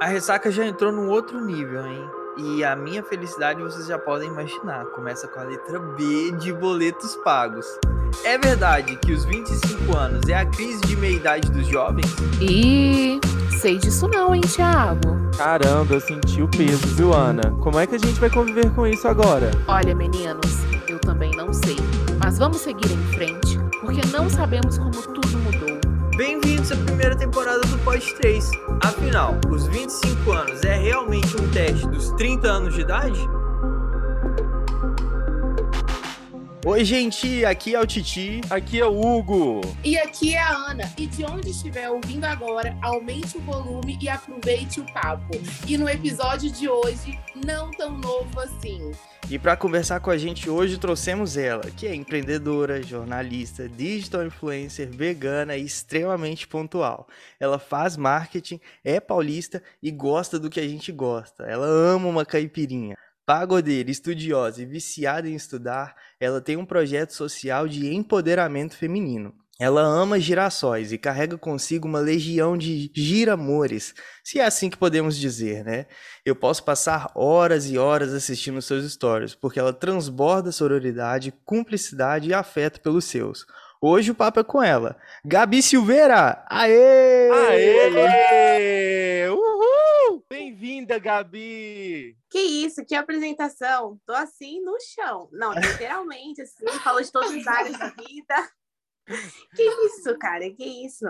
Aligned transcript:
A 0.00 0.06
ressaca 0.06 0.50
já 0.50 0.66
entrou 0.66 0.90
num 0.90 1.08
outro 1.08 1.40
nível, 1.40 1.86
hein? 1.86 2.04
E 2.36 2.64
a 2.64 2.74
minha 2.74 3.00
felicidade 3.02 3.62
vocês 3.62 3.86
já 3.86 3.96
podem 3.96 4.28
imaginar. 4.28 4.86
Começa 4.86 5.28
com 5.28 5.38
a 5.38 5.44
letra 5.44 5.78
B 5.78 6.32
de 6.32 6.52
boletos 6.52 7.14
pagos. 7.16 7.64
É 8.24 8.36
verdade 8.36 8.96
que 8.96 9.12
os 9.12 9.24
25 9.24 9.96
anos 9.96 10.28
é 10.28 10.34
a 10.34 10.44
crise 10.44 10.80
de 10.80 10.96
meia-idade 10.96 11.48
dos 11.50 11.68
jovens? 11.68 12.06
E 12.40 13.20
sei 13.60 13.78
disso 13.78 14.08
não, 14.08 14.34
hein, 14.34 14.40
Thiago? 14.40 15.16
Caramba, 15.38 15.94
eu 15.94 16.00
senti 16.00 16.42
o 16.42 16.48
peso, 16.48 16.86
viu, 16.88 17.14
Ana? 17.14 17.54
Como 17.60 17.78
é 17.78 17.86
que 17.86 17.94
a 17.94 17.98
gente 17.98 18.18
vai 18.18 18.30
conviver 18.30 18.70
com 18.74 18.84
isso 18.84 19.06
agora? 19.06 19.52
Olha, 19.68 19.94
meninos, 19.94 20.58
eu 20.88 20.98
também 20.98 21.30
não 21.36 21.52
sei. 21.52 21.76
Mas 22.22 22.36
vamos 22.36 22.58
seguir 22.58 22.90
em 22.90 23.14
frente, 23.14 23.60
porque 23.80 24.00
não 24.12 24.28
sabemos 24.28 24.76
como 24.76 24.90
tudo 24.90 25.38
mudou. 25.38 25.73
Bem-vindos 26.16 26.70
à 26.70 26.76
primeira 26.76 27.16
temporada 27.16 27.60
do 27.62 27.76
Pod 27.78 28.14
3. 28.14 28.48
Afinal, 28.84 29.34
os 29.50 29.66
25 29.66 30.30
anos 30.30 30.62
é 30.62 30.76
realmente 30.76 31.36
um 31.36 31.50
teste 31.50 31.88
dos 31.88 32.10
30 32.12 32.46
anos 32.46 32.74
de 32.74 32.82
idade? 32.82 33.18
Oi, 36.66 36.82
gente, 36.82 37.44
aqui 37.44 37.74
é 37.74 37.80
o 37.80 37.86
Titi. 37.86 38.40
Aqui 38.48 38.80
é 38.80 38.86
o 38.86 38.98
Hugo. 38.98 39.60
E 39.84 39.98
aqui 39.98 40.34
é 40.34 40.38
a 40.38 40.48
Ana. 40.48 40.90
E 40.96 41.06
de 41.06 41.22
onde 41.22 41.50
estiver 41.50 41.90
ouvindo 41.90 42.24
agora, 42.24 42.74
aumente 42.80 43.36
o 43.36 43.40
volume 43.42 43.98
e 44.00 44.08
aproveite 44.08 44.80
o 44.80 44.92
papo. 44.94 45.34
E 45.68 45.76
no 45.76 45.86
episódio 45.86 46.50
de 46.50 46.66
hoje, 46.66 47.20
não 47.44 47.70
tão 47.70 47.98
novo 47.98 48.40
assim. 48.40 48.92
E 49.28 49.38
para 49.38 49.58
conversar 49.58 50.00
com 50.00 50.10
a 50.10 50.16
gente 50.16 50.48
hoje 50.48 50.78
trouxemos 50.78 51.36
ela, 51.36 51.70
que 51.70 51.86
é 51.86 51.94
empreendedora, 51.94 52.82
jornalista, 52.82 53.68
digital 53.68 54.24
influencer, 54.24 54.88
vegana 54.88 55.58
e 55.58 55.64
extremamente 55.66 56.48
pontual. 56.48 57.06
Ela 57.38 57.58
faz 57.58 57.94
marketing, 57.94 58.58
é 58.82 58.98
paulista 59.00 59.62
e 59.82 59.90
gosta 59.90 60.38
do 60.38 60.48
que 60.48 60.60
a 60.60 60.66
gente 60.66 60.90
gosta. 60.90 61.44
Ela 61.44 61.66
ama 61.66 62.08
uma 62.08 62.24
caipirinha. 62.24 62.96
Pagodeira, 63.26 63.90
estudiosa 63.90 64.62
e 64.62 64.66
viciada 64.66 65.28
em 65.28 65.34
estudar, 65.34 65.96
ela 66.20 66.40
tem 66.40 66.56
um 66.56 66.66
projeto 66.66 67.12
social 67.12 67.66
de 67.66 67.94
empoderamento 67.94 68.76
feminino. 68.76 69.34
Ela 69.58 69.82
ama 69.82 70.18
girassóis 70.18 70.92
e 70.92 70.98
carrega 70.98 71.38
consigo 71.38 71.86
uma 71.86 72.00
legião 72.00 72.58
de 72.58 72.90
giramores, 72.92 73.94
se 74.24 74.40
é 74.40 74.44
assim 74.44 74.68
que 74.68 74.76
podemos 74.76 75.16
dizer, 75.16 75.64
né? 75.64 75.86
Eu 76.24 76.34
posso 76.34 76.64
passar 76.64 77.10
horas 77.14 77.70
e 77.70 77.78
horas 77.78 78.12
assistindo 78.12 78.60
seus 78.60 78.92
stories, 78.92 79.34
porque 79.34 79.60
ela 79.60 79.72
transborda 79.72 80.50
sororidade, 80.50 81.32
cumplicidade 81.44 82.28
e 82.28 82.34
afeto 82.34 82.80
pelos 82.80 83.04
seus. 83.04 83.46
Hoje 83.80 84.10
o 84.10 84.14
papo 84.14 84.40
é 84.40 84.44
com 84.44 84.62
ela. 84.62 84.96
Gabi 85.24 85.62
Silveira! 85.62 86.44
Aê! 86.50 87.30
Aê! 87.30 89.28
Uhul! 89.28 89.53
Bem-vinda, 90.36 90.98
Gabi! 90.98 92.18
Que 92.28 92.40
isso, 92.40 92.84
que 92.84 92.96
apresentação. 92.96 94.00
Tô 94.04 94.12
assim 94.14 94.60
no 94.62 94.76
chão. 94.80 95.28
Não, 95.30 95.52
literalmente, 95.52 96.42
assim, 96.42 96.66
falou 96.82 97.00
de 97.00 97.12
todas 97.12 97.32
as 97.32 97.46
áreas 97.46 97.78
da 97.78 97.90
vida. 97.90 98.50
Que 99.54 99.62
isso, 99.62 100.18
cara, 100.18 100.50
que 100.50 100.64
isso. 100.84 101.04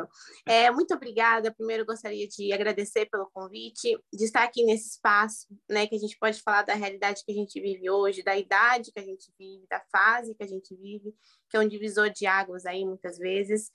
É, 0.45 0.70
muito 0.70 0.92
obrigada. 0.92 1.55
Primeiro, 1.55 1.86
gostaria 1.86 2.28
de 2.28 2.52
agradecer 2.52 3.06
pelo 3.06 3.30
convite, 3.33 3.97
de 4.12 4.25
estar 4.25 4.42
aqui 4.42 4.62
nesse 4.62 4.91
espaço, 4.91 5.47
né, 5.70 5.86
que 5.86 5.95
a 5.95 5.98
gente 5.98 6.19
pode 6.19 6.42
falar 6.42 6.62
da 6.62 6.75
realidade 6.75 7.22
que 7.25 7.33
a 7.33 7.34
gente 7.34 7.58
vive 7.58 7.89
hoje, 7.89 8.22
da 8.22 8.36
idade 8.36 8.92
que 8.92 9.00
a 9.00 9.05
gente 9.05 9.33
vive, 9.39 9.64
da 9.70 9.80
fase 9.91 10.34
que 10.34 10.45
a 10.45 10.47
gente 10.47 10.77
vive, 10.77 11.14
que 11.48 11.56
é 11.56 11.61
um 11.61 11.69
divisor 11.69 12.11
de 12.11 12.27
águas 12.27 12.67
aí, 12.67 12.84
muitas 12.84 13.17
vezes. 13.17 13.70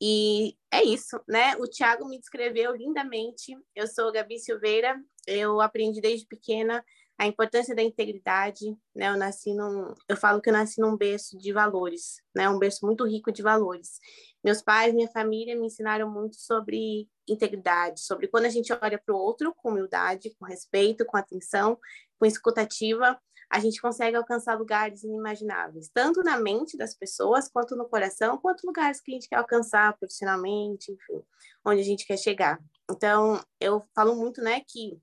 E 0.00 0.56
é 0.72 0.82
isso, 0.82 1.20
né? 1.28 1.56
O 1.56 1.68
Thiago 1.68 2.06
me 2.08 2.18
descreveu 2.18 2.74
lindamente. 2.74 3.56
Eu 3.74 3.86
sou 3.86 4.12
Gabi 4.12 4.38
Silveira, 4.38 5.00
eu 5.26 5.60
aprendi 5.60 6.00
desde 6.00 6.26
pequena 6.26 6.84
a 7.16 7.26
importância 7.26 7.74
da 7.74 7.82
integridade, 7.82 8.76
né? 8.94 9.08
Eu 9.08 9.16
nasci 9.16 9.54
num, 9.54 9.94
eu 10.08 10.16
falo 10.16 10.40
que 10.40 10.48
eu 10.48 10.52
nasci 10.52 10.80
num 10.80 10.96
berço 10.96 11.38
de 11.38 11.52
valores, 11.52 12.16
né? 12.34 12.48
Um 12.48 12.58
berço 12.58 12.84
muito 12.84 13.06
rico 13.06 13.30
de 13.30 13.40
valores. 13.40 14.00
Meus 14.42 14.60
pais, 14.60 14.92
minha 14.92 15.08
família 15.08 15.56
me 15.56 15.66
ensinaram 15.66 16.10
muito 16.10 16.36
sobre 16.36 17.08
integridade, 17.28 18.00
sobre 18.00 18.26
quando 18.26 18.46
a 18.46 18.50
gente 18.50 18.72
olha 18.72 18.98
para 18.98 19.14
o 19.14 19.18
outro 19.18 19.54
com 19.54 19.70
humildade, 19.70 20.34
com 20.38 20.44
respeito, 20.44 21.06
com 21.06 21.16
atenção, 21.16 21.78
com 22.18 22.26
escutativa, 22.26 23.18
a 23.54 23.60
gente 23.60 23.80
consegue 23.80 24.16
alcançar 24.16 24.58
lugares 24.58 25.04
inimagináveis, 25.04 25.88
tanto 25.88 26.24
na 26.24 26.36
mente 26.36 26.76
das 26.76 26.92
pessoas, 26.92 27.48
quanto 27.48 27.76
no 27.76 27.88
coração, 27.88 28.36
quanto 28.36 28.66
lugares 28.66 29.00
que 29.00 29.12
a 29.12 29.14
gente 29.14 29.28
quer 29.28 29.36
alcançar 29.36 29.96
profissionalmente, 29.96 30.90
enfim, 30.90 31.22
onde 31.64 31.80
a 31.80 31.84
gente 31.84 32.04
quer 32.04 32.16
chegar. 32.16 32.58
Então, 32.90 33.40
eu 33.60 33.80
falo 33.94 34.16
muito, 34.16 34.42
né, 34.42 34.60
que 34.66 34.98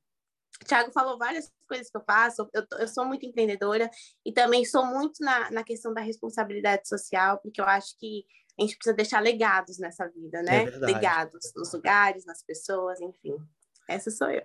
o 0.62 0.66
Thiago 0.66 0.91
falou 0.91 1.17
várias 1.17 1.50
coisas 1.66 1.89
que 1.89 1.95
eu 1.95 2.03
faço, 2.06 2.45
eu, 2.53 2.66
eu 2.78 2.88
sou 2.89 3.06
muito 3.06 3.25
empreendedora 3.25 3.89
e 4.25 4.34
também 4.34 4.66
sou 4.66 4.85
muito 4.85 5.23
na, 5.23 5.50
na 5.50 5.63
questão 5.63 5.94
da 5.94 6.01
responsabilidade 6.01 6.89
social, 6.89 7.38
porque 7.38 7.62
eu 7.62 7.66
acho 7.66 7.97
que 7.97 8.25
a 8.59 8.63
gente 8.63 8.75
precisa 8.75 8.94
deixar 8.94 9.22
legados 9.22 9.79
nessa 9.79 10.09
vida, 10.09 10.44
né? 10.44 10.66
É 10.66 10.78
legados 10.78 11.53
nos 11.56 11.72
lugares, 11.73 12.25
nas 12.25 12.44
pessoas, 12.44 13.00
enfim. 13.00 13.38
Essa 13.91 14.09
sou 14.09 14.29
eu. 14.29 14.44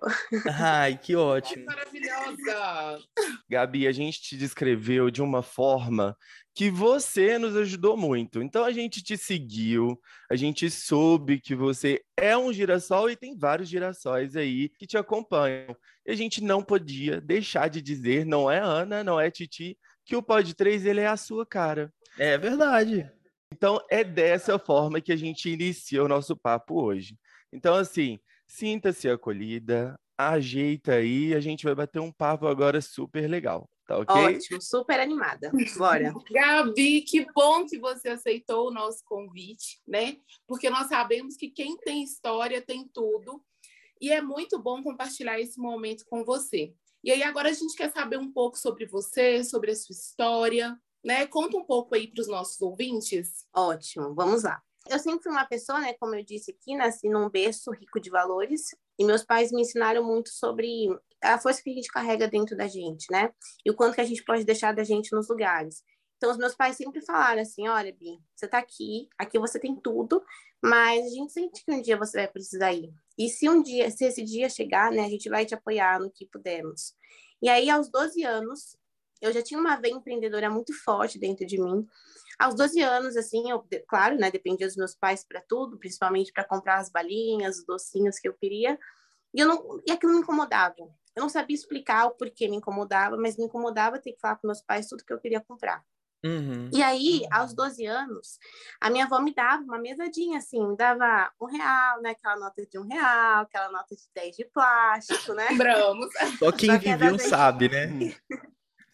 Ai, 0.59 0.97
que 0.97 1.15
ótimo. 1.15 1.65
Maravilhosa! 1.65 2.99
Gabi, 3.49 3.87
a 3.87 3.93
gente 3.93 4.21
te 4.21 4.35
descreveu 4.35 5.09
de 5.09 5.21
uma 5.21 5.41
forma 5.41 6.17
que 6.53 6.69
você 6.69 7.39
nos 7.39 7.55
ajudou 7.55 7.95
muito. 7.95 8.41
Então 8.41 8.65
a 8.65 8.73
gente 8.73 9.01
te 9.01 9.15
seguiu, 9.15 9.97
a 10.29 10.35
gente 10.35 10.69
soube 10.69 11.39
que 11.39 11.55
você 11.55 12.01
é 12.17 12.37
um 12.37 12.51
girassol 12.51 13.09
e 13.09 13.15
tem 13.15 13.37
vários 13.37 13.69
girassóis 13.69 14.35
aí 14.35 14.67
que 14.77 14.85
te 14.85 14.97
acompanham. 14.97 15.73
E 16.05 16.11
a 16.11 16.15
gente 16.15 16.43
não 16.43 16.61
podia 16.61 17.21
deixar 17.21 17.69
de 17.69 17.81
dizer, 17.81 18.25
não 18.25 18.51
é 18.51 18.59
Ana, 18.59 19.01
não 19.01 19.17
é 19.17 19.31
Titi, 19.31 19.77
que 20.05 20.17
o 20.17 20.21
Pod 20.21 20.53
3 20.53 20.85
ele 20.85 20.99
é 20.99 21.07
a 21.07 21.15
sua 21.15 21.45
cara. 21.45 21.89
É 22.19 22.37
verdade. 22.37 23.09
Então 23.53 23.79
é 23.89 24.03
dessa 24.03 24.59
forma 24.59 24.99
que 24.99 25.13
a 25.13 25.17
gente 25.17 25.49
inicia 25.49 26.03
o 26.03 26.07
nosso 26.09 26.35
papo 26.35 26.83
hoje. 26.83 27.17
Então 27.53 27.75
assim, 27.75 28.19
Sinta-se 28.47 29.09
acolhida, 29.09 29.99
ajeita 30.17 30.93
aí, 30.93 31.35
a 31.35 31.39
gente 31.39 31.65
vai 31.65 31.75
bater 31.75 31.99
um 31.99 32.11
papo 32.11 32.47
agora 32.47 32.81
super 32.81 33.29
legal, 33.29 33.69
tá 33.85 33.97
ok? 33.99 34.15
Ótimo, 34.15 34.61
super 34.61 34.99
animada. 34.99 35.51
Bora. 35.77 36.13
Gabi, 36.31 37.01
que 37.01 37.25
bom 37.33 37.65
que 37.65 37.77
você 37.77 38.09
aceitou 38.09 38.67
o 38.67 38.73
nosso 38.73 39.03
convite, 39.05 39.79
né? 39.85 40.17
Porque 40.47 40.69
nós 40.69 40.87
sabemos 40.87 41.35
que 41.35 41.49
quem 41.49 41.77
tem 41.77 42.03
história 42.03 42.61
tem 42.61 42.87
tudo. 42.87 43.43
E 43.99 44.11
é 44.11 44.21
muito 44.21 44.57
bom 44.59 44.81
compartilhar 44.81 45.39
esse 45.39 45.59
momento 45.59 46.05
com 46.07 46.23
você. 46.23 46.73
E 47.03 47.11
aí 47.11 47.23
agora 47.23 47.49
a 47.49 47.53
gente 47.53 47.75
quer 47.75 47.91
saber 47.91 48.17
um 48.17 48.31
pouco 48.31 48.57
sobre 48.57 48.85
você, 48.85 49.43
sobre 49.43 49.71
a 49.71 49.75
sua 49.75 49.93
história, 49.93 50.79
né? 51.03 51.27
Conta 51.27 51.57
um 51.57 51.63
pouco 51.63 51.95
aí 51.95 52.07
para 52.07 52.21
os 52.21 52.27
nossos 52.27 52.61
ouvintes. 52.61 53.45
Ótimo, 53.53 54.13
vamos 54.13 54.43
lá. 54.43 54.61
Eu 54.89 54.99
sempre 54.99 55.23
fui 55.23 55.31
uma 55.31 55.45
pessoa, 55.45 55.79
né, 55.79 55.93
como 55.99 56.15
eu 56.15 56.23
disse 56.23 56.51
aqui, 56.51 56.75
nasci 56.75 57.09
num 57.09 57.29
berço 57.29 57.71
rico 57.71 57.99
de 57.99 58.09
valores, 58.09 58.75
e 58.97 59.05
meus 59.05 59.23
pais 59.23 59.51
me 59.51 59.61
ensinaram 59.61 60.03
muito 60.03 60.29
sobre 60.29 60.87
a 61.21 61.39
força 61.39 61.61
que 61.61 61.69
a 61.69 61.73
gente 61.73 61.89
carrega 61.89 62.27
dentro 62.27 62.55
da 62.55 62.67
gente, 62.67 63.07
né? 63.11 63.31
E 63.65 63.71
o 63.71 63.75
quanto 63.75 63.95
que 63.95 64.01
a 64.01 64.05
gente 64.05 64.23
pode 64.23 64.43
deixar 64.43 64.73
da 64.73 64.83
gente 64.83 65.13
nos 65.13 65.27
lugares. 65.27 65.83
Então, 66.17 66.31
os 66.31 66.37
meus 66.37 66.55
pais 66.55 66.75
sempre 66.75 67.01
falaram 67.01 67.41
assim: 67.41 67.67
olha, 67.67 67.93
Bi, 67.93 68.19
você 68.35 68.47
tá 68.47 68.57
aqui, 68.57 69.07
aqui 69.17 69.37
você 69.37 69.59
tem 69.59 69.75
tudo, 69.75 70.23
mas 70.61 71.05
a 71.05 71.09
gente 71.09 71.31
sente 71.31 71.63
que 71.63 71.71
um 71.71 71.81
dia 71.81 71.97
você 71.97 72.17
vai 72.17 72.27
precisar 72.27 72.73
ir. 72.73 72.91
E 73.17 73.29
se 73.29 73.47
um 73.47 73.61
dia, 73.61 73.89
se 73.91 74.05
esse 74.05 74.23
dia 74.23 74.49
chegar, 74.49 74.91
né, 74.91 75.05
a 75.05 75.09
gente 75.09 75.29
vai 75.29 75.45
te 75.45 75.53
apoiar 75.53 75.99
no 75.99 76.11
que 76.11 76.25
pudermos. 76.25 76.95
E 77.41 77.49
aí, 77.49 77.69
aos 77.69 77.89
12 77.89 78.23
anos, 78.23 78.75
eu 79.21 79.31
já 79.31 79.41
tinha 79.41 79.59
uma 79.59 79.75
veia 79.75 79.93
empreendedora 79.93 80.49
muito 80.49 80.73
forte 80.83 81.19
dentro 81.19 81.45
de 81.45 81.61
mim. 81.61 81.87
Aos 82.39 82.55
12 82.55 82.81
anos, 82.81 83.17
assim, 83.17 83.49
eu, 83.49 83.65
claro, 83.87 84.15
né, 84.17 84.29
dependia 84.29 84.67
dos 84.67 84.75
meus 84.75 84.95
pais 84.95 85.25
para 85.27 85.41
tudo, 85.41 85.77
principalmente 85.77 86.31
para 86.31 86.43
comprar 86.43 86.77
as 86.77 86.89
balinhas, 86.89 87.59
os 87.59 87.65
docinhos 87.65 88.19
que 88.19 88.27
eu 88.27 88.33
queria, 88.33 88.77
e, 89.33 89.39
eu 89.39 89.47
não, 89.47 89.81
e 89.85 89.91
aquilo 89.91 90.13
me 90.13 90.19
incomodava. 90.19 90.75
Eu 90.79 91.21
não 91.21 91.29
sabia 91.29 91.55
explicar 91.55 92.05
o 92.05 92.11
porquê 92.11 92.47
me 92.47 92.57
incomodava, 92.57 93.17
mas 93.17 93.37
me 93.37 93.45
incomodava 93.45 93.99
ter 93.99 94.13
que 94.13 94.19
falar 94.19 94.35
com 94.35 94.47
meus 94.47 94.61
pais 94.61 94.87
tudo 94.87 95.03
que 95.03 95.11
eu 95.11 95.19
queria 95.19 95.41
comprar. 95.41 95.83
Uhum. 96.23 96.69
E 96.73 96.81
aí, 96.81 97.21
aos 97.31 97.53
12 97.53 97.85
anos, 97.85 98.39
a 98.81 98.89
minha 98.89 99.05
avó 99.05 99.19
me 99.19 99.33
dava 99.33 99.63
uma 99.63 99.77
mesadinha, 99.77 100.39
assim, 100.39 100.65
me 100.65 100.75
dava 100.75 101.31
um 101.39 101.45
real, 101.45 102.01
né? 102.01 102.11
Aquela 102.11 102.37
nota 102.37 102.65
de 102.65 102.79
um 102.79 102.87
real, 102.87 103.41
aquela 103.41 103.71
nota 103.71 103.95
de 103.95 104.03
10 104.13 104.35
de 104.35 104.45
plástico, 104.45 105.33
né? 105.33 105.47
Lembramos. 105.49 106.07
Só 106.39 106.51
quem 106.51 106.77
viveu 106.77 107.19
sabe, 107.19 107.69
né? 107.69 108.15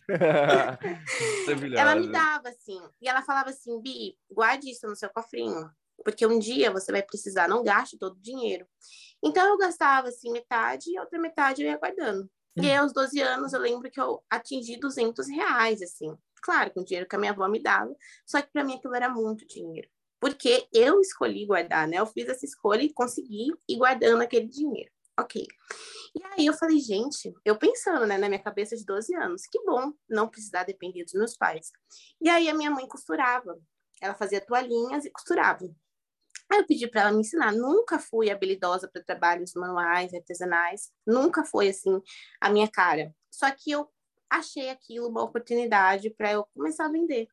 ela 1.78 1.96
me 1.96 2.12
dava 2.12 2.50
assim, 2.50 2.82
e 3.02 3.08
ela 3.08 3.22
falava 3.22 3.50
assim, 3.50 3.80
Bi, 3.82 4.18
guarde 4.32 4.70
isso 4.70 4.88
no 4.88 4.96
seu 4.96 5.10
cofrinho, 5.10 5.70
porque 6.04 6.26
um 6.26 6.40
dia 6.40 6.72
você 6.72 6.92
vai 6.92 7.02
precisar, 7.02 7.48
não 7.48 7.64
gaste 7.64 7.98
todo 7.98 8.16
o 8.16 8.22
dinheiro. 8.22 8.66
Então 9.24 9.48
eu 9.48 9.58
gastava 9.58 10.10
assim 10.10 10.32
metade 10.32 10.92
e 10.92 10.98
a 10.98 11.02
outra 11.02 11.20
metade 11.20 11.64
eu 11.64 11.70
ia 11.70 11.78
guardando. 11.78 12.30
E 12.56 12.70
aí, 12.70 12.76
aos 12.76 12.94
12 12.94 13.20
anos, 13.20 13.52
eu 13.52 13.60
lembro 13.60 13.90
que 13.90 14.00
eu 14.00 14.24
atingi 14.30 14.80
200 14.80 15.28
reais, 15.28 15.82
assim. 15.82 16.16
Claro, 16.44 16.72
com 16.72 16.82
o 16.82 16.86
dinheiro 16.86 17.10
que 17.10 17.16
a 17.16 17.20
minha 17.20 17.32
avó 17.32 17.48
me 17.48 17.62
dava, 17.62 17.96
só 18.26 18.42
que 18.42 18.52
para 18.52 18.64
mim 18.64 18.76
aquilo 18.76 18.94
era 18.94 19.10
muito 19.10 19.48
dinheiro. 19.48 19.90
Porque 20.20 20.68
eu 20.72 21.00
escolhi 21.02 21.46
guardar, 21.46 21.88
né? 21.88 21.98
Eu 21.98 22.06
fiz 22.06 22.30
essa 22.30 22.46
escolha 22.46 22.84
e 22.84 22.94
consegui 22.94 23.48
ir 23.68 23.78
guardando 23.78 24.22
aquele 24.22 24.48
dinheiro. 24.48 24.92
Ok. 25.20 25.46
E 26.16 26.24
aí 26.26 26.46
eu 26.46 26.54
falei, 26.54 26.80
gente, 26.80 27.34
eu 27.46 27.58
pensando, 27.58 28.06
né, 28.06 28.18
na 28.18 28.28
minha 28.28 28.42
cabeça 28.42 28.76
de 28.76 28.84
12 28.86 29.16
anos, 29.16 29.44
que 29.46 29.64
bom 29.64 29.94
não 30.10 30.28
precisar 30.28 30.64
depender 30.64 31.04
dos 31.04 31.14
meus 31.14 31.38
pais. 31.38 31.72
E 32.20 32.30
aí 32.30 32.50
a 32.50 32.54
minha 32.54 32.72
mãe 32.72 32.88
costurava, 32.88 33.60
ela 34.02 34.16
fazia 34.16 34.42
toalhinhas 34.42 35.06
e 35.06 35.12
costurava. 35.12 35.66
Aí 36.52 36.60
eu 36.60 36.66
pedi 36.68 36.88
para 36.88 37.02
ela 37.02 37.12
me 37.12 37.22
ensinar. 37.22 37.52
Nunca 37.52 38.00
fui 38.00 38.30
habilidosa 38.32 38.88
para 38.88 39.04
trabalhos 39.04 39.54
manuais, 39.54 40.14
artesanais, 40.14 40.92
nunca 41.06 41.46
foi 41.46 41.70
assim 41.70 42.02
a 42.42 42.50
minha 42.50 42.70
cara. 42.70 43.14
Só 43.32 43.50
que 43.52 43.72
eu 43.72 43.88
achei 44.30 44.70
aquilo 44.70 45.10
uma 45.10 45.24
oportunidade 45.24 46.10
para 46.10 46.34
eu 46.34 46.46
começar 46.56 46.86
a 46.86 46.92
vender 46.92 47.28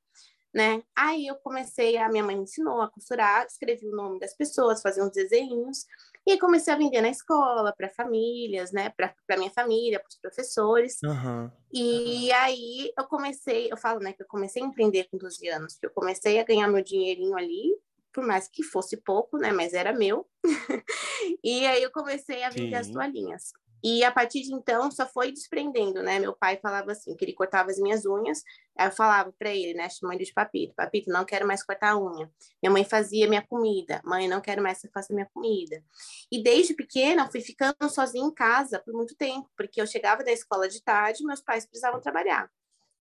né? 0.52 0.82
Aí 0.96 1.26
eu 1.26 1.36
comecei, 1.36 1.96
a 1.96 2.08
minha 2.08 2.24
mãe 2.24 2.36
me 2.36 2.42
ensinou 2.42 2.82
a 2.82 2.90
costurar, 2.90 3.46
escrevi 3.46 3.86
o 3.86 3.96
nome 3.96 4.18
das 4.18 4.34
pessoas, 4.34 4.82
fazia 4.82 5.04
uns 5.04 5.12
desenhos, 5.12 5.86
e 6.26 6.38
comecei 6.38 6.72
a 6.72 6.76
vender 6.76 7.00
na 7.00 7.08
escola, 7.08 7.74
para 7.76 7.88
famílias, 7.88 8.72
né? 8.72 8.90
Para 8.90 9.36
minha 9.36 9.50
família, 9.50 9.98
para 9.98 10.08
os 10.08 10.18
professores. 10.18 10.98
Uhum. 11.02 11.50
E 11.72 12.30
aí 12.32 12.92
eu 12.96 13.04
comecei, 13.04 13.72
eu 13.72 13.76
falo, 13.76 14.00
né, 14.00 14.12
que 14.12 14.22
eu 14.22 14.26
comecei 14.26 14.62
a 14.62 14.66
empreender 14.66 15.08
com 15.10 15.16
12 15.16 15.48
anos, 15.48 15.76
que 15.76 15.86
eu 15.86 15.90
comecei 15.90 16.38
a 16.38 16.44
ganhar 16.44 16.68
meu 16.68 16.82
dinheirinho 16.82 17.36
ali, 17.36 17.74
por 18.12 18.24
mais 18.24 18.48
que 18.48 18.62
fosse 18.62 18.96
pouco, 18.96 19.38
né? 19.38 19.52
Mas 19.52 19.72
era 19.72 19.92
meu. 19.92 20.26
e 21.42 21.66
aí 21.66 21.82
eu 21.82 21.90
comecei 21.90 22.42
a 22.42 22.50
vender 22.50 22.70
Sim. 22.70 22.74
as 22.74 22.90
toalhinhas. 22.90 23.52
E 23.82 24.04
a 24.04 24.10
partir 24.10 24.42
de 24.42 24.52
então 24.54 24.90
só 24.90 25.06
foi 25.06 25.32
desprendendo, 25.32 26.02
né? 26.02 26.18
Meu 26.18 26.34
pai 26.34 26.58
falava 26.60 26.92
assim, 26.92 27.16
que 27.16 27.24
ele 27.24 27.32
cortava 27.32 27.70
as 27.70 27.78
minhas 27.78 28.04
unhas, 28.04 28.42
aí 28.76 28.88
eu 28.88 28.92
falava 28.92 29.32
para 29.38 29.50
ele, 29.50 29.74
né, 29.74 29.88
chamando 29.88 30.18
de 30.18 30.32
papito, 30.32 30.74
papito, 30.74 31.10
não 31.10 31.24
quero 31.24 31.46
mais 31.46 31.62
cortar 31.62 31.92
a 31.92 31.98
unha. 31.98 32.30
Minha 32.62 32.72
mãe 32.72 32.84
fazia 32.84 33.28
minha 33.28 33.42
comida, 33.42 34.00
mãe, 34.04 34.28
não 34.28 34.40
quero 34.40 34.62
mais 34.62 34.78
que 34.78 34.82
você 34.82 34.92
faça 34.92 35.14
minha 35.14 35.28
comida. 35.32 35.82
E 36.30 36.42
desde 36.42 36.74
pequena 36.74 37.24
eu 37.24 37.30
fui 37.30 37.40
ficando 37.40 37.88
sozinha 37.88 38.24
em 38.24 38.34
casa 38.34 38.78
por 38.80 38.92
muito 38.94 39.16
tempo, 39.16 39.48
porque 39.56 39.80
eu 39.80 39.86
chegava 39.86 40.22
da 40.22 40.32
escola 40.32 40.68
de 40.68 40.82
tarde, 40.82 41.24
meus 41.24 41.40
pais 41.40 41.66
precisavam 41.66 42.00
trabalhar. 42.00 42.50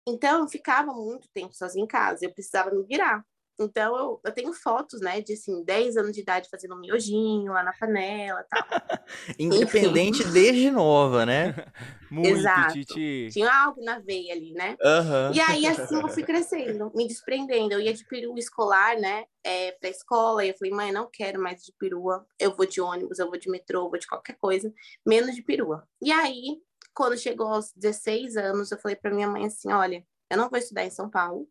Então 0.08 0.42
eu 0.42 0.48
ficava 0.48 0.94
muito 0.94 1.28
tempo 1.30 1.54
sozinha 1.54 1.84
em 1.84 1.88
casa, 1.88 2.26
eu 2.26 2.34
precisava 2.34 2.72
me 2.72 2.84
virar. 2.84 3.26
Então, 3.60 3.98
eu, 3.98 4.22
eu, 4.24 4.32
tenho 4.32 4.54
fotos, 4.54 5.02
né, 5.02 5.20
de, 5.20 5.34
assim, 5.34 5.64
10 5.64 5.98
anos 5.98 6.14
de 6.14 6.22
idade 6.22 6.50
fazendo 6.50 6.76
um 6.76 6.80
miojinho 6.80 7.52
lá 7.52 7.62
na 7.62 7.74
panela 7.74 8.46
tal. 8.50 8.64
Independente 9.38 10.22
Enfim. 10.22 10.32
desde 10.32 10.72
nova, 10.72 11.26
né? 11.26 11.54
Muito, 12.10 12.40
Exato. 12.40 12.74
Titi. 12.74 13.30
Tinha 13.32 13.54
algo 13.54 13.84
na 13.84 14.00
veia 14.00 14.34
ali, 14.34 14.54
né? 14.54 14.78
Uhum. 14.82 15.34
E 15.34 15.40
aí, 15.42 15.68
assim, 15.68 16.02
eu 16.02 16.08
fui 16.08 16.24
crescendo, 16.24 16.92
me 16.96 17.08
desprendendo. 17.08 17.74
Eu 17.74 17.82
ia 17.82 17.94
de 17.94 18.06
peru 18.06 18.36
escolar, 18.38 18.98
né, 18.98 19.26
é, 19.44 19.74
pra 19.74 19.90
escola, 19.90 20.44
e 20.44 20.50
eu 20.50 20.58
falei, 20.58 20.74
mãe, 20.74 20.92
não 20.92 21.10
quero 21.12 21.42
mais 21.42 21.62
de 21.64 21.74
perua. 21.78 22.26
Eu 22.40 22.56
vou 22.56 22.66
de 22.66 22.80
ônibus, 22.80 23.20
eu 23.20 23.28
vou 23.28 23.38
de 23.38 23.50
metrô, 23.50 23.86
eu 23.86 23.90
vou 23.90 24.00
de 24.00 24.08
qualquer 24.08 24.38
coisa, 24.40 24.74
menos 25.06 25.36
de 25.36 25.44
perua. 25.44 25.88
E 26.02 26.12
aí, 26.12 26.62
quando 26.94 27.18
chegou 27.18 27.48
aos 27.48 27.72
16 27.76 28.38
anos, 28.38 28.72
eu 28.72 28.80
falei 28.80 28.96
pra 28.96 29.14
minha 29.14 29.28
mãe 29.28 29.46
assim, 29.46 29.72
olha, 29.72 30.04
eu 30.30 30.38
não 30.38 30.50
vou 30.50 30.60
estudar 30.60 30.86
em 30.86 30.90
São 30.90 31.10
Paulo, 31.10 31.48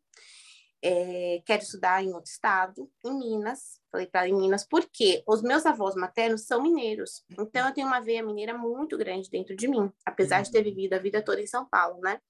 é, 0.82 1.42
quero 1.44 1.62
estudar 1.62 2.02
em 2.02 2.12
outro 2.12 2.30
estado, 2.30 2.90
em 3.04 3.19
Minas. 3.19 3.80
Falei 3.90 4.06
para 4.06 4.28
em 4.28 4.34
Minas, 4.34 4.66
porque 4.66 5.22
os 5.26 5.42
meus 5.42 5.66
avós 5.66 5.94
maternos 5.94 6.46
são 6.46 6.62
mineiros. 6.62 7.25
Então, 7.38 7.66
eu 7.66 7.75
tenho 7.75 7.86
uma 7.86 8.00
veia 8.00 8.22
mineira 8.22 8.56
muito 8.56 8.96
grande 8.96 9.30
dentro 9.30 9.56
de 9.56 9.66
mim, 9.66 9.90
apesar 10.04 10.42
de 10.42 10.50
ter 10.50 10.58
uhum. 10.58 10.64
vivido 10.64 10.94
a 10.94 10.98
vida 10.98 11.22
toda 11.22 11.40
em 11.40 11.46
São 11.46 11.66
Paulo, 11.69 12.00
né? 12.00 12.20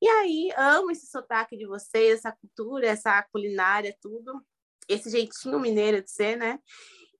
E 0.00 0.08
aí, 0.08 0.52
amo 0.56 0.90
esse 0.90 1.06
sotaque 1.06 1.56
de 1.56 1.66
vocês, 1.66 2.18
essa 2.18 2.32
cultura, 2.32 2.86
essa 2.86 3.22
culinária, 3.32 3.96
tudo. 4.00 4.44
Esse 4.88 5.10
jeitinho 5.10 5.58
mineiro 5.58 6.02
de 6.02 6.10
ser, 6.10 6.36
né? 6.36 6.60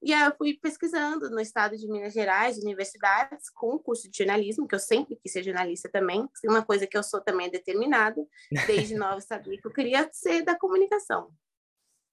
E 0.03 0.13
aí 0.13 0.27
eu 0.27 0.37
fui 0.37 0.59
pesquisando 0.61 1.31
no 1.31 1.41
estado 1.41 1.77
de 1.77 1.89
Minas 1.89 2.13
Gerais, 2.13 2.59
universidades, 2.59 3.51
com 3.51 3.79
curso 3.79 4.11
de 4.11 4.19
jornalismo, 4.19 4.67
que 4.67 4.75
eu 4.75 4.79
sempre 4.79 5.17
quis 5.17 5.33
ser 5.33 5.43
jornalista 5.43 5.89
também. 5.89 6.29
Uma 6.45 6.65
coisa 6.65 6.87
que 6.87 6.97
eu 6.97 7.03
sou 7.03 7.21
também 7.21 7.47
é 7.47 7.51
determinada. 7.51 8.25
Desde 8.67 8.95
nova 8.97 9.21
sabia 9.21 9.61
que 9.61 9.67
eu 9.67 9.73
queria 9.73 10.09
ser 10.13 10.43
da 10.43 10.59
comunicação. 10.59 11.31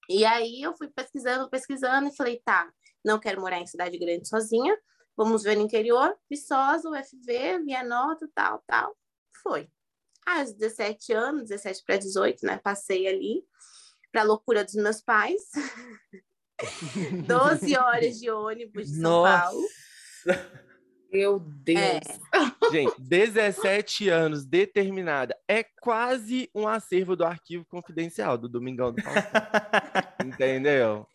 E 0.09 0.25
aí 0.25 0.61
eu 0.61 0.75
fui 0.75 0.89
pesquisando, 0.89 1.49
pesquisando 1.49 2.09
e 2.09 2.15
falei, 2.15 2.41
tá, 2.43 2.71
não 3.03 3.19
quero 3.19 3.41
morar 3.41 3.59
em 3.59 3.67
cidade 3.67 3.97
grande 3.97 4.27
sozinha. 4.27 4.77
Vamos 5.15 5.43
ver 5.43 5.55
no 5.55 5.61
interior, 5.61 6.17
Viçosa, 6.29 6.89
UFV, 6.89 7.59
minha 7.59 7.83
nota, 7.83 8.27
tal, 8.33 8.63
tal. 8.65 8.97
Foi. 9.41 9.69
Aos 10.25 10.53
17 10.53 11.13
anos, 11.13 11.49
17 11.49 11.83
para 11.85 11.97
18, 11.97 12.45
né? 12.45 12.57
Passei 12.57 13.07
ali 13.07 13.45
para 14.11 14.23
loucura 14.23 14.63
dos 14.63 14.75
meus 14.75 15.01
pais. 15.01 15.41
12 17.27 17.77
horas 17.77 18.19
de 18.19 18.29
ônibus 18.29 18.87
de 18.87 18.95
São 18.95 19.23
Nossa. 19.23 19.43
Paulo. 19.43 19.67
Meu 21.11 21.39
Deus. 21.39 21.79
É. 21.79 22.71
Gente, 22.71 22.95
17 22.99 24.09
anos, 24.09 24.45
determinada. 24.45 25.37
É 25.47 25.63
quase 25.79 26.49
um 26.55 26.67
acervo 26.67 27.15
do 27.15 27.23
arquivo 27.23 27.63
confidencial 27.65 28.35
do 28.35 28.49
Domingão 28.49 28.91
do 28.91 28.97
Entendeu? 30.25 31.07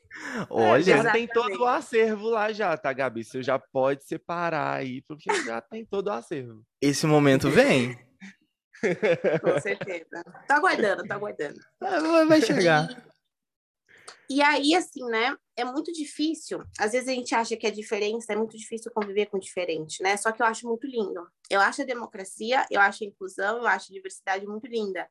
Olha, 0.49 0.83
já 0.83 1.13
tem 1.13 1.27
todo 1.27 1.63
o 1.63 1.67
acervo 1.67 2.31
lá 2.31 2.53
já, 2.53 2.77
tá, 2.77 2.93
Gabi? 2.93 3.25
Você 3.25 3.43
já 3.43 3.59
pode 3.59 4.05
separar 4.05 4.77
aí, 4.77 5.03
porque 5.03 5.33
já 5.45 5.61
tem 5.61 5.85
todo 5.85 6.07
o 6.07 6.13
acervo. 6.13 6.65
Esse 6.81 7.07
momento 7.07 7.51
vem. 7.51 7.99
Com 9.43 9.61
certeza. 9.61 10.23
Tô 10.47 10.55
aguardando, 10.55 11.05
tô 11.07 11.13
aguardando. 11.13 11.59
Vai 12.29 12.41
chegar. 12.41 12.89
E 14.29 14.43
aí, 14.43 14.75
assim, 14.75 15.05
né? 15.05 15.37
É 15.57 15.65
muito 15.65 15.93
difícil. 15.93 16.63
Às 16.79 16.93
vezes 16.93 17.09
a 17.09 17.13
gente 17.13 17.35
acha 17.35 17.57
que 17.57 17.67
a 17.67 17.71
diferença 17.71 18.33
é 18.33 18.37
muito 18.37 18.57
difícil 18.57 18.93
conviver 18.93 19.27
com 19.27 19.37
o 19.37 19.41
diferente, 19.41 20.03
né? 20.03 20.17
Só 20.17 20.31
que 20.31 20.41
eu 20.41 20.47
acho 20.47 20.67
muito 20.67 20.87
lindo. 20.87 21.27
Eu 21.51 21.61
acho 21.61 21.83
a 21.83 21.85
democracia, 21.85 22.67
eu 22.71 22.81
acho 22.81 23.05
a 23.05 23.07
inclusão, 23.07 23.59
eu 23.59 23.67
acho 23.67 23.91
a 23.91 23.95
diversidade 23.95 24.47
muito 24.47 24.67
linda. 24.67 25.09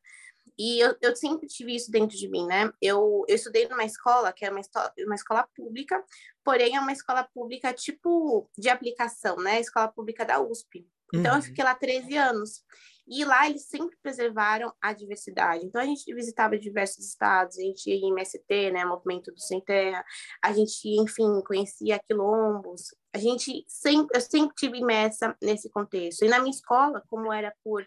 E 0.58 0.80
eu, 0.80 0.96
eu 1.02 1.16
sempre 1.16 1.48
tive 1.48 1.76
isso 1.76 1.92
dentro 1.92 2.18
de 2.18 2.28
mim, 2.28 2.46
né? 2.46 2.72
Eu, 2.82 3.24
eu 3.28 3.36
estudei 3.36 3.68
numa 3.68 3.84
escola 3.84 4.34
que 4.34 4.46
é 4.46 4.50
uma, 4.50 4.62
uma 5.06 5.16
escola 5.16 5.48
pública, 5.56 6.04
porém 6.44 6.76
é 6.76 6.80
uma 6.80 6.92
escola 6.92 7.24
pública 7.24 7.74
tipo 7.74 8.50
de 8.58 8.70
aplicação, 8.70 9.36
né? 9.38 9.60
Escola 9.60 9.88
pública 9.88 10.26
da 10.26 10.42
USP. 10.42 10.88
Então 11.14 11.32
uhum. 11.32 11.38
eu 11.38 11.44
fiquei 11.44 11.64
lá 11.64 11.76
13 11.76 12.16
anos. 12.18 12.64
E 13.08 13.24
lá 13.24 13.50
eles 13.50 13.64
sempre 13.64 13.98
preservaram 14.02 14.74
a 14.82 14.94
diversidade. 14.94 15.66
Então 15.66 15.82
a 15.82 15.86
gente 15.86 16.14
visitava 16.14 16.58
diversos 16.58 17.06
estados, 17.06 17.58
a 17.58 17.62
gente 17.62 17.90
ia 17.90 17.96
em 17.96 18.12
MST, 18.12 18.72
né, 18.72 18.86
Movimento 18.86 19.32
do 19.32 19.40
Sem 19.40 19.62
Terra, 19.62 20.04
a 20.44 20.52
gente, 20.52 20.88
enfim, 21.00 21.42
conhecia 21.46 22.00
quilombos. 22.00 22.96
A 23.14 23.18
gente 23.18 23.64
sempre, 23.68 24.18
eu 24.18 24.22
sempre 24.22 24.56
tive 24.56 24.78
imersa 24.78 25.36
nesse 25.42 25.70
contexto. 25.70 26.24
E 26.26 26.28
na 26.28 26.40
minha 26.40 26.52
escola, 26.52 27.04
como 27.10 27.32
era 27.32 27.54
por 27.64 27.86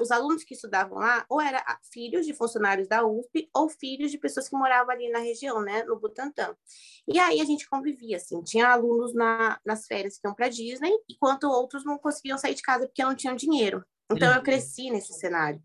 os 0.00 0.10
alunos 0.10 0.44
que 0.44 0.54
estudavam 0.54 0.98
lá, 0.98 1.24
ou 1.28 1.40
eram 1.40 1.58
filhos 1.92 2.26
de 2.26 2.34
funcionários 2.34 2.86
da 2.86 3.04
USP, 3.04 3.48
ou 3.54 3.68
filhos 3.68 4.10
de 4.10 4.18
pessoas 4.18 4.48
que 4.48 4.56
moravam 4.56 4.92
ali 4.92 5.10
na 5.10 5.18
região, 5.18 5.60
né, 5.62 5.82
no 5.84 5.98
Butantã. 5.98 6.54
E 7.08 7.18
aí 7.18 7.40
a 7.40 7.44
gente 7.44 7.68
convivia, 7.68 8.18
assim, 8.18 8.42
tinha 8.42 8.68
alunos 8.68 9.14
na, 9.14 9.58
nas 9.64 9.86
férias 9.86 10.18
que 10.18 10.28
iam 10.28 10.34
para 10.34 10.48
Disney, 10.48 10.92
enquanto 11.08 11.44
outros 11.44 11.84
não 11.84 11.98
conseguiam 11.98 12.38
sair 12.38 12.54
de 12.54 12.62
casa 12.62 12.86
porque 12.86 13.02
não 13.02 13.16
tinham 13.16 13.34
dinheiro. 13.34 13.84
Então, 14.10 14.30
eu 14.30 14.38
uhum. 14.38 14.42
cresci 14.42 14.90
nesse 14.90 15.12
cenário, 15.14 15.62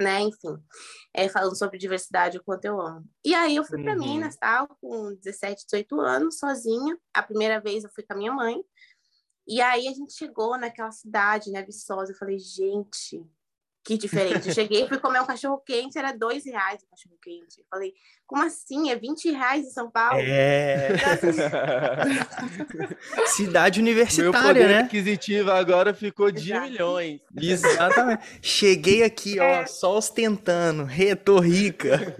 né? 0.00 0.20
Enfim, 0.20 0.56
é, 1.14 1.28
falando 1.28 1.56
sobre 1.56 1.78
diversidade, 1.78 2.38
o 2.38 2.44
quanto 2.44 2.64
eu 2.64 2.80
amo. 2.80 3.08
E 3.24 3.34
aí, 3.34 3.56
eu 3.56 3.64
fui 3.64 3.82
para 3.82 3.92
uhum. 3.92 3.98
Minas, 3.98 4.36
tal, 4.36 4.68
com 4.80 5.14
17, 5.14 5.64
18 5.64 6.00
anos, 6.00 6.38
sozinha. 6.38 6.98
A 7.14 7.22
primeira 7.22 7.60
vez 7.60 7.84
eu 7.84 7.90
fui 7.90 8.04
com 8.04 8.12
a 8.14 8.16
minha 8.16 8.32
mãe. 8.32 8.60
E 9.46 9.60
aí, 9.60 9.88
a 9.88 9.92
gente 9.92 10.12
chegou 10.12 10.58
naquela 10.58 10.90
cidade, 10.90 11.50
né, 11.50 11.62
Viçosa. 11.62 12.12
Eu 12.12 12.16
falei, 12.16 12.38
gente, 12.38 13.24
que 13.90 13.98
diferente. 13.98 14.48
Eu 14.48 14.54
cheguei, 14.54 14.86
fui 14.86 14.98
comer 14.98 15.20
um 15.20 15.26
cachorro 15.26 15.58
quente, 15.66 15.98
era 15.98 16.12
dois 16.12 16.44
reais 16.44 16.80
o 16.82 16.90
cachorro 16.90 17.16
quente. 17.20 17.58
Eu 17.58 17.64
falei, 17.68 17.92
como 18.24 18.44
assim? 18.44 18.88
É 18.88 18.94
20 18.94 19.32
reais 19.32 19.66
em 19.66 19.70
São 19.70 19.90
Paulo? 19.90 20.20
É. 20.20 20.90
Cidade 23.26 23.80
universitária, 23.80 24.30
Meu 24.30 24.40
poder 24.40 24.68
né? 24.68 24.78
aquisitivo 24.82 25.50
agora 25.50 25.92
ficou 25.92 26.30
de 26.30 26.52
Exato. 26.52 26.70
milhões. 26.70 27.20
Exatamente. 27.36 28.22
Cheguei 28.40 29.02
aqui, 29.02 29.40
é. 29.40 29.62
ó, 29.62 29.66
só 29.66 29.96
ostentando, 29.96 30.84
reto 30.84 31.40
rica. 31.40 32.14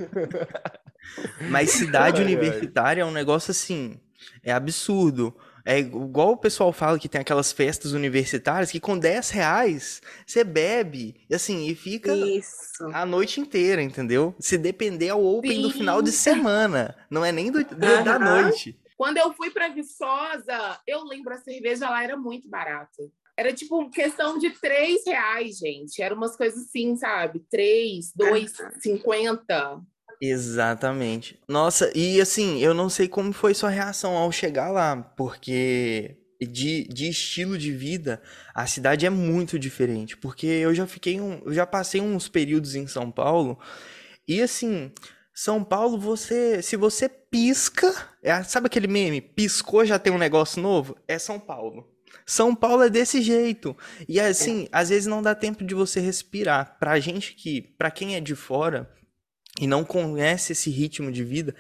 Mas 1.50 1.70
cidade 1.70 2.20
universitária 2.20 3.02
é 3.02 3.04
um 3.04 3.12
negócio 3.12 3.52
assim, 3.52 4.00
é 4.42 4.50
absurdo. 4.50 5.36
É 5.70 5.78
igual 5.78 6.32
o 6.32 6.36
pessoal 6.36 6.72
fala 6.72 6.98
que 6.98 7.08
tem 7.08 7.20
aquelas 7.20 7.52
festas 7.52 7.92
universitárias 7.92 8.72
que 8.72 8.80
com 8.80 8.98
10 8.98 9.30
reais 9.30 10.02
você 10.26 10.42
bebe, 10.42 11.14
assim, 11.32 11.68
e 11.68 11.76
fica 11.76 12.12
Isso. 12.12 12.90
a 12.92 13.06
noite 13.06 13.40
inteira, 13.40 13.80
entendeu? 13.80 14.34
Se 14.40 14.58
depender 14.58 15.10
ao 15.10 15.24
Open 15.24 15.52
Sim. 15.52 15.62
do 15.62 15.70
final 15.70 16.02
de 16.02 16.10
semana, 16.10 16.96
não 17.08 17.24
é 17.24 17.30
nem 17.30 17.52
do, 17.52 17.62
do 17.62 17.86
uhum. 17.86 18.02
da 18.02 18.18
noite. 18.18 18.76
Quando 18.96 19.18
eu 19.18 19.32
fui 19.32 19.48
para 19.50 19.68
Viçosa, 19.68 20.80
eu 20.88 21.04
lembro 21.04 21.32
a 21.32 21.38
cerveja 21.38 21.88
lá 21.88 22.02
era 22.02 22.16
muito 22.16 22.48
barata. 22.48 23.08
Era 23.36 23.52
tipo 23.52 23.88
questão 23.90 24.38
de 24.38 24.50
três 24.50 25.06
reais, 25.06 25.58
gente. 25.58 26.02
Era 26.02 26.16
umas 26.16 26.36
coisas 26.36 26.64
assim, 26.64 26.96
sabe? 26.96 27.44
Três, 27.48 28.12
dois, 28.12 28.52
cinquenta. 28.80 29.80
Exatamente. 30.20 31.38
Nossa, 31.48 31.90
e 31.96 32.20
assim, 32.20 32.58
eu 32.58 32.74
não 32.74 32.90
sei 32.90 33.08
como 33.08 33.32
foi 33.32 33.54
sua 33.54 33.70
reação 33.70 34.16
ao 34.16 34.30
chegar 34.30 34.70
lá, 34.70 34.96
porque 35.16 36.16
de, 36.40 36.84
de 36.88 37.08
estilo 37.08 37.56
de 37.56 37.72
vida, 37.72 38.20
a 38.54 38.66
cidade 38.66 39.06
é 39.06 39.10
muito 39.10 39.58
diferente. 39.58 40.16
Porque 40.16 40.46
eu 40.46 40.74
já 40.74 40.86
fiquei 40.86 41.20
um, 41.20 41.40
eu 41.46 41.54
já 41.54 41.66
passei 41.66 42.00
uns 42.00 42.28
períodos 42.28 42.74
em 42.74 42.86
São 42.86 43.10
Paulo 43.10 43.58
e 44.28 44.42
assim, 44.42 44.92
São 45.34 45.64
Paulo, 45.64 45.98
você, 45.98 46.62
se 46.62 46.76
você 46.76 47.08
pisca, 47.08 47.92
é, 48.22 48.42
sabe 48.42 48.66
aquele 48.66 48.86
meme? 48.88 49.20
Piscou 49.20 49.84
já 49.86 49.98
tem 49.98 50.12
um 50.12 50.18
negócio 50.18 50.62
novo? 50.62 50.96
É 51.08 51.18
São 51.18 51.40
Paulo. 51.40 51.88
São 52.26 52.54
Paulo 52.54 52.82
é 52.84 52.90
desse 52.90 53.22
jeito. 53.22 53.76
E 54.08 54.20
assim, 54.20 54.68
às 54.70 54.90
vezes 54.90 55.06
não 55.06 55.22
dá 55.22 55.34
tempo 55.34 55.64
de 55.64 55.74
você 55.74 56.00
respirar. 56.00 56.76
Pra 56.78 57.00
gente 57.00 57.34
que, 57.34 57.62
pra 57.78 57.90
quem 57.90 58.16
é 58.16 58.20
de 58.20 58.34
fora 58.34 58.90
e 59.60 59.66
não 59.66 59.84
conhece 59.84 60.52
esse 60.52 60.70
ritmo 60.70 61.12
de 61.12 61.22
vida, 61.22 61.54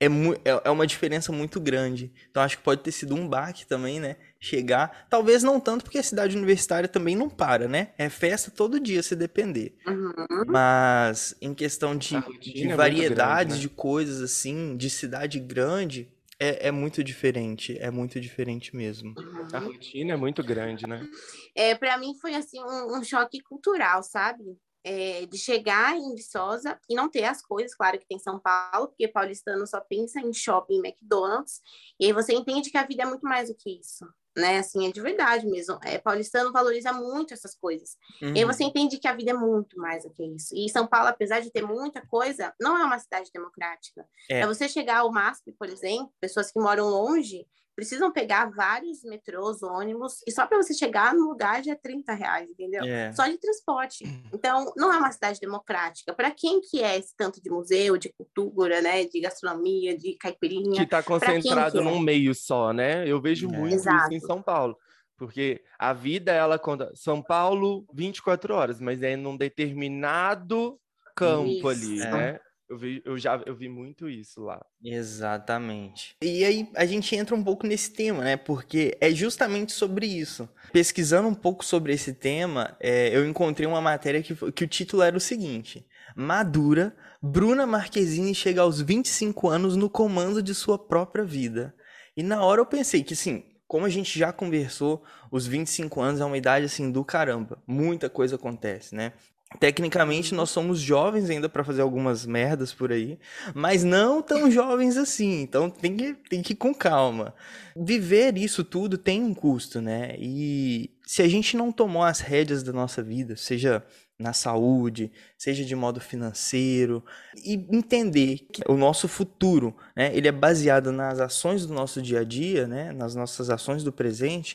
é, 0.00 0.06
é, 0.06 0.62
é 0.64 0.70
uma 0.70 0.86
diferença 0.86 1.30
muito 1.30 1.60
grande. 1.60 2.12
Então 2.30 2.42
acho 2.42 2.56
que 2.56 2.64
pode 2.64 2.82
ter 2.82 2.90
sido 2.90 3.14
um 3.14 3.28
baque 3.28 3.66
também, 3.66 4.00
né? 4.00 4.16
Chegar, 4.40 5.06
talvez 5.08 5.44
não 5.44 5.60
tanto 5.60 5.84
porque 5.84 5.98
a 5.98 6.02
cidade 6.02 6.36
universitária 6.36 6.88
também 6.88 7.14
não 7.14 7.28
para, 7.28 7.68
né? 7.68 7.92
É 7.96 8.08
festa 8.08 8.50
todo 8.50 8.80
dia 8.80 9.02
se 9.02 9.14
depender. 9.14 9.76
Uhum. 9.86 10.44
Mas 10.48 11.36
em 11.40 11.54
questão 11.54 11.96
de, 11.96 12.16
de 12.40 12.70
é 12.70 12.74
variedades 12.74 13.54
grande, 13.54 13.54
né? 13.54 13.60
de 13.60 13.68
coisas 13.68 14.20
assim, 14.22 14.76
de 14.76 14.90
cidade 14.90 15.38
grande, 15.38 16.10
é, 16.40 16.68
é 16.68 16.70
muito 16.72 17.04
diferente. 17.04 17.78
É 17.78 17.90
muito 17.90 18.18
diferente 18.18 18.74
mesmo. 18.74 19.14
A 19.52 19.58
rotina 19.60 20.14
é 20.14 20.16
muito 20.16 20.42
grande, 20.42 20.88
né? 20.88 21.06
É, 21.54 21.76
para 21.76 21.96
mim 21.98 22.14
foi 22.20 22.34
assim 22.34 22.60
um, 22.60 22.98
um 22.98 23.04
choque 23.04 23.40
cultural, 23.40 24.02
sabe? 24.02 24.42
É, 24.84 25.26
de 25.26 25.38
chegar 25.38 25.96
em 25.96 26.14
Viçosa 26.14 26.76
e 26.90 26.94
não 26.96 27.08
ter 27.08 27.24
as 27.24 27.40
coisas, 27.40 27.72
claro 27.72 27.98
que 28.00 28.06
tem 28.06 28.18
São 28.18 28.40
Paulo, 28.40 28.88
porque 28.88 29.06
paulistano 29.06 29.64
só 29.64 29.80
pensa 29.80 30.20
em 30.20 30.32
shopping, 30.32 30.78
McDonald's, 30.78 31.60
e 32.00 32.06
aí 32.06 32.12
você 32.12 32.34
entende 32.34 32.68
que 32.68 32.76
a 32.76 32.84
vida 32.84 33.04
é 33.04 33.06
muito 33.06 33.22
mais 33.22 33.48
do 33.48 33.54
que 33.54 33.78
isso, 33.78 34.04
né? 34.36 34.58
Assim, 34.58 34.88
é 34.88 34.90
de 34.90 35.00
verdade 35.00 35.46
mesmo. 35.46 35.78
É, 35.84 35.98
paulistano 35.98 36.50
valoriza 36.50 36.92
muito 36.92 37.32
essas 37.32 37.54
coisas. 37.54 37.96
Uhum. 38.20 38.34
E 38.34 38.40
aí 38.40 38.44
você 38.44 38.64
entende 38.64 38.98
que 38.98 39.06
a 39.06 39.14
vida 39.14 39.30
é 39.30 39.34
muito 39.34 39.78
mais 39.78 40.02
do 40.02 40.10
que 40.10 40.24
isso. 40.24 40.52
E 40.56 40.68
São 40.68 40.86
Paulo, 40.86 41.08
apesar 41.08 41.40
de 41.40 41.52
ter 41.52 41.62
muita 41.62 42.04
coisa, 42.06 42.52
não 42.60 42.76
é 42.76 42.84
uma 42.84 42.98
cidade 42.98 43.30
democrática. 43.32 44.04
É. 44.28 44.40
É 44.40 44.46
você 44.46 44.68
chegar 44.68 44.98
ao 44.98 45.12
MASP, 45.12 45.52
por 45.52 45.68
exemplo, 45.68 46.12
pessoas 46.20 46.50
que 46.50 46.58
moram 46.58 46.88
longe 46.88 47.46
precisam 47.74 48.12
pegar 48.12 48.50
vários 48.50 49.02
metrôs, 49.02 49.62
ônibus, 49.62 50.18
e 50.26 50.30
só 50.32 50.46
para 50.46 50.62
você 50.62 50.74
chegar 50.74 51.14
no 51.14 51.24
lugar 51.28 51.62
já 51.64 51.72
é 51.72 51.74
30 51.74 52.12
reais, 52.14 52.50
entendeu? 52.50 52.84
É. 52.84 53.12
Só 53.12 53.26
de 53.26 53.38
transporte. 53.38 54.04
Então, 54.32 54.72
não 54.76 54.92
é 54.92 54.98
uma 54.98 55.10
cidade 55.12 55.40
democrática. 55.40 56.12
Para 56.14 56.30
quem 56.30 56.60
que 56.60 56.82
é 56.82 56.98
esse 56.98 57.14
tanto 57.16 57.40
de 57.42 57.50
museu, 57.50 57.96
de 57.96 58.12
cultura, 58.12 58.80
né, 58.82 59.04
de 59.04 59.20
gastronomia, 59.20 59.96
de 59.96 60.12
Que 60.12 60.18
caipirinha? 60.18 60.82
está 60.82 61.02
concentrado 61.02 61.72
que 61.72 61.78
é? 61.78 61.82
num 61.90 61.98
meio 61.98 62.34
só, 62.34 62.72
né? 62.72 63.08
Eu 63.08 63.20
vejo 63.20 63.48
É. 63.52 63.56
muito 63.58 63.74
Exato. 63.74 64.12
isso 64.12 64.14
em 64.14 64.20
São 64.26 64.42
Paulo. 64.42 64.76
Porque 65.16 65.62
a 65.78 65.92
vida, 65.92 66.32
ela 66.32 66.58
conta. 66.58 66.90
São 66.94 67.22
Paulo, 67.22 67.84
24 67.94 68.54
horas, 68.54 68.80
mas 68.80 69.02
é 69.02 69.14
num 69.14 69.36
determinado 69.36 70.78
campo 71.14 71.68
ali, 71.68 71.96
Isso. 71.96 72.10
né? 72.10 72.38
Eu 72.72 72.78
vi, 72.78 73.02
eu 73.04 73.18
já 73.18 73.38
eu 73.44 73.54
vi 73.54 73.68
muito 73.68 74.08
isso 74.08 74.40
lá. 74.40 74.64
Exatamente. 74.82 76.16
E 76.22 76.42
aí 76.42 76.66
a 76.74 76.86
gente 76.86 77.14
entra 77.14 77.36
um 77.36 77.44
pouco 77.44 77.66
nesse 77.66 77.92
tema, 77.92 78.24
né? 78.24 78.38
Porque 78.38 78.96
é 78.98 79.10
justamente 79.10 79.72
sobre 79.72 80.06
isso. 80.06 80.48
Pesquisando 80.72 81.28
um 81.28 81.34
pouco 81.34 81.62
sobre 81.62 81.92
esse 81.92 82.14
tema, 82.14 82.74
é, 82.80 83.14
eu 83.14 83.28
encontrei 83.28 83.68
uma 83.68 83.82
matéria 83.82 84.22
que, 84.22 84.34
que 84.52 84.64
o 84.64 84.66
título 84.66 85.02
era 85.02 85.14
o 85.14 85.20
seguinte: 85.20 85.86
Madura, 86.16 86.96
Bruna 87.20 87.66
Marquezine 87.66 88.34
chega 88.34 88.62
aos 88.62 88.80
25 88.80 89.50
anos 89.50 89.76
no 89.76 89.90
comando 89.90 90.42
de 90.42 90.54
sua 90.54 90.78
própria 90.78 91.26
vida. 91.26 91.74
E 92.16 92.22
na 92.22 92.42
hora 92.42 92.62
eu 92.62 92.66
pensei 92.66 93.04
que, 93.04 93.12
assim, 93.12 93.44
como 93.72 93.84
a 93.84 93.90
gente 93.90 94.18
já 94.18 94.32
conversou, 94.32 95.02
os 95.30 95.46
25 95.46 96.00
anos 96.00 96.20
é 96.22 96.24
uma 96.24 96.38
idade 96.38 96.64
assim 96.64 96.90
do 96.90 97.04
caramba. 97.04 97.62
Muita 97.66 98.08
coisa 98.08 98.36
acontece, 98.36 98.94
né? 98.94 99.12
Tecnicamente, 99.58 100.34
nós 100.34 100.50
somos 100.50 100.80
jovens 100.80 101.30
ainda 101.30 101.48
para 101.48 101.64
fazer 101.64 101.82
algumas 101.82 102.26
merdas 102.26 102.72
por 102.72 102.92
aí, 102.92 103.18
mas 103.54 103.84
não 103.84 104.22
tão 104.22 104.50
jovens 104.50 104.96
assim, 104.96 105.42
então 105.42 105.70
tem 105.70 105.96
que, 105.96 106.14
tem 106.28 106.42
que 106.42 106.52
ir 106.52 106.56
com 106.56 106.74
calma. 106.74 107.34
Viver 107.76 108.36
isso 108.36 108.64
tudo 108.64 108.98
tem 108.98 109.22
um 109.22 109.34
custo, 109.34 109.80
né? 109.80 110.14
E 110.18 110.90
se 111.06 111.22
a 111.22 111.28
gente 111.28 111.56
não 111.56 111.70
tomou 111.72 112.02
as 112.02 112.20
rédeas 112.20 112.62
da 112.62 112.72
nossa 112.72 113.02
vida, 113.02 113.36
seja 113.36 113.84
na 114.18 114.32
saúde, 114.32 115.10
seja 115.36 115.64
de 115.64 115.74
modo 115.74 116.00
financeiro, 116.00 117.04
e 117.44 117.54
entender 117.70 118.46
que 118.52 118.62
o 118.68 118.76
nosso 118.76 119.08
futuro, 119.08 119.76
né, 119.96 120.14
ele 120.14 120.28
é 120.28 120.32
baseado 120.32 120.92
nas 120.92 121.18
ações 121.18 121.66
do 121.66 121.74
nosso 121.74 122.00
dia 122.00 122.20
a 122.20 122.24
dia, 122.24 122.66
né, 122.66 122.92
nas 122.92 123.14
nossas 123.14 123.50
ações 123.50 123.82
do 123.82 123.92
presente, 123.92 124.54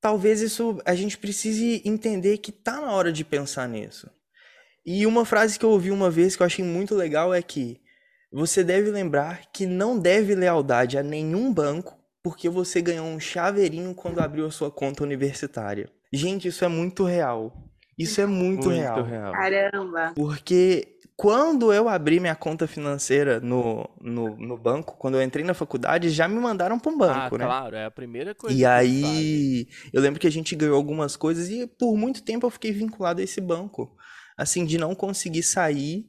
talvez 0.00 0.40
isso 0.40 0.80
a 0.84 0.94
gente 0.94 1.18
precise 1.18 1.82
entender 1.84 2.38
que 2.38 2.52
tá 2.52 2.80
na 2.80 2.92
hora 2.92 3.12
de 3.12 3.24
pensar 3.24 3.68
nisso. 3.68 4.10
E 4.84 5.06
uma 5.06 5.24
frase 5.24 5.58
que 5.58 5.64
eu 5.64 5.70
ouvi 5.70 5.90
uma 5.90 6.10
vez 6.10 6.34
que 6.34 6.42
eu 6.42 6.46
achei 6.46 6.64
muito 6.64 6.94
legal 6.94 7.34
é 7.34 7.42
que 7.42 7.80
você 8.32 8.64
deve 8.64 8.90
lembrar 8.90 9.50
que 9.52 9.66
não 9.66 9.98
deve 9.98 10.34
lealdade 10.34 10.96
a 10.96 11.02
nenhum 11.02 11.52
banco 11.52 11.98
porque 12.22 12.48
você 12.48 12.80
ganhou 12.80 13.06
um 13.06 13.20
chaveirinho 13.20 13.94
quando 13.94 14.20
abriu 14.20 14.46
a 14.46 14.50
sua 14.50 14.70
conta 14.70 15.02
universitária. 15.02 15.90
Gente, 16.12 16.48
isso 16.48 16.64
é 16.64 16.68
muito 16.68 17.04
real. 17.04 17.52
Isso 17.98 18.20
é 18.20 18.26
muito, 18.26 18.68
real. 18.70 19.32
Caramba! 19.32 20.12
Porque 20.14 20.99
quando 21.20 21.70
eu 21.70 21.86
abri 21.86 22.18
minha 22.18 22.34
conta 22.34 22.66
financeira 22.66 23.40
no, 23.40 23.86
no, 24.00 24.38
no 24.38 24.56
banco, 24.56 24.96
quando 24.96 25.16
eu 25.16 25.22
entrei 25.22 25.44
na 25.44 25.52
faculdade, 25.52 26.08
já 26.08 26.26
me 26.26 26.40
mandaram 26.40 26.78
para 26.78 26.90
um 26.90 26.96
banco, 26.96 27.34
ah, 27.34 27.38
né? 27.38 27.44
claro, 27.44 27.76
é 27.76 27.84
a 27.84 27.90
primeira 27.90 28.34
coisa. 28.34 28.58
E 28.58 28.64
aí, 28.64 29.68
eu 29.92 30.00
lembro 30.00 30.18
que 30.18 30.26
a 30.26 30.32
gente 30.32 30.56
ganhou 30.56 30.74
algumas 30.74 31.16
coisas 31.16 31.50
e 31.50 31.66
por 31.66 31.94
muito 31.94 32.22
tempo 32.22 32.46
eu 32.46 32.50
fiquei 32.50 32.72
vinculado 32.72 33.20
a 33.20 33.24
esse 33.24 33.38
banco. 33.38 33.94
Assim, 34.34 34.64
de 34.64 34.78
não 34.78 34.94
conseguir 34.94 35.42
sair 35.42 36.08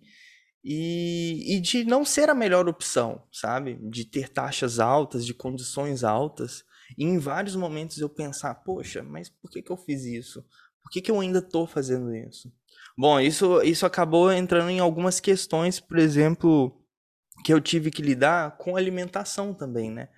e, 0.63 1.57
e 1.57 1.59
de 1.59 1.83
não 1.83 2.05
ser 2.05 2.29
a 2.29 2.33
melhor 2.33 2.69
opção, 2.69 3.21
sabe? 3.33 3.77
De 3.81 4.05
ter 4.05 4.29
taxas 4.29 4.79
altas, 4.79 5.25
de 5.25 5.33
condições 5.33 6.05
altas. 6.05 6.63
E 6.97 7.03
em 7.03 7.17
vários 7.17 7.57
momentos 7.57 7.97
eu 7.97 8.07
pensar, 8.07 8.55
poxa, 8.63 9.03
mas 9.03 9.27
por 9.27 9.51
que 9.51 9.61
que 9.61 9.73
eu 9.73 9.77
fiz 9.77 10.05
isso? 10.05 10.41
Por 10.81 10.89
que 10.89 11.01
que 11.01 11.11
eu 11.11 11.19
ainda 11.19 11.41
tô 11.41 11.67
fazendo 11.67 12.15
isso? 12.15 12.49
Bom, 12.97 13.19
isso, 13.19 13.61
isso 13.63 13.85
acabou 13.85 14.31
entrando 14.31 14.69
em 14.69 14.79
algumas 14.79 15.19
questões, 15.19 15.79
por 15.79 15.97
exemplo, 15.97 16.75
que 17.45 17.53
eu 17.53 17.61
tive 17.61 17.91
que 17.91 18.01
lidar 18.01 18.57
com 18.57 18.75
alimentação 18.77 19.53
também, 19.53 19.91
né? 19.91 20.09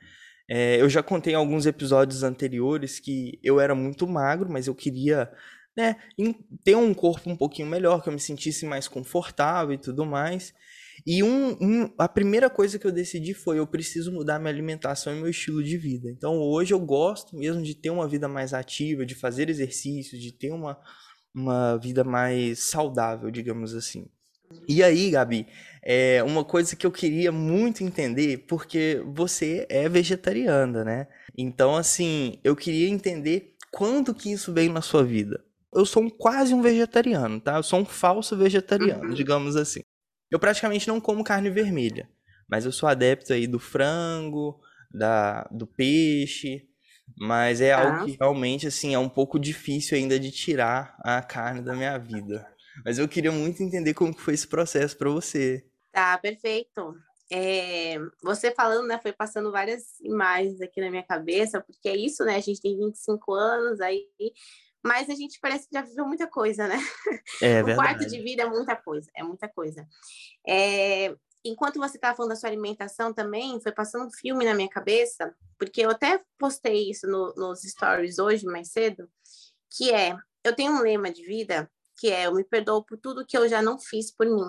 É, 0.50 0.82
eu 0.82 0.90
já 0.90 1.04
contei 1.04 1.34
em 1.34 1.38
alguns 1.38 1.66
episódios 1.66 2.24
anteriores 2.24 3.00
que 3.00 3.40
eu 3.44 3.60
era 3.60 3.76
muito 3.76 4.08
magro, 4.08 4.50
mas 4.52 4.68
eu 4.68 4.76
queria, 4.76 5.32
né, 5.78 5.98
ter 6.64 6.76
um 6.76 6.94
corpo 6.94 7.30
um 7.30 7.38
pouquinho 7.38 7.68
melhor, 7.70 8.02
que 8.04 8.10
eu 8.10 8.14
me 8.14 8.20
sentisse 8.20 8.66
mais 8.66 8.88
confortável 8.88 9.74
e 9.74 9.78
tudo 9.80 10.06
mais. 10.06 10.54
E 11.06 11.24
um, 11.24 11.58
um- 11.62 11.94
a 11.98 12.08
primeira 12.08 12.50
coisa 12.50 12.80
que 12.80 12.88
eu 12.88 12.92
decidi 12.92 13.34
foi: 13.34 13.60
eu 13.60 13.68
preciso 13.68 14.12
mudar 14.12 14.40
minha 14.40 14.52
alimentação 14.54 15.14
e 15.16 15.20
meu 15.22 15.30
estilo 15.30 15.64
de 15.64 15.78
vida. 15.78 16.10
Então 16.12 16.38
hoje 16.40 16.74
eu 16.74 16.80
gosto 16.80 17.36
mesmo 17.38 17.64
de 17.64 17.76
ter 17.76 17.90
uma 17.90 18.08
vida 18.08 18.28
mais 18.28 18.54
ativa, 18.54 19.06
de 19.06 19.16
fazer 19.16 19.50
exercícios, 19.50 20.22
de 20.22 20.32
ter 20.32 20.52
uma, 20.52 20.78
uma 21.34 21.78
vida 21.78 22.04
mais 22.04 22.60
saudável, 22.60 23.32
digamos 23.32 23.74
assim. 23.74 24.06
E 24.68 24.84
aí, 24.84 25.10
Gabi, 25.10 25.48
é 25.82 26.22
uma 26.24 26.44
coisa 26.46 26.76
que 26.76 26.86
eu 26.86 26.92
queria 26.92 27.32
muito 27.32 27.84
entender, 27.84 28.46
porque 28.48 29.02
você 29.06 29.66
é 29.70 29.90
vegetariana, 29.90 30.84
né? 30.84 31.08
Então, 31.38 31.76
assim, 31.76 32.40
eu 32.44 32.56
queria 32.56 32.88
entender 32.88 33.56
quando 33.72 34.14
que 34.14 34.32
isso 34.32 34.54
veio 34.54 34.72
na 34.72 34.82
sua 34.82 35.04
vida. 35.04 35.44
Eu 35.74 35.86
sou 35.86 36.04
um, 36.04 36.10
quase 36.10 36.54
um 36.54 36.62
vegetariano, 36.62 37.42
tá? 37.42 37.56
Eu 37.58 37.64
sou 37.64 37.80
um 37.80 37.86
falso 37.86 38.38
vegetariano, 38.38 39.06
Uhum. 39.06 39.14
digamos 39.16 39.56
assim. 39.56 39.82
Eu 40.30 40.38
praticamente 40.40 40.88
não 40.88 41.02
como 41.02 41.24
carne 41.24 41.50
vermelha, 41.50 42.08
mas 42.48 42.66
eu 42.66 42.72
sou 42.72 42.88
adepto 42.88 43.34
aí 43.34 43.48
do 43.48 43.58
frango, 43.60 44.60
da, 44.92 45.44
do 45.52 45.66
peixe, 45.66 46.68
mas 47.18 47.62
é 47.62 47.72
algo 47.74 48.00
Tá. 48.00 48.06
que 48.06 48.18
realmente, 48.20 48.68
assim, 48.68 48.94
é 48.94 49.00
um 49.00 49.10
pouco 49.10 49.40
difícil 49.40 49.98
ainda 49.98 50.20
de 50.20 50.32
tirar 50.32 50.96
a 51.00 51.22
carne 51.22 51.62
da 51.62 51.74
minha 51.76 51.98
vida. 51.98 52.48
Mas 52.86 52.98
eu 52.98 53.08
queria 53.08 53.32
muito 53.32 53.62
entender 53.62 53.94
como 53.94 54.14
foi 54.18 54.34
esse 54.34 54.48
processo 54.48 54.98
pra 54.98 55.10
você. 55.10 55.66
Tá, 55.92 56.18
perfeito. 56.18 56.96
É, 57.32 57.98
você 58.22 58.52
falando, 58.52 58.88
né, 58.88 59.00
foi 59.02 59.14
passando 59.14 59.52
várias 59.52 60.00
imagens 60.02 60.60
aqui 60.62 60.82
na 60.82 60.90
minha 60.90 61.04
cabeça, 61.04 61.62
porque 61.62 61.88
é 61.90 61.96
isso, 61.96 62.24
né? 62.26 62.36
A 62.36 62.40
gente 62.40 62.62
tem 62.62 62.78
25 62.78 63.34
anos 63.34 63.80
aí, 63.80 64.08
mas 64.84 65.10
a 65.10 65.16
gente 65.16 65.40
parece 65.40 65.68
que 65.68 65.74
já 65.76 65.82
viveu 65.82 66.06
muita 66.06 66.28
coisa, 66.28 66.68
né? 66.68 66.78
É 67.42 67.62
o 67.64 67.76
quarto 67.76 68.00
verdade. 68.00 68.18
de 68.18 68.22
vida 68.22 68.44
é 68.44 68.46
muita 68.50 68.76
coisa, 68.76 69.10
é 69.16 69.24
muita 69.24 69.48
coisa. 69.48 69.88
É, 70.48 71.16
enquanto 71.44 71.80
você 71.80 71.98
estava 71.98 72.16
falando 72.16 72.32
da 72.32 72.36
sua 72.36 72.50
alimentação 72.50 73.14
também, 73.14 73.60
foi 73.62 73.72
passando 73.72 74.06
um 74.08 74.12
filme 74.12 74.46
na 74.46 74.54
minha 74.54 74.70
cabeça, 74.70 75.36
porque 75.58 75.82
eu 75.82 75.90
até 75.90 76.24
postei 76.38 76.90
isso 76.90 77.08
no- 77.08 77.34
nos 77.36 77.62
stories 77.62 78.20
hoje, 78.20 78.46
mais 78.46 78.72
cedo, 78.72 79.10
que 79.70 79.92
é, 79.92 80.16
eu 80.44 80.56
tenho 80.56 80.74
um 80.74 80.82
lema 80.82 81.12
de 81.12 81.24
vida, 81.26 81.70
que 81.98 82.10
é, 82.10 82.28
eu 82.28 82.34
me 82.34 82.44
perdoo 82.44 82.84
por 82.84 82.98
tudo 82.98 83.26
que 83.26 83.38
eu 83.38 83.48
já 83.48 83.62
não 83.62 83.80
fiz 83.80 84.12
por 84.12 84.26
mim. 84.28 84.46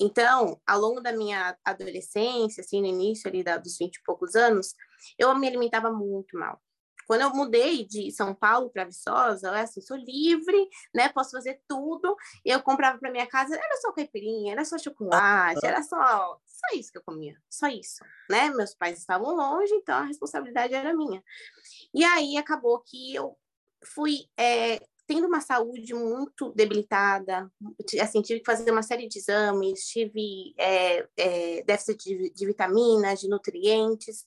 Então, 0.00 0.60
ao 0.66 0.80
longo 0.80 1.00
da 1.00 1.12
minha 1.12 1.56
adolescência, 1.64 2.62
assim, 2.62 2.80
no 2.80 2.86
início 2.86 3.28
ali 3.28 3.44
da, 3.44 3.58
dos 3.58 3.76
20 3.76 3.96
e 3.96 4.02
poucos 4.02 4.34
anos, 4.34 4.74
eu 5.18 5.34
me 5.34 5.46
alimentava 5.46 5.92
muito 5.92 6.38
mal 6.38 6.60
quando 7.10 7.22
eu 7.22 7.30
mudei 7.30 7.84
de 7.84 8.12
São 8.12 8.32
Paulo 8.32 8.70
para 8.70 8.84
Viçosa, 8.84 9.48
eu 9.48 9.54
assim, 9.54 9.80
sou 9.80 9.96
livre, 9.96 10.68
né? 10.94 11.08
Posso 11.08 11.32
fazer 11.32 11.60
tudo. 11.66 12.16
Eu 12.44 12.62
comprava 12.62 12.98
para 12.98 13.10
minha 13.10 13.26
casa, 13.26 13.56
era 13.56 13.76
só 13.78 13.90
caipirinha, 13.90 14.52
era 14.52 14.64
só 14.64 14.78
chocolate, 14.78 15.66
era 15.66 15.82
só 15.82 16.38
só 16.46 16.78
isso 16.78 16.92
que 16.92 16.98
eu 16.98 17.02
comia, 17.02 17.36
só 17.50 17.66
isso, 17.66 18.04
né? 18.30 18.50
Meus 18.50 18.76
pais 18.76 18.96
estavam 18.96 19.34
longe, 19.34 19.74
então 19.74 19.96
a 19.96 20.04
responsabilidade 20.04 20.72
era 20.72 20.94
minha. 20.94 21.20
E 21.92 22.04
aí 22.04 22.36
acabou 22.36 22.78
que 22.78 23.12
eu 23.12 23.36
fui 23.84 24.26
é, 24.36 24.80
tendo 25.04 25.26
uma 25.26 25.40
saúde 25.40 25.92
muito 25.92 26.52
debilitada, 26.52 27.50
assim, 28.00 28.22
tive 28.22 28.38
que 28.38 28.46
fazer 28.46 28.70
uma 28.70 28.84
série 28.84 29.08
de 29.08 29.18
exames, 29.18 29.84
tive 29.88 30.54
é, 30.56 31.08
é, 31.16 31.62
déficit 31.64 32.04
de, 32.04 32.30
de 32.30 32.46
vitaminas, 32.46 33.18
de 33.18 33.28
nutrientes, 33.28 34.24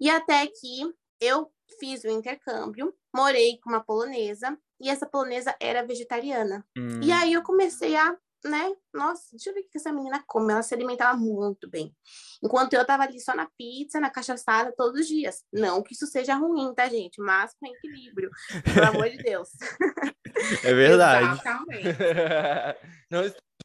e 0.00 0.10
até 0.10 0.48
que 0.48 0.92
eu 1.20 1.48
fiz 1.78 2.04
o 2.04 2.08
intercâmbio, 2.08 2.94
morei 3.14 3.58
com 3.62 3.70
uma 3.70 3.82
polonesa, 3.82 4.58
e 4.80 4.88
essa 4.88 5.06
polonesa 5.06 5.54
era 5.60 5.84
vegetariana. 5.84 6.64
Hum. 6.76 7.00
E 7.02 7.10
aí 7.12 7.32
eu 7.32 7.42
comecei 7.42 7.96
a 7.96 8.16
né? 8.44 8.72
Nossa, 8.94 9.30
deixa 9.32 9.50
eu 9.50 9.54
ver 9.54 9.60
o 9.60 9.68
que 9.68 9.78
essa 9.78 9.92
menina 9.92 10.22
come. 10.26 10.52
Ela 10.52 10.62
se 10.62 10.74
alimentava 10.74 11.16
muito 11.16 11.68
bem. 11.68 11.94
Enquanto 12.42 12.74
eu 12.74 12.86
tava 12.86 13.02
ali 13.02 13.20
só 13.20 13.34
na 13.34 13.48
pizza, 13.58 13.98
na 13.98 14.10
cachaçada, 14.10 14.72
todos 14.76 15.00
os 15.00 15.08
dias. 15.08 15.42
Não 15.52 15.82
que 15.82 15.92
isso 15.92 16.06
seja 16.06 16.34
ruim, 16.34 16.72
tá, 16.74 16.88
gente? 16.88 17.20
Mas 17.20 17.54
com 17.58 17.66
equilíbrio. 17.66 18.30
Pelo 18.74 18.86
amor 18.86 19.08
de 19.10 19.18
Deus. 19.18 19.48
É 20.62 20.72
verdade. 20.72 21.32
Exatamente. 21.32 21.88
Não 23.10 23.22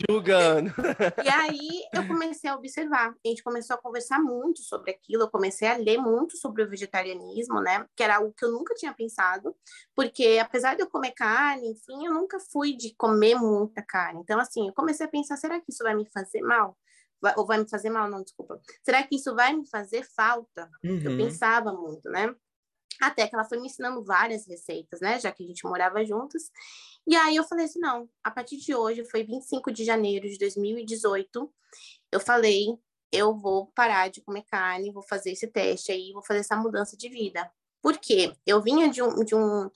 julgando. 0.10 0.72
E 1.24 1.30
aí 1.30 1.84
eu 1.94 2.08
comecei 2.08 2.50
a 2.50 2.56
observar. 2.56 3.10
A 3.10 3.28
gente 3.28 3.44
começou 3.44 3.76
a 3.76 3.82
conversar 3.82 4.20
muito 4.20 4.62
sobre 4.62 4.92
aquilo. 4.92 5.24
Eu 5.24 5.30
comecei 5.30 5.68
a 5.68 5.78
ler 5.78 5.98
muito 5.98 6.38
sobre 6.38 6.64
o 6.64 6.70
vegetarianismo, 6.70 7.62
né? 7.62 7.86
Que 7.96 8.04
era 8.04 8.18
algo 8.18 8.34
que 8.36 8.46
eu 8.46 8.52
nunca 8.52 8.74
tinha 8.76 8.94
pensado, 8.94 9.56
porque 9.96 10.40
apesar 10.42 10.76
de 10.76 10.82
eu 10.82 10.90
comer 10.90 11.12
carne, 11.12 11.72
enfim, 11.72 12.06
eu 12.06 12.14
nunca 12.14 12.38
fui 12.52 12.76
de 12.76 12.96
comer 12.96 13.36
muita 13.36 13.82
carne. 13.82 14.20
Então, 14.22 14.40
assim, 14.40 14.68
eu 14.68 14.74
comecei 14.74 15.06
a 15.06 15.10
pensar: 15.10 15.38
será 15.38 15.60
que 15.60 15.72
isso 15.72 15.84
vai 15.84 15.96
me 15.96 16.10
fazer 16.12 16.42
mal? 16.42 16.78
Vai, 17.22 17.34
ou 17.38 17.46
vai 17.46 17.58
me 17.58 17.70
fazer 17.70 17.90
mal? 17.90 18.10
Não, 18.10 18.22
desculpa. 18.22 18.60
Será 18.84 19.02
que 19.04 19.16
isso 19.16 19.34
vai 19.34 19.54
me 19.54 19.68
fazer 19.70 20.06
falta? 20.16 20.70
Uhum. 20.84 21.02
Eu 21.04 21.18
pensava 21.18 21.72
muito, 21.72 22.10
né? 22.10 22.36
Até 23.07 23.27
que 23.27 23.36
ela 23.36 23.45
foi 23.45 23.60
me 23.60 23.67
ensinando 23.67 24.03
várias 24.03 24.48
receitas, 24.48 25.00
né? 25.01 25.19
Já 25.19 25.31
que 25.31 25.43
a 25.43 25.48
gente 25.48 25.65
morava 25.65 26.03
juntas. 26.05 26.51
E 27.05 27.15
aí 27.15 27.36
eu 27.36 27.43
falei 27.43 27.65
assim: 27.65 27.79
não, 27.79 28.10
a 28.24 28.31
partir 28.31 28.57
de 28.57 28.75
hoje, 28.75 29.03
foi 29.05 29.24
25 29.24 29.72
de 29.72 29.83
janeiro 29.83 30.27
de 30.27 30.38
2018, 30.38 31.53
eu 32.12 32.19
falei: 32.19 32.67
eu 33.12 33.36
vou 33.36 33.67
parar 33.75 34.10
de 34.10 34.22
comer 34.22 34.43
carne, 34.50 34.91
vou 34.91 35.03
fazer 35.03 35.31
esse 35.31 35.48
teste 35.48 35.91
aí, 35.91 36.12
vou 36.12 36.24
fazer 36.24 36.39
essa 36.39 36.55
mudança 36.55 36.98
de 36.98 37.10
vida. 37.10 37.50
Por 37.81 37.98
quê? 37.98 38.33
Eu 38.45 38.62
vinha 38.62 38.89
de, 38.89 39.03
um, 39.03 39.24
de, 39.24 39.36
um, 39.36 39.69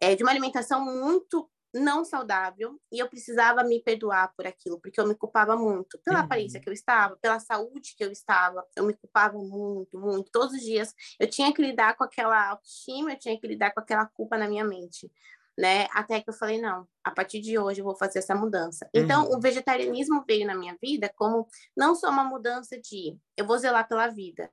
é, 0.00 0.14
de 0.14 0.22
uma 0.22 0.30
alimentação 0.30 0.84
muito 0.84 1.48
não 1.74 2.04
saudável 2.04 2.80
e 2.92 3.00
eu 3.00 3.08
precisava 3.08 3.64
me 3.64 3.82
perdoar 3.82 4.32
por 4.36 4.46
aquilo, 4.46 4.80
porque 4.80 5.00
eu 5.00 5.06
me 5.06 5.14
culpava 5.14 5.56
muito 5.56 5.98
pela 6.04 6.20
uhum. 6.20 6.24
aparência 6.24 6.60
que 6.60 6.68
eu 6.68 6.72
estava, 6.72 7.16
pela 7.16 7.40
saúde 7.40 7.94
que 7.96 8.04
eu 8.04 8.12
estava, 8.12 8.64
eu 8.76 8.84
me 8.84 8.94
culpava 8.94 9.36
muito, 9.36 9.98
muito. 9.98 10.30
Todos 10.30 10.54
os 10.54 10.60
dias 10.60 10.94
eu 11.18 11.28
tinha 11.28 11.52
que 11.52 11.60
lidar 11.60 11.96
com 11.96 12.04
aquela 12.04 12.50
autoestima, 12.50 13.12
eu 13.12 13.18
tinha 13.18 13.38
que 13.38 13.46
lidar 13.46 13.72
com 13.72 13.80
aquela 13.80 14.06
culpa 14.06 14.38
na 14.38 14.48
minha 14.48 14.64
mente, 14.64 15.10
né? 15.58 15.88
Até 15.92 16.20
que 16.20 16.30
eu 16.30 16.34
falei, 16.34 16.60
não, 16.60 16.86
a 17.02 17.10
partir 17.10 17.40
de 17.40 17.58
hoje 17.58 17.80
eu 17.80 17.84
vou 17.84 17.96
fazer 17.96 18.20
essa 18.20 18.34
mudança. 18.34 18.88
Então, 18.94 19.24
uhum. 19.24 19.36
o 19.36 19.40
vegetarianismo 19.40 20.24
veio 20.26 20.46
na 20.46 20.54
minha 20.54 20.76
vida 20.80 21.12
como 21.16 21.46
não 21.76 21.94
só 21.94 22.08
uma 22.08 22.24
mudança 22.24 22.78
de 22.80 23.18
eu 23.36 23.46
vou 23.46 23.58
zelar 23.58 23.88
pela 23.88 24.06
vida, 24.06 24.48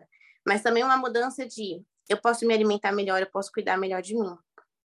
mas 0.46 0.64
também 0.64 0.84
uma 0.84 0.98
mudança 0.98 1.46
de 1.46 1.84
eu 2.10 2.18
posso 2.18 2.46
me 2.46 2.54
alimentar 2.54 2.92
melhor, 2.92 3.22
eu 3.22 3.30
posso 3.30 3.52
cuidar 3.52 3.78
melhor 3.78 4.02
de 4.02 4.16
mim. 4.16 4.36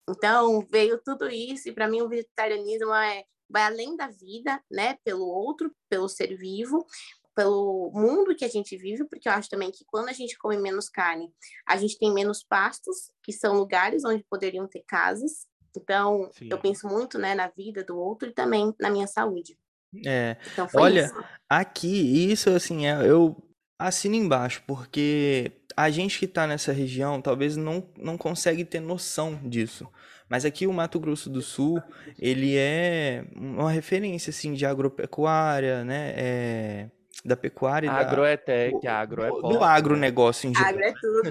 Então, 0.09 0.67
veio 0.71 1.01
tudo 1.03 1.29
isso, 1.29 1.69
e 1.69 1.73
para 1.73 1.89
mim 1.89 2.03
o 2.03 2.09
vegetarianismo 2.09 2.93
é, 2.93 3.25
vai 3.49 3.63
além 3.63 3.97
da 3.97 4.09
vida, 4.09 4.61
né? 4.71 4.97
Pelo 5.05 5.27
outro, 5.27 5.75
pelo 5.89 6.09
ser 6.09 6.37
vivo, 6.37 6.87
pelo 7.35 7.91
mundo 7.95 8.35
que 8.35 8.45
a 8.45 8.49
gente 8.49 8.77
vive, 8.77 9.05
porque 9.05 9.29
eu 9.29 9.33
acho 9.33 9.49
também 9.49 9.71
que 9.71 9.85
quando 9.87 10.09
a 10.09 10.13
gente 10.13 10.37
come 10.37 10.57
menos 10.59 10.89
carne, 10.89 11.33
a 11.67 11.77
gente 11.77 11.99
tem 11.99 12.13
menos 12.13 12.43
pastos, 12.43 13.11
que 13.23 13.33
são 13.33 13.57
lugares 13.57 14.05
onde 14.05 14.25
poderiam 14.29 14.67
ter 14.67 14.83
casas. 14.87 15.47
Então, 15.77 16.29
Sim. 16.33 16.49
eu 16.51 16.59
penso 16.59 16.89
muito, 16.89 17.19
né, 17.19 17.35
na 17.35 17.49
vida 17.49 17.85
do 17.85 17.97
outro 17.97 18.29
e 18.29 18.33
também 18.35 18.75
na 18.81 18.91
minha 18.91 19.07
saúde. 19.07 19.57
É. 20.05 20.37
Então, 20.53 20.69
Olha, 20.75 21.07
isso. 21.07 21.25
aqui, 21.49 22.31
isso 22.31 22.51
assim, 22.51 22.87
é, 22.87 23.09
eu 23.09 23.37
assino 23.79 24.15
embaixo, 24.15 24.63
porque 24.67 25.53
a 25.77 25.91
gente 25.91 26.19
que 26.19 26.25
está 26.25 26.47
nessa 26.47 26.73
região 26.73 27.21
talvez 27.21 27.57
não, 27.57 27.87
não 27.99 28.17
consegue 28.17 28.65
ter 28.65 28.81
noção 28.81 29.39
disso. 29.45 29.89
Mas 30.29 30.45
aqui 30.45 30.67
o 30.67 30.73
Mato 30.73 31.01
Grosso 31.01 31.29
do 31.29 31.43
Sul, 31.43 31.83
ele 32.17 32.57
é 32.57 33.25
uma 33.35 33.71
referência 33.71 34.31
assim 34.31 34.53
de 34.55 34.65
agropecuária, 34.65 35.85
né? 35.85 36.15
É, 36.17 36.89
da 37.25 37.37
pecuária. 37.37 37.91
Agro 37.91 38.23
da, 38.23 38.29
é 38.29 38.37
tech, 38.37 38.87
agro 38.87 39.23
é 39.23 39.29
pop. 39.29 39.55
Do 39.55 39.63
agronegócio 39.63 40.49
em 40.49 40.55
geral. 40.55 40.71
Agro 40.71 40.85
é 40.85 40.93
tudo. 40.93 41.31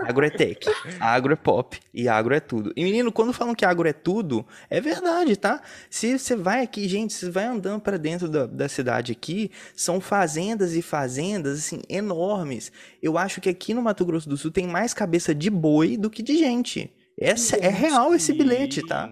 agro 0.08 0.24
é 0.24 0.30
tech, 0.30 0.66
agro 0.98 1.32
é 1.32 1.36
pop 1.36 1.78
e 1.92 2.08
agro 2.08 2.34
é 2.34 2.40
tudo. 2.40 2.72
E 2.74 2.84
menino, 2.84 3.12
quando 3.12 3.32
falam 3.32 3.54
que 3.54 3.64
agro 3.64 3.86
é 3.86 3.92
tudo, 3.92 4.46
é 4.70 4.80
verdade, 4.80 5.36
tá? 5.36 5.60
Se 5.90 6.18
você 6.18 6.34
vai 6.34 6.62
aqui, 6.62 6.88
gente, 6.88 7.12
você 7.12 7.30
vai 7.30 7.44
andando 7.44 7.80
para 7.80 7.98
dentro 7.98 8.28
da, 8.28 8.46
da 8.46 8.68
cidade 8.68 9.12
aqui, 9.12 9.50
são 9.76 10.00
fazendas 10.00 10.74
e 10.74 10.82
fazendas, 10.82 11.58
assim, 11.58 11.82
enormes. 11.88 12.72
Eu 13.02 13.18
acho 13.18 13.40
que 13.40 13.48
aqui 13.48 13.74
no 13.74 13.82
Mato 13.82 14.04
Grosso 14.06 14.28
do 14.28 14.36
Sul 14.36 14.50
tem 14.50 14.66
mais 14.66 14.94
cabeça 14.94 15.34
de 15.34 15.50
boi 15.50 15.96
do 15.96 16.08
que 16.08 16.22
de 16.22 16.38
gente. 16.38 16.92
Essa, 17.20 17.56
é 17.56 17.68
real 17.68 18.14
esse 18.14 18.32
bilhete, 18.32 18.86
tá? 18.86 19.10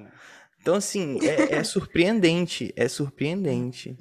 Então, 0.67 0.75
assim, 0.75 1.21
é, 1.25 1.59
é 1.59 1.63
surpreendente, 1.63 2.73
é 2.75 2.89
surpreendente. 2.89 3.97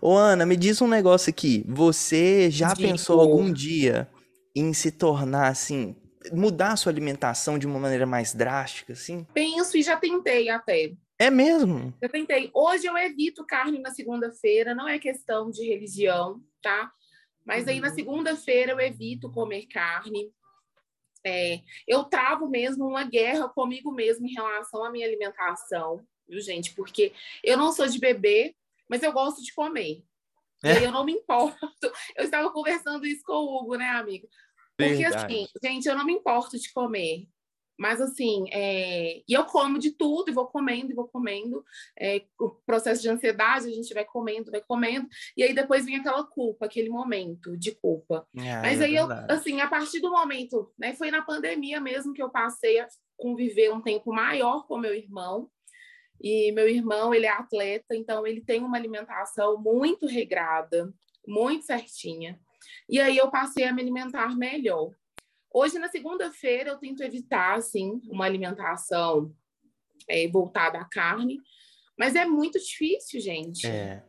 Ô, 0.00 0.16
Ana, 0.16 0.44
me 0.44 0.56
diz 0.56 0.82
um 0.82 0.88
negócio 0.88 1.30
aqui. 1.30 1.64
Você 1.68 2.50
já 2.50 2.74
Digo. 2.74 2.88
pensou 2.88 3.20
algum 3.20 3.52
dia 3.52 4.10
em 4.52 4.72
se 4.72 4.90
tornar, 4.90 5.46
assim, 5.46 5.94
mudar 6.32 6.72
a 6.72 6.76
sua 6.76 6.90
alimentação 6.90 7.56
de 7.56 7.68
uma 7.68 7.78
maneira 7.78 8.04
mais 8.04 8.34
drástica, 8.34 8.94
assim? 8.94 9.24
Penso 9.32 9.76
e 9.76 9.82
já 9.82 9.96
tentei 9.96 10.48
até. 10.48 10.90
É 11.20 11.30
mesmo? 11.30 11.94
Já 12.02 12.08
tentei. 12.08 12.50
Hoje 12.52 12.88
eu 12.88 12.98
evito 12.98 13.46
carne 13.46 13.78
na 13.78 13.92
segunda-feira, 13.92 14.74
não 14.74 14.88
é 14.88 14.98
questão 14.98 15.52
de 15.52 15.64
religião, 15.68 16.42
tá? 16.60 16.90
Mas 17.46 17.68
aí 17.68 17.78
na 17.78 17.90
uhum. 17.90 17.94
segunda-feira 17.94 18.72
eu 18.72 18.80
evito 18.80 19.30
comer 19.30 19.66
carne. 19.66 20.32
É, 21.26 21.60
eu 21.86 22.04
travo 22.04 22.48
mesmo 22.48 22.86
uma 22.86 23.04
guerra 23.04 23.48
comigo 23.48 23.92
mesmo 23.92 24.26
em 24.26 24.32
relação 24.32 24.84
à 24.84 24.90
minha 24.90 25.06
alimentação, 25.06 26.04
viu, 26.28 26.40
gente? 26.40 26.74
Porque 26.74 27.12
eu 27.42 27.56
não 27.56 27.72
sou 27.72 27.86
de 27.86 27.98
beber, 27.98 28.54
mas 28.88 29.02
eu 29.02 29.12
gosto 29.12 29.42
de 29.42 29.52
comer. 29.52 30.02
É. 30.64 30.80
E 30.80 30.84
eu 30.84 30.92
não 30.92 31.04
me 31.04 31.12
importo. 31.12 31.58
Eu 32.16 32.24
estava 32.24 32.50
conversando 32.50 33.06
isso 33.06 33.22
com 33.24 33.32
o 33.32 33.58
Hugo, 33.58 33.76
né, 33.76 33.88
amigo? 33.90 34.28
Porque 34.76 34.94
Verdade. 34.94 35.24
assim, 35.24 35.46
gente, 35.62 35.88
eu 35.88 35.96
não 35.96 36.04
me 36.04 36.12
importo 36.12 36.58
de 36.58 36.72
comer. 36.72 37.26
Mas 37.78 38.00
assim, 38.00 38.46
é... 38.50 39.18
e 39.28 39.32
eu 39.32 39.44
como 39.44 39.78
de 39.78 39.92
tudo, 39.92 40.30
e 40.30 40.34
vou 40.34 40.46
comendo, 40.46 40.90
e 40.90 40.94
vou 40.94 41.08
comendo. 41.08 41.64
É... 41.98 42.22
O 42.38 42.50
processo 42.66 43.00
de 43.00 43.08
ansiedade, 43.08 43.68
a 43.68 43.72
gente 43.72 43.94
vai 43.94 44.04
comendo, 44.04 44.50
vai 44.50 44.60
comendo, 44.60 45.08
e 45.36 45.42
aí 45.42 45.54
depois 45.54 45.84
vem 45.84 45.96
aquela 45.96 46.24
culpa, 46.24 46.66
aquele 46.66 46.88
momento 46.88 47.56
de 47.56 47.72
culpa. 47.72 48.26
É, 48.36 48.60
Mas 48.62 48.80
é 48.80 48.84
aí 48.84 48.96
eu, 48.96 49.08
assim, 49.28 49.60
a 49.60 49.68
partir 49.68 50.00
do 50.00 50.10
momento, 50.10 50.72
né, 50.78 50.94
foi 50.94 51.10
na 51.10 51.22
pandemia 51.22 51.80
mesmo 51.80 52.12
que 52.12 52.22
eu 52.22 52.30
passei 52.30 52.80
a 52.80 52.88
conviver 53.16 53.72
um 53.72 53.80
tempo 53.80 54.12
maior 54.12 54.66
com 54.66 54.78
meu 54.78 54.94
irmão. 54.94 55.50
E 56.20 56.50
meu 56.52 56.68
irmão, 56.68 57.14
ele 57.14 57.26
é 57.26 57.30
atleta, 57.30 57.94
então 57.94 58.26
ele 58.26 58.40
tem 58.40 58.64
uma 58.64 58.76
alimentação 58.76 59.56
muito 59.60 60.06
regrada, 60.06 60.92
muito 61.26 61.64
certinha. 61.64 62.40
E 62.88 63.00
aí 63.00 63.16
eu 63.16 63.30
passei 63.30 63.64
a 63.64 63.72
me 63.72 63.82
alimentar 63.82 64.36
melhor. 64.36 64.90
Hoje, 65.52 65.78
na 65.78 65.88
segunda-feira, 65.88 66.70
eu 66.70 66.78
tento 66.78 67.02
evitar, 67.02 67.56
assim, 67.56 68.00
uma 68.10 68.24
alimentação 68.24 69.34
é, 70.08 70.28
voltada 70.28 70.78
à 70.78 70.84
carne, 70.84 71.40
mas 71.98 72.14
é 72.14 72.24
muito 72.24 72.58
difícil, 72.58 73.20
gente. 73.20 73.66
É. 73.66 74.04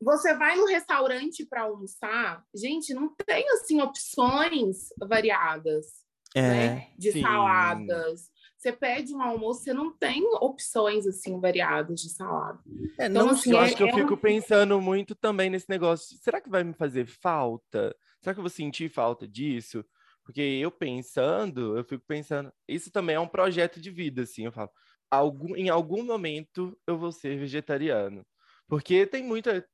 Você 0.00 0.34
vai 0.34 0.56
no 0.56 0.66
restaurante 0.66 1.44
para 1.44 1.62
almoçar, 1.62 2.44
gente, 2.54 2.94
não 2.94 3.14
tem, 3.26 3.48
assim, 3.50 3.80
opções 3.80 4.88
variadas, 4.98 5.86
é, 6.34 6.42
né? 6.42 6.88
De 6.96 7.12
sim. 7.12 7.20
saladas. 7.20 8.30
Você 8.56 8.72
pede 8.72 9.14
um 9.14 9.22
almoço, 9.22 9.62
você 9.62 9.72
não 9.72 9.96
tem 9.96 10.24
opções, 10.40 11.06
assim, 11.06 11.38
variadas 11.40 12.00
de 12.00 12.10
salada. 12.10 12.58
É, 12.98 13.06
então, 13.06 13.26
não, 13.26 13.32
assim, 13.32 13.52
eu 13.52 13.58
é, 13.58 13.64
acho 13.64 13.76
que 13.76 13.82
eu 13.84 13.88
é 13.88 13.92
fico 13.92 14.14
um... 14.14 14.18
pensando 14.18 14.80
muito 14.80 15.14
também 15.14 15.48
nesse 15.48 15.68
negócio. 15.68 16.16
Será 16.18 16.40
que 16.40 16.50
vai 16.50 16.64
me 16.64 16.74
fazer 16.74 17.06
falta? 17.06 17.94
Será 18.20 18.34
que 18.34 18.40
eu 18.40 18.42
vou 18.42 18.50
sentir 18.50 18.90
falta 18.90 19.28
disso? 19.28 19.84
Porque 20.28 20.42
eu 20.42 20.70
pensando, 20.70 21.78
eu 21.78 21.84
fico 21.84 22.04
pensando, 22.06 22.52
isso 22.68 22.90
também 22.92 23.16
é 23.16 23.20
um 23.20 23.26
projeto 23.28 23.80
de 23.80 23.90
vida, 23.90 24.22
assim, 24.22 24.44
eu 24.44 24.52
falo, 24.52 24.70
algum, 25.10 25.56
em 25.56 25.70
algum 25.70 26.04
momento 26.04 26.78
eu 26.86 26.98
vou 26.98 27.10
ser 27.12 27.38
vegetariano. 27.38 28.26
Porque 28.68 29.06
tem 29.06 29.24
muita, 29.24 29.66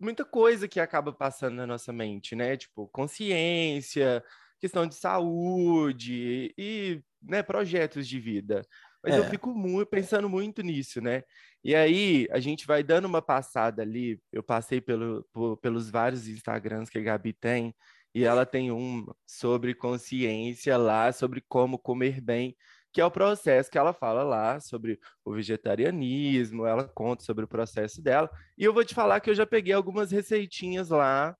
muita 0.00 0.24
coisa 0.24 0.66
que 0.68 0.80
acaba 0.80 1.12
passando 1.12 1.54
na 1.56 1.66
nossa 1.66 1.92
mente, 1.92 2.34
né? 2.34 2.56
Tipo, 2.56 2.88
consciência, 2.88 4.24
questão 4.60 4.84
de 4.86 4.96
saúde 4.96 6.52
e 6.58 7.02
né, 7.22 7.42
projetos 7.42 8.08
de 8.08 8.18
vida. 8.18 8.62
Mas 9.02 9.16
eu 9.16 9.24
É. 9.24 9.24
fico 9.24 9.50
mu 9.54 9.86
pensando 9.86 10.28
muito 10.28 10.60
nisso, 10.62 11.00
né? 11.00 11.22
E 11.64 11.74
aí 11.74 12.26
a 12.30 12.40
gente 12.40 12.66
vai 12.66 12.82
dando 12.82 13.04
uma 13.06 13.22
passada 13.22 13.82
ali. 13.82 14.20
Eu 14.32 14.42
passei 14.42 14.80
pelo, 14.80 15.24
po- 15.32 15.56
pelos 15.58 15.90
vários 15.90 16.26
Instagrams 16.28 16.90
que 16.90 16.98
a 16.98 17.02
Gabi 17.02 17.32
tem, 17.32 17.74
e 18.14 18.24
ela 18.24 18.44
tem 18.44 18.72
um 18.72 19.06
sobre 19.26 19.74
consciência 19.74 20.76
lá, 20.76 21.12
sobre 21.12 21.42
como 21.48 21.78
comer 21.78 22.20
bem, 22.20 22.56
que 22.92 23.00
é 23.00 23.04
o 23.04 23.10
processo 23.10 23.70
que 23.70 23.78
ela 23.78 23.92
fala 23.92 24.22
lá 24.22 24.58
sobre 24.60 24.98
o 25.24 25.32
vegetarianismo, 25.32 26.66
ela 26.66 26.88
conta 26.88 27.22
sobre 27.22 27.44
o 27.44 27.48
processo 27.48 28.02
dela. 28.02 28.28
E 28.58 28.64
eu 28.64 28.72
vou 28.74 28.84
te 28.84 28.94
falar 28.94 29.20
que 29.20 29.30
eu 29.30 29.34
já 29.34 29.46
peguei 29.46 29.72
algumas 29.72 30.10
receitinhas 30.10 30.90
lá. 30.90 31.36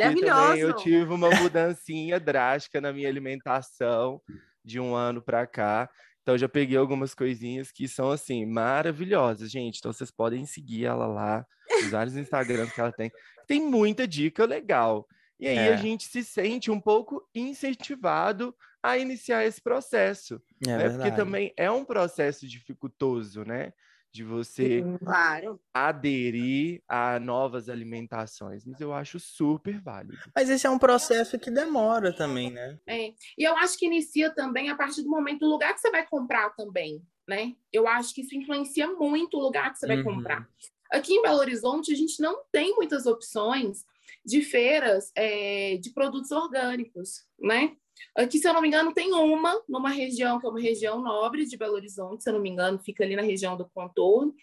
também 0.00 0.58
Eu 0.60 0.68
Maravilhoso. 0.68 0.82
tive 0.82 1.12
uma 1.12 1.30
mudancinha 1.50 2.20
drástica 2.20 2.80
na 2.80 2.92
minha 2.92 3.08
alimentação 3.08 4.20
de 4.64 4.78
um 4.78 4.94
ano 4.94 5.22
para 5.22 5.46
cá. 5.46 5.88
Então, 6.22 6.34
eu 6.34 6.38
já 6.38 6.48
peguei 6.48 6.76
algumas 6.76 7.14
coisinhas 7.14 7.70
que 7.70 7.86
são, 7.86 8.10
assim, 8.10 8.44
maravilhosas, 8.44 9.48
gente. 9.48 9.78
Então, 9.78 9.92
vocês 9.92 10.10
podem 10.10 10.44
seguir 10.44 10.84
ela 10.84 11.06
lá, 11.06 11.46
os 11.84 11.90
vários 11.90 12.16
Instagrams 12.16 12.72
que 12.72 12.80
ela 12.80 12.92
tem. 12.92 13.12
Tem 13.46 13.60
muita 13.60 14.08
dica 14.08 14.44
legal. 14.44 15.06
E 15.40 15.48
aí, 15.48 15.68
É. 15.68 15.68
a 15.68 15.76
gente 15.76 16.08
se 16.08 16.24
sente 16.24 16.70
um 16.70 16.80
pouco 16.80 17.28
incentivado 17.34 18.54
a 18.82 18.98
iniciar 18.98 19.44
esse 19.44 19.60
processo, 19.60 20.40
É 20.64 20.76
né? 20.76 20.90
Porque 20.90 21.12
também 21.12 21.52
é 21.56 21.70
um 21.70 21.84
processo 21.84 22.46
dificultoso, 22.48 23.44
né? 23.44 23.72
De 24.12 24.24
você 24.24 24.88
Claro. 25.04 25.60
aderir 25.74 26.82
a 26.88 27.20
novas 27.20 27.68
alimentações. 27.70 28.64
Mas 28.66 28.80
eu 28.80 28.92
acho 28.94 29.20
super 29.20 29.80
válido. 29.80 30.32
Mas 30.34 30.48
esse 30.50 30.66
é 30.66 30.70
um 30.70 30.78
processo 30.78 31.38
que 31.38 31.50
demora 31.50 32.14
também, 32.14 32.50
né? 32.52 32.78
É. 32.88 33.08
E 33.36 33.42
eu 33.42 33.56
acho 33.56 33.76
que 33.78 33.86
inicia 33.86 34.32
também 34.32 34.70
a 34.70 34.76
partir 34.76 35.02
do 35.02 35.10
momento 35.10 35.40
do 35.40 35.48
lugar 35.48 35.74
que 35.74 35.80
você 35.80 35.90
vai 35.90 36.06
comprar 36.06 36.50
também, 36.50 37.02
né? 37.28 37.54
Eu 37.72 37.88
acho 37.88 38.14
que 38.14 38.20
isso 38.20 38.34
influencia 38.36 38.86
muito 38.92 39.36
o 39.36 39.40
lugar 39.40 39.72
que 39.72 39.78
você 39.78 39.86
vai 39.86 39.98
Uhum. 39.98 40.00
comprar. 40.00 40.48
Aqui 40.92 41.14
em 41.14 41.22
Belo 41.22 41.38
Horizonte, 41.38 41.92
a 41.92 41.96
gente 41.96 42.20
não 42.22 42.44
tem 42.52 42.74
muitas 42.76 43.06
opções 43.06 43.84
de 44.26 44.42
feiras 44.42 45.12
é, 45.14 45.76
de 45.76 45.90
produtos 45.90 46.32
orgânicos, 46.32 47.24
né? 47.38 47.76
Aqui, 48.14 48.38
se 48.38 48.46
eu 48.48 48.52
não 48.52 48.60
me 48.60 48.68
engano, 48.68 48.92
tem 48.92 49.12
uma 49.12 49.62
numa 49.68 49.88
região 49.88 50.38
que 50.40 50.46
é 50.46 50.50
uma 50.50 50.60
região 50.60 51.00
nobre 51.00 51.46
de 51.46 51.56
Belo 51.56 51.74
Horizonte, 51.74 52.22
se 52.24 52.28
eu 52.28 52.34
não 52.34 52.40
me 52.40 52.50
engano, 52.50 52.78
fica 52.78 53.04
ali 53.04 53.14
na 53.16 53.22
região 53.22 53.56
do 53.56 53.64
contorno. 53.70 54.34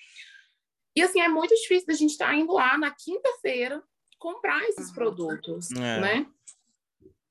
E 0.95 1.01
assim, 1.01 1.19
é 1.21 1.27
muito 1.27 1.53
difícil 1.55 1.85
da 1.87 1.93
gente 1.93 2.11
estar 2.11 2.33
indo 2.35 2.53
lá 2.53 2.77
na 2.77 2.91
quinta-feira 2.91 3.83
comprar 4.17 4.63
esses 4.69 4.87
Uhum. 4.87 4.93
produtos, 4.93 5.69
É. 5.71 5.99
né? 5.99 6.25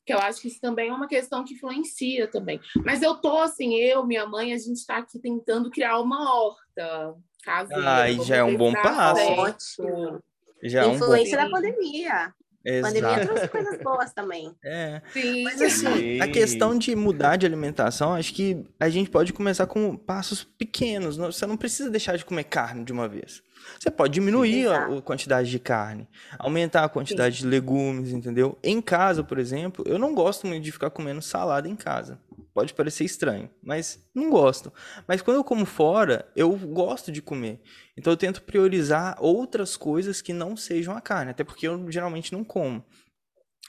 Que 0.04 0.12
eu 0.12 0.18
acho 0.18 0.40
que 0.42 0.48
isso 0.48 0.60
também 0.60 0.90
é 0.90 0.92
uma 0.92 1.06
questão 1.08 1.44
que 1.44 1.54
influencia 1.54 2.28
também. 2.28 2.60
Mas 2.84 3.02
eu 3.02 3.14
tô 3.14 3.38
assim, 3.38 3.76
eu, 3.76 4.04
minha 4.04 4.26
mãe, 4.26 4.52
a 4.52 4.58
gente 4.58 4.76
está 4.76 4.98
aqui 4.98 5.18
tentando 5.18 5.70
criar 5.70 6.00
uma 6.00 6.34
horta 6.34 7.14
caseira. 7.42 8.02
Ah, 8.02 8.10
e 8.10 8.20
já 8.24 8.36
é 8.36 8.42
um 8.44 8.56
bom 8.56 8.72
passo. 8.72 9.22
Ótimo. 9.22 10.20
Já 10.64 10.82
é 10.82 10.86
um 10.86 10.90
bom. 10.90 10.96
Influência 10.96 11.36
da 11.36 11.48
pandemia. 11.48 12.34
A 12.66 12.80
pandemia 12.82 13.10
Exato. 13.10 13.26
trouxe 13.26 13.48
coisas 13.48 13.78
boas 13.82 14.12
também. 14.12 14.54
É. 14.64 15.02
Sim, 15.12 15.44
Mas 15.44 15.60
assim, 15.60 16.20
a 16.20 16.26
Sim. 16.26 16.32
questão 16.32 16.78
de 16.78 16.94
mudar 16.94 17.36
de 17.36 17.44
alimentação, 17.46 18.14
acho 18.14 18.32
que 18.32 18.64
a 18.78 18.88
gente 18.88 19.10
pode 19.10 19.32
começar 19.32 19.66
com 19.66 19.96
passos 19.96 20.44
pequenos. 20.44 21.16
Você 21.16 21.46
não 21.46 21.56
precisa 21.56 21.90
deixar 21.90 22.16
de 22.16 22.24
comer 22.24 22.44
carne 22.44 22.84
de 22.84 22.92
uma 22.92 23.08
vez. 23.08 23.42
Você 23.78 23.90
pode 23.90 24.14
diminuir 24.14 24.68
a, 24.68 24.74
Exato. 24.76 24.94
a 24.98 25.02
quantidade 25.02 25.50
de 25.50 25.58
carne, 25.58 26.08
aumentar 26.38 26.84
a 26.84 26.88
quantidade 26.88 27.38
de 27.38 27.46
legumes, 27.46 28.10
entendeu? 28.10 28.58
Em 28.62 28.80
casa, 28.80 29.22
por 29.22 29.38
exemplo, 29.38 29.84
eu 29.86 29.98
não 29.98 30.14
gosto 30.14 30.46
muito 30.46 30.62
de 30.62 30.72
ficar 30.72 30.90
comendo 30.90 31.22
salada 31.22 31.68
em 31.68 31.76
casa. 31.76 32.18
Pode 32.54 32.74
parecer 32.74 33.04
estranho, 33.04 33.48
mas 33.62 33.98
não 34.14 34.28
gosto. 34.30 34.70
Mas 35.08 35.22
quando 35.22 35.38
eu 35.38 35.44
como 35.44 35.64
fora, 35.64 36.30
eu 36.36 36.54
gosto 36.56 37.10
de 37.10 37.22
comer. 37.22 37.60
Então 37.96 38.12
eu 38.12 38.16
tento 38.16 38.42
priorizar 38.42 39.16
outras 39.20 39.76
coisas 39.76 40.20
que 40.20 40.32
não 40.34 40.54
sejam 40.56 40.94
a 40.94 41.00
carne, 41.00 41.30
até 41.30 41.44
porque 41.44 41.66
eu 41.66 41.90
geralmente 41.90 42.32
não 42.32 42.44
como. 42.44 42.84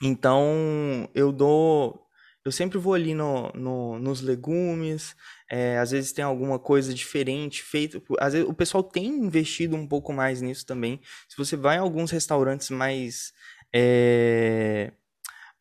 Então, 0.02 1.08
eu 1.14 1.32
dou. 1.32 2.00
Eu 2.44 2.52
sempre 2.52 2.76
vou 2.78 2.92
ali 2.92 3.14
no, 3.14 3.50
no- 3.54 3.98
nos 3.98 4.20
legumes, 4.20 5.16
é, 5.50 5.78
às 5.78 5.92
vezes 5.92 6.12
tem 6.12 6.22
alguma 6.24 6.58
coisa 6.58 6.92
diferente 6.92 7.62
feita. 7.62 8.02
Às 8.18 8.34
vezes 8.34 8.48
o 8.48 8.52
pessoal 8.52 8.82
tem 8.82 9.06
investido 9.06 9.74
um 9.76 9.86
pouco 9.86 10.12
mais 10.12 10.42
nisso 10.42 10.66
também. 10.66 11.00
Se 11.28 11.36
você 11.38 11.56
vai 11.56 11.76
em 11.76 11.80
alguns 11.80 12.10
restaurantes 12.10 12.68
mais. 12.70 13.32
é, 13.74 14.92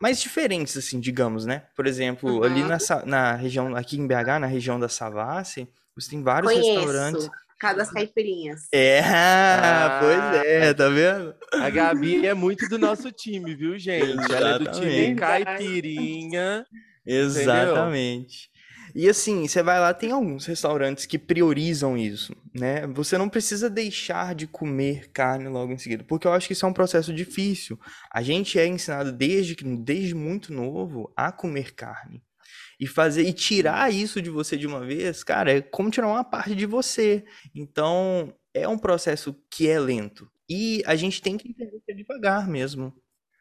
mais 0.02 0.20
diferentes, 0.22 0.76
assim, 0.78 1.00
digamos, 1.00 1.46
né? 1.46 1.64
Por 1.76 1.88
exemplo, 1.88 2.44
ali 2.44 2.62
Uhum. 2.62 2.68
na, 2.68 2.80
Sa- 2.80 3.06
na 3.06 3.34
região, 3.36 3.76
aqui 3.76 3.98
em 3.98 4.06
BH, 4.08 4.40
na 4.40 4.48
região 4.48 4.80
da 4.80 4.90
Savassi, 4.90 5.68
você 5.96 6.10
tem 6.10 6.22
vários 6.24 6.52
Conheço. 6.52 6.74
restaurantes. 6.74 7.30
Casa 7.60 7.78
das 7.78 7.92
caipirinhas. 7.92 8.68
É, 8.74 9.00
Ah. 9.06 10.00
pois 10.02 10.46
é, 10.46 10.74
tá 10.74 10.90
vendo? 10.90 11.34
A 11.54 11.70
Gabi 11.70 12.26
é 12.28 12.34
muito 12.34 12.68
do 12.68 12.78
nosso 12.78 13.10
time, 13.12 13.56
viu, 13.56 13.80
gente? 13.80 14.34
Ela 14.34 14.56
é 14.56 14.60
do 14.60 14.66
time 14.72 15.12
Exatamente. 15.12 15.16
caipirinha. 15.20 16.66
Exatamente. 17.06 18.50
E 18.96 19.10
assim, 19.10 19.48
você 19.48 19.64
vai 19.64 19.80
lá, 19.80 19.94
tem 19.94 20.12
alguns 20.12 20.46
restaurantes 20.46 21.06
que 21.08 21.18
priorizam 21.18 21.98
isso, 21.98 22.36
né? 22.54 22.86
Você 22.88 23.18
não 23.18 23.28
precisa 23.28 23.68
deixar 23.70 24.36
de 24.36 24.46
comer 24.46 25.10
carne 25.12 25.48
logo 25.50 25.74
em 25.74 25.78
seguida, 25.80 26.04
porque 26.04 26.28
eu 26.28 26.34
acho 26.34 26.46
que 26.48 26.54
isso 26.54 26.66
é 26.66 26.70
um 26.70 26.74
processo 26.74 27.12
difícil. 27.12 27.80
A 28.12 28.22
gente 28.22 28.60
é 28.60 28.68
ensinado 28.68 29.12
desde 29.12 29.56
que 29.56 29.64
desde 29.64 30.14
muito 30.14 30.54
novo 30.54 31.12
a 31.16 31.32
comer 31.32 31.74
carne. 31.74 32.22
E 32.80 32.86
fazer 32.86 33.24
e 33.24 33.34
tirar 33.34 33.92
isso 33.94 34.22
de 34.22 34.30
você 34.30 34.58
de 34.58 34.68
uma 34.68 34.86
vez, 34.86 35.24
cara, 35.24 35.52
é 35.52 35.62
como 35.62 35.90
tirar 35.90 36.08
uma 36.08 36.24
parte 36.24 36.54
de 36.56 36.66
você. 36.66 37.24
Então, 37.56 38.34
é 38.54 38.68
um 38.68 38.78
processo 38.78 39.36
que 39.50 39.68
é 39.68 39.80
lento. 39.80 40.30
E 40.50 40.84
a 40.86 40.96
gente 40.96 41.22
tem 41.22 41.38
que 41.38 41.50
entender 41.50 41.80
que 41.86 41.92
é 41.92 41.96
devagar 41.96 42.48
mesmo. 42.48 42.94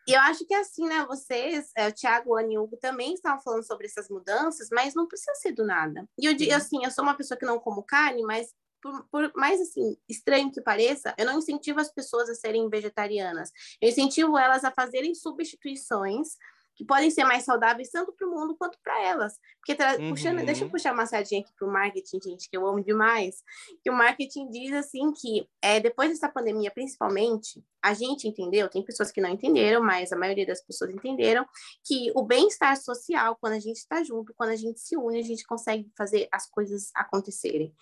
E 0.07 0.13
eu 0.13 0.21
acho 0.21 0.45
que 0.47 0.55
assim, 0.55 0.87
né? 0.87 1.05
Vocês, 1.07 1.71
é, 1.77 1.89
o 1.89 1.93
Thiago, 1.93 2.31
o 2.31 2.37
Ana 2.37 2.53
e 2.53 2.59
o 2.59 2.63
Hugo 2.63 2.77
também 2.77 3.15
estavam 3.15 3.41
falando 3.43 3.65
sobre 3.65 3.87
essas 3.87 4.09
mudanças, 4.09 4.69
mas 4.73 4.95
não 4.95 5.07
precisa 5.07 5.35
ser 5.37 5.53
do 5.53 5.65
nada. 5.65 6.05
E 6.19 6.27
eu 6.27 6.35
digo 6.35 6.53
assim, 6.55 6.85
eu 6.85 6.91
sou 6.91 7.05
uma 7.05 7.17
pessoa 7.17 7.39
que 7.39 7.47
não 7.47 7.59
como 7.59 7.85
carne, 7.85 8.23
mas 8.23 8.49
por, 8.83 9.07
por 9.11 9.33
mais 9.37 9.61
assim 9.61 9.97
estranho 10.09 10.51
que 10.51 10.61
pareça, 10.61 11.15
eu 11.17 11.25
não 11.25 11.39
incentivo 11.39 11.81
as 11.81 11.93
pessoas 11.93 12.29
a 12.29 12.35
serem 12.35 12.69
vegetarianas. 12.69 13.53
Eu 13.81 13.89
incentivo 13.89 14.37
elas 14.37 14.65
a 14.65 14.73
fazerem 14.73 15.15
substituições 15.15 16.37
que 16.75 16.85
podem 16.85 17.11
ser 17.11 17.25
mais 17.25 17.45
saudáveis 17.45 17.91
tanto 17.91 18.13
para 18.13 18.27
o 18.27 18.31
mundo 18.31 18.57
quanto 18.57 18.79
para 18.83 19.01
elas. 19.03 19.39
Porque 19.59 19.83
Uhum. 19.83 20.11
puxando, 20.11 20.45
deixa 20.45 20.65
eu 20.65 20.71
puxar 20.71 20.93
uma 20.93 21.07
sardinha 21.07 21.41
aqui 21.41 21.53
para 21.57 21.69
o 21.69 21.73
marketing, 21.73 22.21
gente, 22.23 22.49
que 22.49 22.57
eu 22.57 22.67
amo 22.67 22.83
demais. 22.83 23.43
Que 23.83 23.91
o 23.91 23.93
marketing 23.93 24.51
diz 24.51 24.73
assim 24.73 25.13
que 25.13 25.49
é, 25.61 25.81
depois 25.81 26.11
dessa 26.11 26.29
pandemia, 26.29 26.71
principalmente, 26.71 27.65
a 27.83 27.95
gente 27.95 28.29
entendeu, 28.29 28.69
tem 28.69 28.85
pessoas 28.85 29.11
que 29.11 29.21
não 29.21 29.29
entenderam, 29.29 29.83
mas 29.83 30.13
a 30.13 30.17
maioria 30.17 30.47
das 30.47 30.61
pessoas 30.61 30.91
entenderam 30.91 31.45
que 31.85 32.13
o 32.15 32.23
bem-estar 32.23 32.77
social, 32.77 33.37
quando 33.41 33.55
a 33.55 33.59
gente 33.59 33.77
está 33.77 34.03
junto, 34.03 34.33
quando 34.35 34.51
a 34.51 34.57
gente 34.57 34.81
se 34.81 34.97
une, 34.97 35.19
a 35.19 35.23
gente 35.23 35.45
consegue 35.45 35.91
fazer 35.97 36.29
as 36.31 36.49
coisas 36.49 36.91
acontecerem. 36.95 37.75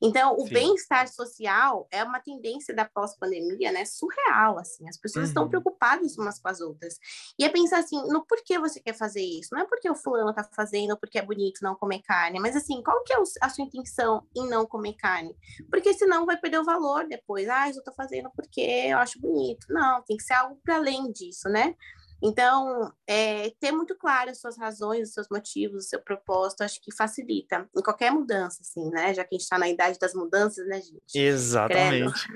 Então, 0.00 0.36
o 0.38 0.44
bem-estar 0.48 1.08
social 1.08 1.86
é 1.90 2.04
uma 2.04 2.20
tendência 2.20 2.74
da 2.74 2.84
pós-pandemia, 2.84 3.72
né? 3.72 3.84
Surreal, 3.84 4.58
assim. 4.58 4.88
As 4.88 4.96
pessoas 4.96 5.28
estão 5.28 5.44
Uhum. 5.44 5.48
preocupadas 5.50 6.16
umas 6.16 6.38
com 6.38 6.48
as 6.48 6.60
outras. 6.60 6.98
E 7.38 7.44
é 7.44 7.48
pensar 7.48 7.78
assim, 7.80 8.00
no 8.08 8.24
porquê 8.24 8.58
você 8.58 8.80
quer 8.80 8.94
fazer 8.94 9.22
isso? 9.22 9.50
Não 9.52 9.62
é 9.62 9.66
porque 9.66 9.90
o 9.90 9.94
fulano 9.94 10.32
tá 10.32 10.48
fazendo, 10.54 10.96
porque 10.96 11.18
é 11.18 11.22
bonito 11.22 11.60
não 11.62 11.74
comer 11.74 12.00
carne, 12.02 12.38
mas 12.38 12.54
assim, 12.56 12.82
qual 12.82 13.02
que 13.02 13.12
é 13.12 13.16
a 13.42 13.48
sua 13.48 13.64
intenção 13.64 14.24
em 14.36 14.48
não 14.48 14.66
comer 14.66 14.94
carne? 14.94 15.34
Porque 15.70 15.92
senão 15.94 16.24
vai 16.26 16.36
perder 16.36 16.58
o 16.60 16.64
valor 16.64 17.06
depois. 17.08 17.48
Ah, 17.48 17.68
eu 17.68 17.82
tô 17.82 17.92
fazendo 17.92 18.30
porque 18.36 18.60
eu 18.60 18.98
acho 18.98 19.20
bonito. 19.20 19.66
Não, 19.70 20.02
tem 20.02 20.16
que 20.16 20.22
ser 20.22 20.34
algo 20.34 20.60
para 20.64 20.76
além 20.76 21.10
disso, 21.12 21.48
né? 21.48 21.74
Então, 22.22 22.92
é, 23.06 23.50
ter 23.60 23.70
muito 23.70 23.96
claro 23.96 24.30
as 24.30 24.40
suas 24.40 24.58
razões, 24.58 25.08
os 25.08 25.14
seus 25.14 25.28
motivos, 25.30 25.84
o 25.84 25.88
seu 25.88 26.00
propósito, 26.00 26.62
acho 26.62 26.80
que 26.82 26.94
facilita 26.94 27.68
em 27.76 27.82
qualquer 27.82 28.10
mudança, 28.10 28.58
assim, 28.60 28.90
né? 28.90 29.14
Já 29.14 29.22
que 29.22 29.34
a 29.34 29.36
gente 29.36 29.44
está 29.44 29.58
na 29.58 29.68
idade 29.68 29.98
das 29.98 30.14
mudanças, 30.14 30.66
né, 30.66 30.80
gente? 30.80 31.00
Exatamente. 31.14 32.26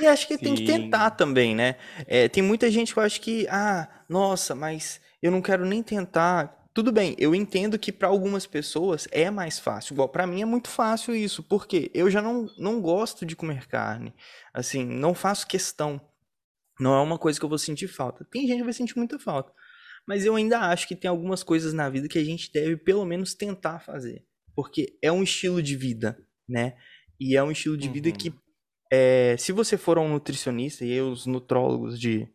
E 0.00 0.06
acho 0.06 0.26
que 0.26 0.38
tem 0.38 0.54
que 0.54 0.66
Sim. 0.66 0.80
tentar 0.80 1.10
também, 1.10 1.54
né? 1.54 1.76
É, 2.06 2.28
tem 2.28 2.42
muita 2.42 2.70
gente 2.70 2.92
que 2.92 2.98
eu 2.98 3.04
acho 3.04 3.20
que, 3.20 3.46
ah, 3.48 3.88
nossa, 4.08 4.54
mas 4.54 5.00
eu 5.22 5.30
não 5.30 5.42
quero 5.42 5.64
nem 5.64 5.82
tentar. 5.82 6.60
Tudo 6.74 6.90
bem, 6.90 7.14
eu 7.18 7.34
entendo 7.34 7.78
que 7.78 7.92
para 7.92 8.08
algumas 8.08 8.46
pessoas 8.46 9.06
é 9.10 9.30
mais 9.30 9.58
fácil. 9.58 9.92
Igual 9.92 10.08
para 10.08 10.26
mim 10.26 10.40
é 10.40 10.46
muito 10.46 10.68
fácil 10.68 11.14
isso, 11.14 11.42
porque 11.42 11.90
eu 11.92 12.10
já 12.10 12.22
não, 12.22 12.48
não 12.56 12.80
gosto 12.80 13.26
de 13.26 13.36
comer 13.36 13.66
carne. 13.68 14.14
Assim, 14.54 14.84
não 14.84 15.12
faço 15.14 15.46
questão. 15.46 16.00
Não 16.82 16.94
é 16.94 17.00
uma 17.00 17.18
coisa 17.18 17.38
que 17.38 17.44
eu 17.44 17.48
vou 17.48 17.58
sentir 17.58 17.88
falta. 17.88 18.24
Tem 18.30 18.46
gente 18.46 18.58
que 18.58 18.64
vai 18.64 18.72
sentir 18.72 18.96
muita 18.96 19.18
falta. 19.18 19.52
Mas 20.06 20.24
eu 20.24 20.34
ainda 20.34 20.58
acho 20.60 20.88
que 20.88 20.96
tem 20.96 21.08
algumas 21.08 21.42
coisas 21.42 21.72
na 21.72 21.88
vida 21.88 22.08
que 22.08 22.18
a 22.18 22.24
gente 22.24 22.52
deve 22.52 22.76
pelo 22.76 23.04
menos 23.04 23.34
tentar 23.34 23.78
fazer. 23.78 24.24
Porque 24.54 24.98
é 25.00 25.10
um 25.12 25.22
estilo 25.22 25.62
de 25.62 25.76
vida, 25.76 26.18
né? 26.48 26.76
E 27.20 27.36
é 27.36 27.42
um 27.42 27.52
estilo 27.52 27.76
de 27.76 27.88
vida 27.88 28.08
Uhum. 28.08 28.16
que 28.16 28.34
é, 28.90 29.36
se 29.38 29.52
você 29.52 29.78
for 29.78 29.96
um 29.98 30.08
nutricionista, 30.08 30.84
e 30.84 31.00
os 31.00 31.24
nutrólogos 31.24 31.98
de. 31.98 32.28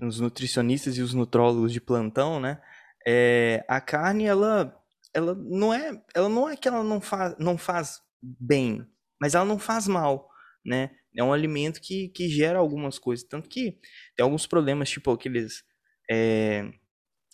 Os 0.00 0.20
nutricionistas 0.20 0.98
e 0.98 1.00
os 1.00 1.14
nutrólogos 1.14 1.72
de 1.72 1.80
plantão, 1.80 2.38
né? 2.38 2.60
é, 3.06 3.64
a 3.68 3.80
carne, 3.80 4.24
ela. 4.24 4.74
ela 5.12 5.34
não 5.34 5.72
é, 5.72 6.02
ela 6.14 6.28
não 6.28 6.48
é 6.48 6.56
que 6.56 6.66
ela 6.66 6.82
não 6.82 7.00
faz, 7.00 7.36
não 7.38 7.58
faz 7.58 8.00
bem, 8.22 8.86
mas 9.20 9.34
ela 9.34 9.44
não 9.44 9.58
faz 9.58 9.86
mal, 9.86 10.28
né? 10.64 10.90
É 11.16 11.22
um 11.22 11.32
alimento 11.32 11.80
que, 11.80 12.08
que 12.08 12.28
gera 12.28 12.58
algumas 12.58 12.98
coisas, 12.98 13.26
tanto 13.26 13.48
que 13.48 13.78
tem 14.16 14.24
alguns 14.24 14.46
problemas, 14.46 14.90
tipo 14.90 15.10
aqueles, 15.10 15.62
é, 16.10 16.68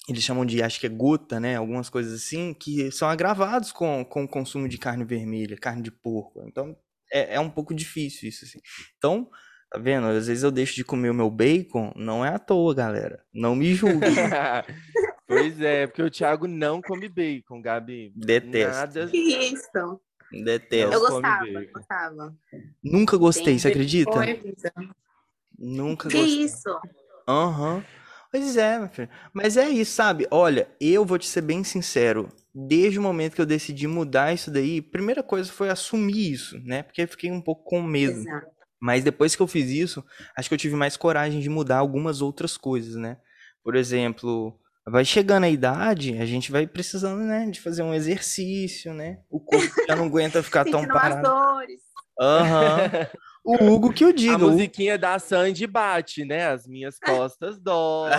eles 0.08 0.22
chamam 0.22 0.44
de, 0.44 0.62
acho 0.62 0.78
que 0.80 0.86
é 0.86 0.90
gota, 0.90 1.40
né? 1.40 1.56
Algumas 1.56 1.88
coisas 1.88 2.12
assim, 2.12 2.52
que 2.54 2.90
são 2.90 3.08
agravados 3.08 3.72
com, 3.72 4.04
com 4.04 4.24
o 4.24 4.28
consumo 4.28 4.68
de 4.68 4.78
carne 4.78 5.04
vermelha, 5.04 5.56
carne 5.56 5.82
de 5.82 5.90
porco. 5.90 6.42
Então, 6.46 6.76
é, 7.12 7.34
é 7.34 7.40
um 7.40 7.50
pouco 7.50 7.74
difícil 7.74 8.28
isso, 8.28 8.44
assim. 8.44 8.60
Então, 8.98 9.30
Tá 9.70 9.78
vendo? 9.78 10.08
Às 10.08 10.26
vezes 10.26 10.42
eu 10.42 10.50
deixo 10.50 10.74
de 10.74 10.84
comer 10.84 11.10
o 11.10 11.14
meu 11.14 11.30
bacon, 11.30 11.92
não 11.94 12.24
é 12.24 12.30
à 12.30 12.38
toa, 12.40 12.74
galera. 12.74 13.24
Não 13.32 13.54
me 13.54 13.72
julgue. 13.72 14.00
pois 15.28 15.60
é, 15.60 15.86
porque 15.86 16.02
o 16.02 16.10
Thiago 16.10 16.48
não 16.48 16.82
come 16.82 17.08
bacon, 17.08 17.62
Gabi. 17.62 18.12
Detesto. 18.16 18.98
Nada. 18.98 19.06
Que 19.06 19.16
isso? 19.16 20.00
Detesto. 20.30 20.94
Eu 20.94 21.00
gostava, 21.00 21.46
gostava. 21.74 22.36
Nunca 22.82 23.16
gostei, 23.16 23.58
você 23.58 23.68
acredita? 23.68 24.12
Foi. 24.12 24.52
Nunca 25.58 26.08
Que 26.08 26.18
gostei. 26.18 26.44
isso? 26.44 26.80
Aham. 27.28 27.84
Pois 28.30 28.56
é, 28.56 28.78
meu 28.78 28.88
filho. 28.88 29.08
Mas 29.32 29.56
é 29.56 29.68
isso, 29.68 29.92
sabe? 29.92 30.26
Olha, 30.30 30.68
eu 30.80 31.04
vou 31.04 31.18
te 31.18 31.26
ser 31.26 31.40
bem 31.40 31.64
sincero. 31.64 32.28
Desde 32.54 32.98
o 32.98 33.02
momento 33.02 33.34
que 33.34 33.40
eu 33.40 33.46
decidi 33.46 33.88
mudar 33.88 34.32
isso 34.32 34.50
daí, 34.52 34.80
primeira 34.80 35.22
coisa 35.22 35.50
foi 35.50 35.68
assumir 35.68 36.32
isso, 36.32 36.58
né? 36.64 36.84
Porque 36.84 37.02
eu 37.02 37.08
fiquei 37.08 37.30
um 37.30 37.40
pouco 37.40 37.64
com 37.64 37.82
medo. 37.82 38.20
Exato. 38.20 38.46
Mas 38.80 39.02
depois 39.02 39.34
que 39.34 39.42
eu 39.42 39.48
fiz 39.48 39.68
isso, 39.70 40.04
acho 40.36 40.48
que 40.48 40.54
eu 40.54 40.58
tive 40.58 40.76
mais 40.76 40.96
coragem 40.96 41.40
de 41.40 41.48
mudar 41.48 41.78
algumas 41.78 42.22
outras 42.22 42.56
coisas, 42.56 42.94
né? 42.94 43.18
Por 43.62 43.74
exemplo, 43.74 44.58
vai 44.86 45.04
chegando 45.04 45.44
a 45.44 45.48
idade, 45.50 46.16
a 46.18 46.24
gente 46.26 46.50
vai 46.50 46.66
precisando, 46.66 47.20
né, 47.22 47.46
de 47.50 47.60
fazer 47.60 47.82
um 47.82 47.94
exercício, 47.94 48.92
né? 48.94 49.18
O 49.30 49.38
corpo 49.40 49.72
já 49.86 49.94
não 49.96 50.06
aguenta 50.06 50.42
ficar 50.42 50.64
tão 50.64 50.86
parado. 50.86 51.22
dores. 51.22 51.80
Aham. 52.20 52.90
O 53.42 53.54
Hugo 53.64 53.90
que 53.94 54.04
eu 54.04 54.08
A 54.08 54.12
diga. 54.12 54.36
o- 54.36 54.50
musiquinha 54.50 54.98
da 54.98 55.18
Sandy 55.18 55.66
bate, 55.66 56.26
né? 56.26 56.48
As 56.48 56.66
minhas 56.66 56.98
costas 56.98 57.58
doem. 57.62 58.12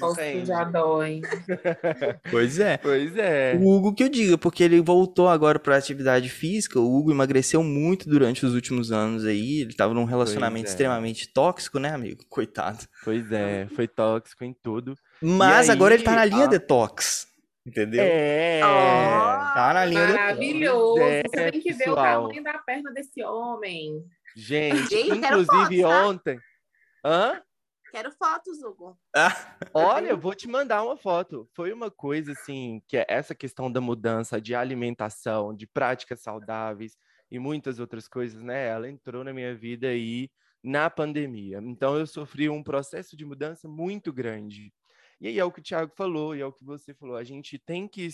Entende? 0.00 0.46
já 0.46 0.62
dói. 0.62 1.20
Pois 2.30 2.60
é. 2.60 2.76
Pois 2.76 3.16
é. 3.16 3.56
O 3.60 3.68
Hugo 3.68 3.92
que 3.92 4.04
eu 4.04 4.08
diga, 4.08 4.38
porque 4.38 4.62
ele 4.62 4.80
voltou 4.80 5.28
agora 5.28 5.58
pra 5.58 5.76
atividade 5.76 6.28
física. 6.28 6.78
O 6.78 6.96
Hugo 6.96 7.10
emagreceu 7.10 7.64
muito 7.64 8.08
durante 8.08 8.46
os 8.46 8.54
últimos 8.54 8.92
anos 8.92 9.24
aí. 9.24 9.60
Ele 9.62 9.74
tava 9.74 9.92
num 9.92 10.04
relacionamento 10.04 10.66
é. 10.66 10.70
extremamente 10.70 11.32
tóxico, 11.32 11.80
né, 11.80 11.92
amigo? 11.92 12.22
Coitado. 12.28 12.86
Pois 13.04 13.30
é, 13.32 13.66
foi 13.74 13.88
tóxico 13.88 14.44
em 14.44 14.54
tudo. 14.62 14.94
Mas 15.22 15.68
aí, 15.68 15.76
agora 15.76 15.94
ele 15.94 16.02
tá 16.02 16.12
na 16.14 16.24
linha 16.24 16.48
detox. 16.48 17.28
Entendeu? 17.66 18.02
É. 18.02 18.60
Tá 18.60 19.72
na 19.74 19.84
linha 19.84 20.06
detox. 20.06 20.20
Maravilhoso. 20.20 21.00
É, 21.00 21.22
Você 21.22 21.50
tem 21.50 21.60
que 21.60 21.72
ver 21.72 21.90
o 21.90 21.94
tamanho 21.94 22.42
da 22.42 22.58
perna 22.58 22.92
desse 22.92 23.22
homem. 23.22 24.04
Gente, 24.34 24.88
Gente, 24.88 25.18
inclusive 25.18 25.82
fotos, 25.82 25.90
tá? 25.90 26.06
ontem. 26.06 26.40
Hã? 27.04 27.42
Quero 27.90 28.12
fotos, 28.12 28.62
Hugo. 28.62 28.96
Ah, 29.14 29.56
Olha, 29.74 30.10
eu 30.10 30.18
vou 30.18 30.32
te 30.34 30.46
mandar 30.46 30.84
uma 30.84 30.96
foto. 30.96 31.48
Foi 31.52 31.72
uma 31.72 31.90
coisa 31.90 32.32
assim, 32.32 32.80
que 32.86 32.96
é 32.96 33.04
essa 33.08 33.34
questão 33.34 33.70
da 33.70 33.80
mudança 33.80 34.40
de 34.40 34.54
alimentação, 34.54 35.54
de 35.54 35.66
práticas 35.66 36.20
saudáveis 36.20 36.96
e 37.30 37.38
muitas 37.38 37.80
outras 37.80 38.06
coisas, 38.06 38.42
né? 38.42 38.68
Ela 38.68 38.88
entrou 38.88 39.24
na 39.24 39.32
minha 39.32 39.54
vida 39.56 39.88
aí 39.88 40.30
na 40.62 40.88
pandemia. 40.88 41.58
Então 41.62 41.96
eu 41.96 42.06
sofri 42.06 42.48
um 42.48 42.62
processo 42.62 43.16
de 43.16 43.24
mudança 43.24 43.66
muito 43.66 44.12
grande. 44.12 44.72
E 45.20 45.28
aí 45.28 45.38
é 45.38 45.44
o 45.44 45.52
que 45.52 45.60
o 45.60 45.62
Thiago 45.62 45.92
falou, 45.94 46.34
e 46.34 46.40
é 46.40 46.46
o 46.46 46.52
que 46.52 46.64
você 46.64 46.94
falou, 46.94 47.16
a 47.16 47.24
gente 47.24 47.58
tem 47.58 47.86
que 47.88 48.08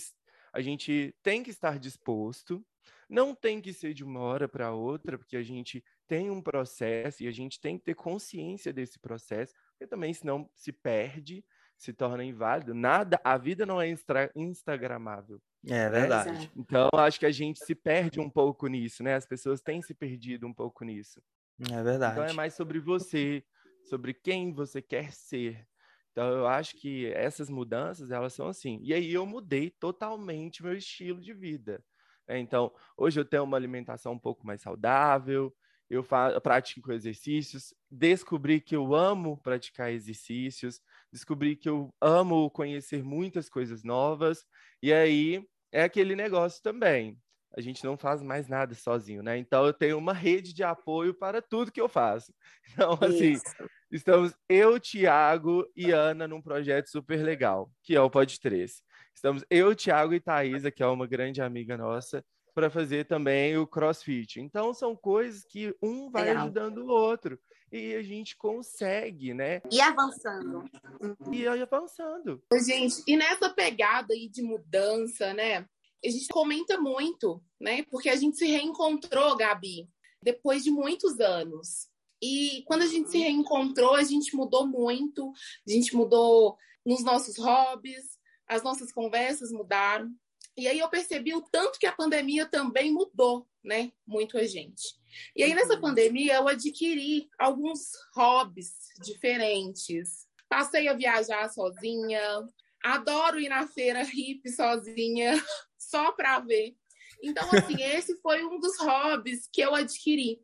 a 0.53 0.61
gente 0.61 1.15
tem 1.21 1.43
que 1.43 1.49
estar 1.51 1.77
disposto, 1.79 2.65
não 3.09 3.35
tem 3.35 3.61
que 3.61 3.73
ser 3.73 3.93
de 3.93 4.03
uma 4.03 4.19
hora 4.21 4.47
para 4.47 4.71
outra, 4.73 5.17
porque 5.17 5.37
a 5.37 5.43
gente 5.43 5.83
tem 6.07 6.29
um 6.31 6.41
processo 6.41 7.23
e 7.23 7.27
a 7.27 7.31
gente 7.31 7.59
tem 7.59 7.77
que 7.77 7.83
ter 7.85 7.95
consciência 7.95 8.73
desse 8.73 8.99
processo, 8.99 9.53
porque 9.71 9.87
também 9.87 10.13
senão 10.13 10.49
se 10.55 10.71
perde, 10.71 11.45
se 11.77 11.93
torna 11.93 12.23
inválido. 12.23 12.73
Nada, 12.73 13.19
a 13.23 13.37
vida 13.37 13.65
não 13.65 13.79
é 13.81 13.89
instra, 13.89 14.31
instagramável. 14.35 15.41
é 15.69 15.89
verdade. 15.89 16.29
Exato. 16.31 16.51
Então 16.55 16.89
acho 16.95 17.19
que 17.19 17.25
a 17.25 17.31
gente 17.31 17.59
se 17.59 17.75
perde 17.75 18.19
um 18.19 18.29
pouco 18.29 18.67
nisso, 18.67 19.03
né? 19.03 19.15
As 19.15 19.25
pessoas 19.25 19.61
têm 19.61 19.81
se 19.81 19.93
perdido 19.93 20.47
um 20.47 20.53
pouco 20.53 20.83
nisso. 20.85 21.21
É 21.71 21.83
Então 22.05 22.23
é 22.23 22.31
verdade. 22.31 22.33
mais 22.33 22.53
sobre 22.53 22.79
você, 22.79 23.43
sobre 23.83 24.13
quem 24.13 24.53
você 24.53 24.81
quer 24.81 25.11
ser. 25.13 25.67
Então 26.17 26.29
eu 26.31 26.47
acho 26.47 26.75
que 26.77 27.05
essas 27.13 27.47
mudanças, 27.49 28.09
elas 28.11 28.33
são 28.33 28.47
assim. 28.47 28.79
E 28.81 28.91
aí 28.93 29.13
eu 29.13 29.23
mudei 29.25 29.69
totalmente 29.69 30.63
meu 30.63 30.73
estilo 30.75 31.21
de 31.21 31.31
vida. 31.33 31.83
né? 32.27 32.39
Então, 32.39 32.73
hoje 32.97 33.19
eu 33.19 33.25
tenho 33.25 33.43
uma 33.43 33.55
alimentação 33.57 34.13
um 34.13 34.19
pouco 34.19 34.45
mais 34.45 34.61
saudável, 34.63 35.55
eu 35.89 36.03
eu 36.33 36.41
pratico 36.41 36.91
exercícios, 36.91 37.73
descobri 37.89 38.59
que 38.59 38.75
eu 38.75 38.95
amo 38.95 39.37
praticar 39.41 39.91
exercícios, 39.91 40.81
descobri 41.13 41.55
que 41.55 41.69
eu 41.69 41.93
amo 42.01 42.49
conhecer 42.51 43.03
muitas 43.03 43.47
coisas 43.49 43.83
novas, 43.83 44.43
e 44.81 44.91
aí 44.91 45.47
é 45.71 45.83
aquele 45.83 46.15
negócio 46.15 46.61
também. 46.63 47.17
A 47.55 47.61
gente 47.61 47.83
não 47.83 47.97
faz 47.97 48.21
mais 48.21 48.47
nada 48.47 48.75
sozinho, 48.75 49.23
né? 49.23 49.37
Então 49.37 49.65
eu 49.65 49.73
tenho 49.73 49.97
uma 49.97 50.13
rede 50.13 50.53
de 50.53 50.63
apoio 50.63 51.13
para 51.13 51.41
tudo 51.41 51.71
que 51.71 51.81
eu 51.81 51.89
faço. 51.89 52.33
Então, 52.73 52.97
assim, 53.01 53.33
Isso. 53.33 53.43
Estamos 53.89 54.33
eu, 54.49 54.77
Tiago 54.79 55.65
e 55.75 55.91
Ana 55.91 56.27
num 56.27 56.41
projeto 56.41 56.87
super 56.87 57.23
legal, 57.23 57.71
que 57.81 57.95
é 57.95 58.01
o 58.01 58.09
Pod 58.09 58.39
3. 58.39 58.81
Estamos 59.15 59.45
eu, 59.49 59.73
Tiago 59.73 60.13
e 60.13 60.19
Thaisa, 60.19 60.69
que 60.69 60.83
é 60.83 60.87
uma 60.87 61.07
grande 61.07 61.41
amiga 61.41 61.77
nossa, 61.77 62.23
para 62.53 62.69
fazer 62.69 63.05
também 63.05 63.57
o 63.57 63.65
CrossFit. 63.65 64.41
Então, 64.41 64.73
são 64.73 64.95
coisas 64.95 65.45
que 65.45 65.73
um 65.81 66.09
vai 66.09 66.25
Legal. 66.25 66.43
ajudando 66.43 66.79
o 66.79 66.87
outro. 66.87 67.39
E 67.71 67.95
a 67.95 68.01
gente 68.01 68.35
consegue, 68.35 69.33
né? 69.33 69.61
E 69.71 69.79
avançando. 69.79 70.63
E 71.31 71.47
aí 71.47 71.61
avançando. 71.61 72.41
Gente, 72.65 73.03
e 73.05 73.15
nessa 73.15 73.49
pegada 73.49 74.13
aí 74.13 74.27
de 74.27 74.41
mudança, 74.41 75.33
né? 75.33 75.65
A 76.03 76.09
gente 76.09 76.27
comenta 76.27 76.79
muito, 76.79 77.43
né? 77.59 77.83
Porque 77.83 78.09
a 78.09 78.15
gente 78.15 78.37
se 78.37 78.45
reencontrou, 78.45 79.35
Gabi, 79.35 79.89
depois 80.21 80.63
de 80.63 80.71
muitos 80.71 81.19
anos. 81.19 81.89
E 82.21 82.63
quando 82.65 82.83
a 82.83 82.87
gente 82.87 83.09
se 83.09 83.17
reencontrou, 83.17 83.95
a 83.95 84.03
gente 84.03 84.35
mudou 84.35 84.67
muito. 84.67 85.31
A 85.67 85.71
gente 85.71 85.95
mudou 85.95 86.57
nos 86.85 87.03
nossos 87.03 87.37
hobbies, 87.37 88.17
as 88.47 88.63
nossas 88.63 88.91
conversas 88.91 89.51
mudaram. 89.51 90.09
E 90.55 90.67
aí 90.67 90.79
eu 90.79 90.89
percebi 90.89 91.35
o 91.35 91.41
tanto 91.41 91.77
que 91.77 91.85
a 91.85 91.91
pandemia 91.91 92.45
também 92.47 92.91
mudou, 92.91 93.47
né? 93.63 93.91
Muito 94.07 94.37
a 94.37 94.43
gente. 94.43 94.95
E 95.35 95.43
aí 95.43 95.53
nessa 95.53 95.79
pandemia 95.79 96.35
eu 96.35 96.47
adquiri 96.47 97.29
alguns 97.37 97.91
hobbies 98.15 98.73
diferentes. 99.03 100.25
Passei 100.49 100.87
a 100.87 100.93
viajar 100.93 101.49
sozinha, 101.49 102.21
adoro 102.83 103.39
ir 103.39 103.49
na 103.49 103.67
feira 103.67 104.01
hippie 104.01 104.49
sozinha, 104.49 105.33
só 105.89 106.11
para 106.11 106.39
ver. 106.39 106.75
Então, 107.23 107.47
assim, 107.51 107.81
esse 107.81 108.19
foi 108.21 108.43
um 108.45 108.59
dos 108.59 108.77
hobbies 108.79 109.47
que 109.51 109.61
eu 109.61 109.73
adquiri. 109.73 110.39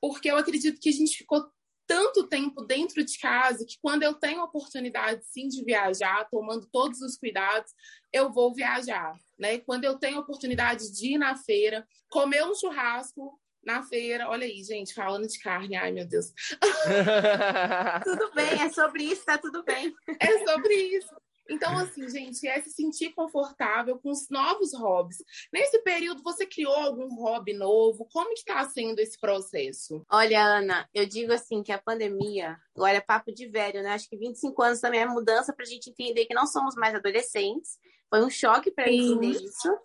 Porque 0.00 0.30
eu 0.30 0.36
acredito 0.36 0.80
que 0.80 0.88
a 0.88 0.92
gente 0.92 1.18
ficou 1.18 1.50
tanto 1.86 2.28
tempo 2.28 2.62
dentro 2.62 3.02
de 3.02 3.18
casa 3.18 3.64
que 3.66 3.78
quando 3.80 4.02
eu 4.02 4.12
tenho 4.12 4.40
a 4.40 4.44
oportunidade, 4.44 5.24
sim, 5.24 5.48
de 5.48 5.64
viajar, 5.64 6.28
tomando 6.30 6.68
todos 6.70 7.00
os 7.00 7.16
cuidados, 7.16 7.72
eu 8.12 8.30
vou 8.30 8.54
viajar, 8.54 9.18
né? 9.38 9.58
Quando 9.60 9.84
eu 9.84 9.98
tenho 9.98 10.18
a 10.18 10.20
oportunidade 10.20 10.92
de 10.92 11.14
ir 11.14 11.18
na 11.18 11.34
feira, 11.34 11.86
comer 12.10 12.44
um 12.44 12.54
churrasco 12.54 13.40
na 13.64 13.82
feira, 13.82 14.28
olha 14.28 14.46
aí, 14.46 14.62
gente, 14.62 14.92
falando 14.92 15.26
de 15.26 15.38
carne, 15.38 15.76
ai 15.76 15.90
meu 15.90 16.06
Deus, 16.06 16.32
Tudo 18.04 18.32
bem, 18.34 18.62
é 18.62 18.68
sobre 18.70 19.04
isso, 19.04 19.24
tá 19.24 19.38
tudo 19.38 19.64
bem. 19.64 19.94
É 20.20 20.46
sobre 20.46 20.74
isso. 20.74 21.14
Então, 21.48 21.76
assim, 21.78 22.08
gente, 22.08 22.46
é 22.46 22.60
se 22.60 22.70
sentir 22.70 23.12
confortável 23.14 23.98
com 23.98 24.10
os 24.10 24.28
novos 24.28 24.74
hobbies. 24.74 25.18
Nesse 25.52 25.82
período, 25.82 26.22
você 26.22 26.46
criou 26.46 26.74
algum 26.74 27.08
hobby 27.16 27.54
novo? 27.54 28.06
Como 28.12 28.34
que 28.34 28.40
está 28.40 28.68
sendo 28.68 28.98
esse 28.98 29.18
processo? 29.18 30.04
Olha, 30.10 30.42
Ana, 30.42 30.88
eu 30.92 31.06
digo 31.06 31.32
assim 31.32 31.62
que 31.62 31.72
a 31.72 31.78
pandemia, 31.78 32.56
agora 32.76 32.98
é 32.98 33.00
papo 33.00 33.32
de 33.32 33.46
velho, 33.46 33.82
né? 33.82 33.90
Acho 33.90 34.08
que 34.08 34.16
25 34.16 34.62
anos 34.62 34.80
também 34.80 35.00
é 35.00 35.06
mudança 35.06 35.52
para 35.52 35.64
a 35.64 35.68
gente 35.68 35.90
entender 35.90 36.26
que 36.26 36.34
não 36.34 36.46
somos 36.46 36.74
mais 36.74 36.94
adolescentes. 36.94 37.78
Foi 38.10 38.24
um 38.24 38.30
choque 38.30 38.70
para 38.70 38.90
entender 38.90 39.30
isso. 39.30 39.78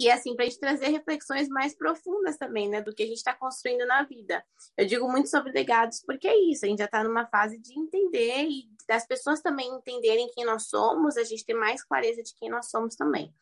E 0.00 0.08
assim, 0.10 0.34
para 0.36 0.44
a 0.44 0.48
gente 0.48 0.60
trazer 0.60 0.88
reflexões 0.88 1.48
mais 1.48 1.74
profundas 1.74 2.36
também, 2.36 2.68
né? 2.68 2.80
Do 2.80 2.94
que 2.94 3.02
a 3.02 3.06
gente 3.06 3.16
está 3.16 3.34
construindo 3.34 3.84
na 3.84 4.04
vida. 4.04 4.44
Eu 4.76 4.86
digo 4.86 5.10
muito 5.10 5.28
sobre 5.28 5.52
legados, 5.52 6.00
porque 6.06 6.28
é 6.28 6.36
isso, 6.36 6.64
a 6.64 6.68
gente 6.68 6.78
já 6.78 6.84
está 6.84 7.02
numa 7.02 7.26
fase 7.26 7.58
de 7.58 7.78
entender 7.78 8.44
e 8.44 8.68
das 8.86 9.06
pessoas 9.06 9.40
também 9.40 9.68
entenderem 9.68 10.30
quem 10.34 10.44
nós 10.44 10.68
somos, 10.68 11.16
a 11.16 11.24
gente 11.24 11.44
ter 11.44 11.54
mais 11.54 11.82
clareza 11.82 12.22
de 12.22 12.32
quem 12.34 12.48
nós 12.48 12.70
somos 12.70 12.94
também. 12.94 13.34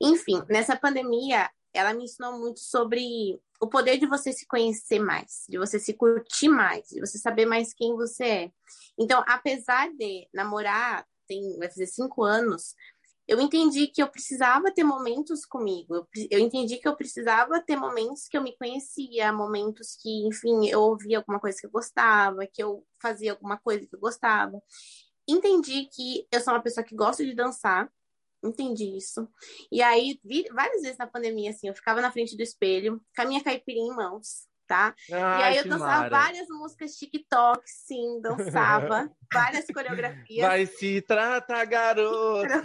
Enfim, 0.00 0.42
nessa 0.48 0.76
pandemia, 0.76 1.50
ela 1.72 1.94
me 1.94 2.04
ensinou 2.04 2.38
muito 2.38 2.60
sobre 2.60 3.40
o 3.60 3.66
poder 3.66 3.96
de 3.96 4.06
você 4.06 4.32
se 4.32 4.46
conhecer 4.46 4.98
mais, 4.98 5.44
de 5.48 5.56
você 5.56 5.78
se 5.78 5.94
curtir 5.94 6.48
mais, 6.48 6.88
de 6.88 7.00
você 7.00 7.16
saber 7.16 7.46
mais 7.46 7.72
quem 7.72 7.94
você 7.94 8.24
é. 8.24 8.52
Então, 8.98 9.24
apesar 9.26 9.88
de 9.94 10.28
namorar, 10.32 11.06
tem, 11.26 11.56
vai 11.58 11.68
fazer 11.68 11.86
cinco 11.86 12.22
anos, 12.22 12.74
eu 13.32 13.40
entendi 13.40 13.86
que 13.86 14.02
eu 14.02 14.08
precisava 14.08 14.70
ter 14.70 14.84
momentos 14.84 15.46
comigo. 15.46 15.94
Eu, 15.94 16.08
eu 16.30 16.38
entendi 16.38 16.76
que 16.76 16.86
eu 16.86 16.94
precisava 16.94 17.58
ter 17.62 17.76
momentos 17.76 18.28
que 18.28 18.36
eu 18.36 18.42
me 18.42 18.54
conhecia, 18.58 19.32
momentos 19.32 19.96
que, 19.96 20.26
enfim, 20.26 20.68
eu 20.68 20.82
ouvia 20.82 21.16
alguma 21.16 21.40
coisa 21.40 21.58
que 21.58 21.66
eu 21.66 21.70
gostava, 21.70 22.46
que 22.46 22.62
eu 22.62 22.86
fazia 23.00 23.32
alguma 23.32 23.56
coisa 23.56 23.86
que 23.86 23.96
eu 23.96 24.00
gostava. 24.00 24.62
Entendi 25.26 25.86
que 25.86 26.26
eu 26.30 26.42
sou 26.42 26.52
uma 26.52 26.62
pessoa 26.62 26.84
que 26.84 26.94
gosta 26.94 27.24
de 27.24 27.34
dançar, 27.34 27.90
entendi 28.44 28.98
isso. 28.98 29.26
E 29.70 29.80
aí, 29.80 30.20
vi, 30.22 30.44
várias 30.52 30.82
vezes 30.82 30.98
na 30.98 31.06
pandemia, 31.06 31.52
assim, 31.52 31.68
eu 31.68 31.74
ficava 31.74 32.02
na 32.02 32.12
frente 32.12 32.36
do 32.36 32.42
espelho, 32.42 33.00
com 33.16 33.22
a 33.22 33.24
minha 33.24 33.42
caipirinha 33.42 33.94
em 33.94 33.96
mãos, 33.96 34.46
tá? 34.72 34.94
Ai, 35.12 35.40
e 35.40 35.44
aí 35.44 35.56
eu 35.58 35.64
dançava 35.64 35.84
mara. 35.84 36.08
várias 36.08 36.48
músicas 36.48 36.96
TikTok, 36.96 37.62
sim, 37.66 38.22
dançava 38.22 39.10
várias 39.30 39.66
coreografias. 39.66 40.48
Vai 40.48 40.64
se 40.64 41.02
tratar, 41.02 41.62
garota! 41.66 42.62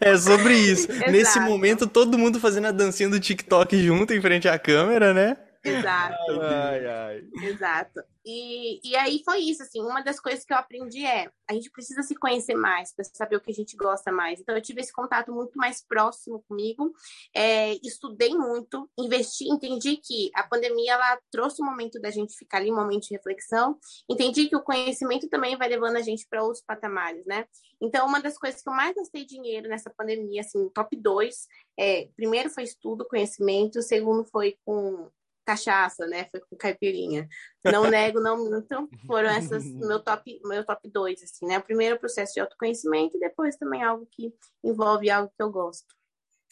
é 0.00 0.16
sobre 0.16 0.54
isso. 0.54 0.90
Exato. 0.90 1.12
Nesse 1.12 1.38
momento, 1.38 1.86
todo 1.86 2.18
mundo 2.18 2.40
fazendo 2.40 2.66
a 2.66 2.72
dancinha 2.72 3.08
do 3.08 3.20
TikTok 3.20 3.80
junto 3.80 4.12
em 4.12 4.20
frente 4.20 4.48
à 4.48 4.58
câmera, 4.58 5.14
né? 5.14 5.36
Exato. 5.64 6.40
Ai, 6.42 6.86
ai. 6.86 7.28
Exato. 7.42 8.02
E, 8.26 8.80
e 8.82 8.96
aí 8.96 9.22
foi 9.22 9.40
isso, 9.40 9.62
assim, 9.62 9.82
uma 9.82 10.00
das 10.00 10.18
coisas 10.18 10.44
que 10.44 10.52
eu 10.52 10.56
aprendi 10.56 11.04
é, 11.04 11.30
a 11.48 11.52
gente 11.52 11.70
precisa 11.70 12.02
se 12.02 12.14
conhecer 12.14 12.54
mais 12.54 12.94
para 12.94 13.04
saber 13.04 13.36
o 13.36 13.40
que 13.40 13.50
a 13.50 13.54
gente 13.54 13.76
gosta 13.76 14.10
mais. 14.10 14.40
Então 14.40 14.54
eu 14.54 14.62
tive 14.62 14.80
esse 14.80 14.92
contato 14.92 15.30
muito 15.30 15.58
mais 15.58 15.84
próximo 15.86 16.42
comigo, 16.48 16.92
é, 17.34 17.74
estudei 17.86 18.30
muito, 18.30 18.88
investi, 18.98 19.44
entendi 19.44 19.98
que 19.98 20.30
a 20.34 20.42
pandemia 20.42 20.94
ela 20.94 21.18
trouxe 21.30 21.62
um 21.62 21.66
momento 21.66 22.00
da 22.00 22.10
gente 22.10 22.34
ficar 22.34 22.58
ali, 22.58 22.72
um 22.72 22.76
momento 22.76 23.08
de 23.08 23.14
reflexão, 23.14 23.78
entendi 24.08 24.48
que 24.48 24.56
o 24.56 24.62
conhecimento 24.62 25.28
também 25.28 25.56
vai 25.56 25.68
levando 25.68 25.96
a 25.96 26.02
gente 26.02 26.26
para 26.28 26.42
outros 26.42 26.64
patamares, 26.66 27.26
né? 27.26 27.46
Então 27.80 28.06
uma 28.06 28.22
das 28.22 28.38
coisas 28.38 28.62
que 28.62 28.68
eu 28.68 28.74
mais 28.74 28.94
gastei 28.94 29.26
dinheiro 29.26 29.68
nessa 29.68 29.90
pandemia, 29.90 30.40
assim, 30.40 30.66
top 30.70 30.96
2, 30.96 31.46
é, 31.78 32.08
primeiro 32.16 32.48
foi 32.48 32.62
estudo, 32.62 33.06
conhecimento, 33.06 33.82
segundo 33.82 34.24
foi 34.24 34.56
com 34.64 35.10
cachaça, 35.44 36.06
né? 36.06 36.26
Foi 36.30 36.40
com 36.40 36.56
caipirinha. 36.56 37.28
Não 37.64 37.84
nego, 37.90 38.20
não 38.20 38.36
minto. 38.44 38.88
Foram 39.06 39.30
essas 39.30 39.64
meu 39.64 40.00
top, 40.00 40.40
meu 40.44 40.64
top 40.64 40.88
dois, 40.90 41.22
assim, 41.22 41.46
né? 41.46 41.58
O 41.58 41.62
primeiro 41.62 41.98
processo 41.98 42.34
de 42.34 42.40
autoconhecimento 42.40 43.16
e 43.16 43.20
depois 43.20 43.56
também 43.56 43.82
algo 43.82 44.06
que 44.10 44.32
envolve 44.62 45.10
algo 45.10 45.32
que 45.36 45.42
eu 45.42 45.50
gosto. 45.50 45.94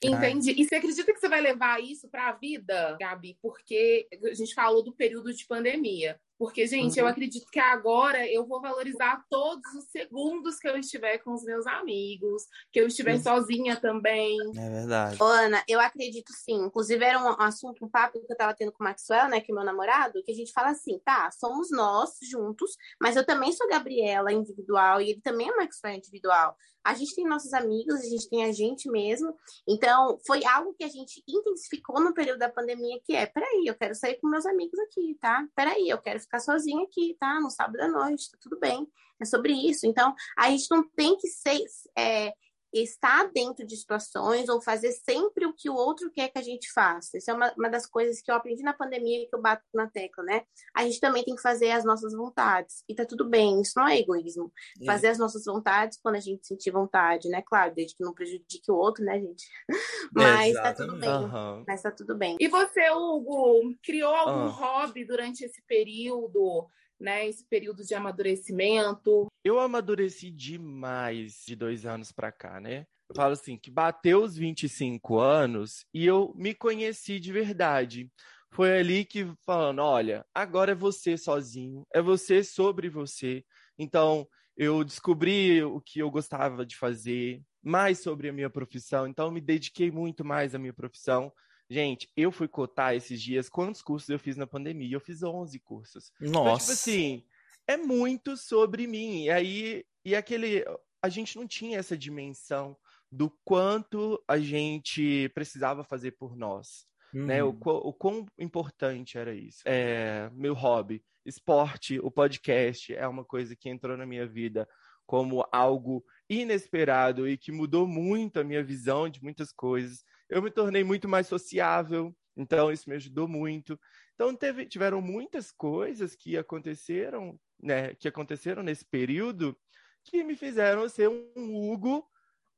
Entendi. 0.02 0.52
E 0.60 0.64
você 0.64 0.76
acredita 0.76 1.12
que 1.12 1.20
você 1.20 1.28
vai 1.28 1.40
levar 1.40 1.80
isso 1.80 2.08
para 2.08 2.28
a 2.28 2.32
vida, 2.32 2.96
Gabi? 2.98 3.38
Porque 3.40 4.08
a 4.24 4.34
gente 4.34 4.52
falou 4.52 4.82
do 4.82 4.92
período 4.92 5.32
de 5.32 5.46
pandemia. 5.46 6.20
Porque, 6.42 6.66
gente, 6.66 6.98
uhum. 6.98 7.06
eu 7.06 7.08
acredito 7.08 7.48
que 7.52 7.60
agora 7.60 8.26
eu 8.26 8.44
vou 8.44 8.60
valorizar 8.60 9.24
todos 9.30 9.62
os 9.74 9.84
segundos 9.92 10.58
que 10.58 10.66
eu 10.66 10.76
estiver 10.76 11.18
com 11.18 11.32
os 11.32 11.44
meus 11.44 11.64
amigos, 11.68 12.42
que 12.72 12.80
eu 12.80 12.88
estiver 12.88 13.14
uhum. 13.14 13.22
sozinha 13.22 13.76
também. 13.76 14.36
É 14.56 14.68
verdade. 14.68 15.18
Ana, 15.20 15.62
eu 15.68 15.78
acredito 15.78 16.32
sim. 16.32 16.64
Inclusive, 16.64 17.04
era 17.04 17.22
um 17.22 17.40
assunto, 17.40 17.84
um 17.84 17.88
papo 17.88 18.18
que 18.26 18.32
eu 18.32 18.36
tava 18.36 18.54
tendo 18.54 18.72
com 18.72 18.82
o 18.82 18.84
Maxwell, 18.88 19.28
né, 19.28 19.40
que 19.40 19.52
é 19.52 19.54
meu 19.54 19.62
namorado, 19.62 20.20
que 20.24 20.32
a 20.32 20.34
gente 20.34 20.50
fala 20.52 20.70
assim, 20.70 20.98
tá, 21.04 21.30
somos 21.30 21.70
nós 21.70 22.10
juntos, 22.28 22.76
mas 23.00 23.14
eu 23.14 23.24
também 23.24 23.52
sou 23.52 23.68
Gabriela 23.68 24.32
individual 24.32 25.00
e 25.00 25.10
ele 25.10 25.20
também 25.20 25.48
é 25.48 25.54
Maxwell 25.54 25.94
individual. 25.94 26.56
A 26.84 26.94
gente 26.94 27.14
tem 27.14 27.24
nossos 27.24 27.52
amigos, 27.52 27.94
a 27.94 28.08
gente 28.08 28.28
tem 28.28 28.44
a 28.44 28.52
gente 28.52 28.90
mesmo. 28.90 29.34
Então, 29.68 30.18
foi 30.26 30.44
algo 30.44 30.74
que 30.74 30.84
a 30.84 30.88
gente 30.88 31.22
intensificou 31.28 32.00
no 32.00 32.14
período 32.14 32.38
da 32.38 32.48
pandemia, 32.48 33.00
que 33.04 33.14
é, 33.14 33.26
peraí, 33.26 33.64
eu 33.66 33.74
quero 33.74 33.94
sair 33.94 34.18
com 34.20 34.28
meus 34.28 34.46
amigos 34.46 34.78
aqui, 34.80 35.16
tá? 35.20 35.46
Peraí, 35.54 35.88
eu 35.88 35.98
quero 35.98 36.20
ficar 36.20 36.40
sozinha 36.40 36.84
aqui, 36.84 37.16
tá? 37.18 37.40
No 37.40 37.50
sábado 37.50 37.80
à 37.80 37.88
noite, 37.88 38.30
tá 38.30 38.38
tudo 38.40 38.58
bem. 38.58 38.86
É 39.20 39.24
sobre 39.24 39.52
isso. 39.52 39.86
Então, 39.86 40.14
a 40.36 40.50
gente 40.50 40.66
não 40.70 40.82
tem 40.88 41.16
que 41.16 41.28
ser 41.28 41.62
é, 41.96 42.32
estar 42.72 43.30
dentro 43.32 43.66
de 43.66 43.76
situações 43.76 44.48
ou 44.48 44.60
fazer 44.60 44.92
sempre 44.92 45.44
o 45.46 45.52
que 45.52 45.68
o 45.68 45.74
outro 45.74 46.10
quer 46.10 46.28
que 46.28 46.38
a 46.38 46.42
gente 46.42 46.70
faça. 46.72 47.18
Isso 47.18 47.30
é 47.30 47.34
uma, 47.34 47.52
uma 47.56 47.68
das 47.68 47.86
coisas 47.86 48.22
que 48.22 48.30
eu 48.30 48.34
aprendi 48.34 48.62
na 48.62 48.72
pandemia 48.72 49.22
e 49.22 49.26
que 49.26 49.34
eu 49.34 49.42
bato 49.42 49.62
na 49.74 49.86
tecla, 49.88 50.24
né? 50.24 50.42
A 50.74 50.84
gente 50.84 50.98
também 50.98 51.22
tem 51.22 51.34
que 51.34 51.42
fazer 51.42 51.70
as 51.70 51.84
nossas 51.84 52.14
vontades. 52.14 52.82
E 52.88 52.94
tá 52.94 53.04
tudo 53.04 53.28
bem, 53.28 53.60
isso 53.60 53.72
não 53.76 53.86
é 53.86 53.98
egoísmo. 53.98 54.50
É. 54.80 54.86
Fazer 54.86 55.08
as 55.08 55.18
nossas 55.18 55.44
vontades 55.44 55.98
quando 56.02 56.16
a 56.16 56.20
gente 56.20 56.46
sentir 56.46 56.70
vontade, 56.70 57.28
né? 57.28 57.42
Claro, 57.42 57.74
desde 57.74 57.96
que 57.96 58.04
não 58.04 58.14
prejudique 58.14 58.70
o 58.70 58.76
outro, 58.76 59.04
né, 59.04 59.20
gente? 59.20 59.46
Mas 60.12 60.54
tá 60.54 60.72
tudo 60.72 60.96
bem. 60.96 61.10
Uhum. 61.10 61.64
Mas 61.66 61.82
tá 61.82 61.90
tudo 61.90 62.16
bem. 62.16 62.36
E 62.40 62.48
você, 62.48 62.90
Hugo, 62.90 63.74
criou 63.82 64.14
algum 64.14 64.44
uhum. 64.44 64.48
hobby 64.48 65.04
durante 65.04 65.44
esse 65.44 65.62
período? 65.66 66.68
Né, 67.02 67.26
esse 67.28 67.44
período 67.44 67.84
de 67.84 67.94
amadurecimento? 67.94 69.26
Eu 69.44 69.58
amadureci 69.58 70.30
demais 70.30 71.42
de 71.46 71.56
dois 71.56 71.84
anos 71.84 72.12
para 72.12 72.30
cá, 72.30 72.60
né? 72.60 72.86
Eu 73.10 73.16
falo 73.16 73.32
assim, 73.32 73.58
que 73.58 73.70
bateu 73.70 74.22
os 74.22 74.36
25 74.36 75.18
anos 75.18 75.84
e 75.92 76.06
eu 76.06 76.32
me 76.36 76.54
conheci 76.54 77.20
de 77.20 77.32
verdade. 77.32 78.10
Foi 78.50 78.78
ali 78.78 79.04
que 79.04 79.26
falando, 79.44 79.80
olha, 79.80 80.24
agora 80.34 80.72
é 80.72 80.74
você 80.74 81.16
sozinho, 81.18 81.84
é 81.92 82.00
você 82.00 82.44
sobre 82.44 82.88
você. 82.88 83.44
Então, 83.78 84.26
eu 84.56 84.84
descobri 84.84 85.62
o 85.62 85.80
que 85.80 85.98
eu 85.98 86.10
gostava 86.10 86.64
de 86.64 86.76
fazer, 86.76 87.42
mais 87.62 88.00
sobre 88.00 88.28
a 88.28 88.32
minha 88.32 88.50
profissão, 88.50 89.06
então 89.06 89.30
me 89.30 89.40
dediquei 89.40 89.90
muito 89.90 90.24
mais 90.24 90.54
à 90.54 90.58
minha 90.58 90.74
profissão. 90.74 91.32
Gente, 91.72 92.06
eu 92.14 92.30
fui 92.30 92.46
cotar 92.46 92.94
esses 92.94 93.22
dias 93.22 93.48
quantos 93.48 93.80
cursos 93.80 94.06
eu 94.10 94.18
fiz 94.18 94.36
na 94.36 94.46
pandemia. 94.46 94.94
Eu 94.94 95.00
fiz 95.00 95.22
11 95.22 95.58
cursos. 95.60 96.12
Nossa. 96.20 96.28
Então, 96.28 96.58
tipo 96.58 96.72
assim, 96.72 97.24
é 97.66 97.78
muito 97.78 98.36
sobre 98.36 98.86
mim. 98.86 99.24
E 99.24 99.30
aí, 99.30 99.84
e 100.04 100.14
aquele. 100.14 100.66
A 101.02 101.08
gente 101.08 101.34
não 101.34 101.46
tinha 101.46 101.78
essa 101.78 101.96
dimensão 101.96 102.76
do 103.10 103.30
quanto 103.42 104.22
a 104.28 104.38
gente 104.38 105.30
precisava 105.30 105.82
fazer 105.82 106.12
por 106.12 106.36
nós. 106.36 106.86
Uhum. 107.14 107.24
Né? 107.24 107.42
O, 107.42 107.48
uhum. 107.48 107.58
o 107.64 107.92
quão 107.94 108.26
importante 108.38 109.16
era 109.16 109.34
isso. 109.34 109.62
É, 109.64 110.28
meu 110.34 110.52
hobby, 110.52 111.02
esporte, 111.24 111.98
o 112.00 112.10
podcast 112.10 112.94
é 112.94 113.08
uma 113.08 113.24
coisa 113.24 113.56
que 113.56 113.70
entrou 113.70 113.96
na 113.96 114.04
minha 114.04 114.26
vida 114.26 114.68
como 115.06 115.42
algo 115.50 116.04
inesperado 116.28 117.26
e 117.26 117.38
que 117.38 117.50
mudou 117.50 117.86
muito 117.86 118.38
a 118.38 118.44
minha 118.44 118.62
visão 118.62 119.08
de 119.08 119.22
muitas 119.22 119.50
coisas 119.52 120.04
eu 120.32 120.42
me 120.42 120.50
tornei 120.50 120.82
muito 120.82 121.06
mais 121.06 121.26
sociável, 121.26 122.16
então 122.34 122.72
isso 122.72 122.88
me 122.88 122.96
ajudou 122.96 123.28
muito. 123.28 123.78
Então 124.14 124.34
teve, 124.34 124.64
tiveram 124.64 125.02
muitas 125.02 125.52
coisas 125.52 126.16
que 126.16 126.38
aconteceram, 126.38 127.38
né, 127.62 127.94
que 127.94 128.08
aconteceram 128.08 128.62
nesse 128.62 128.84
período 128.84 129.54
que 130.02 130.24
me 130.24 130.34
fizeram 130.34 130.88
ser 130.88 131.08
um 131.08 131.54
Hugo 131.54 132.08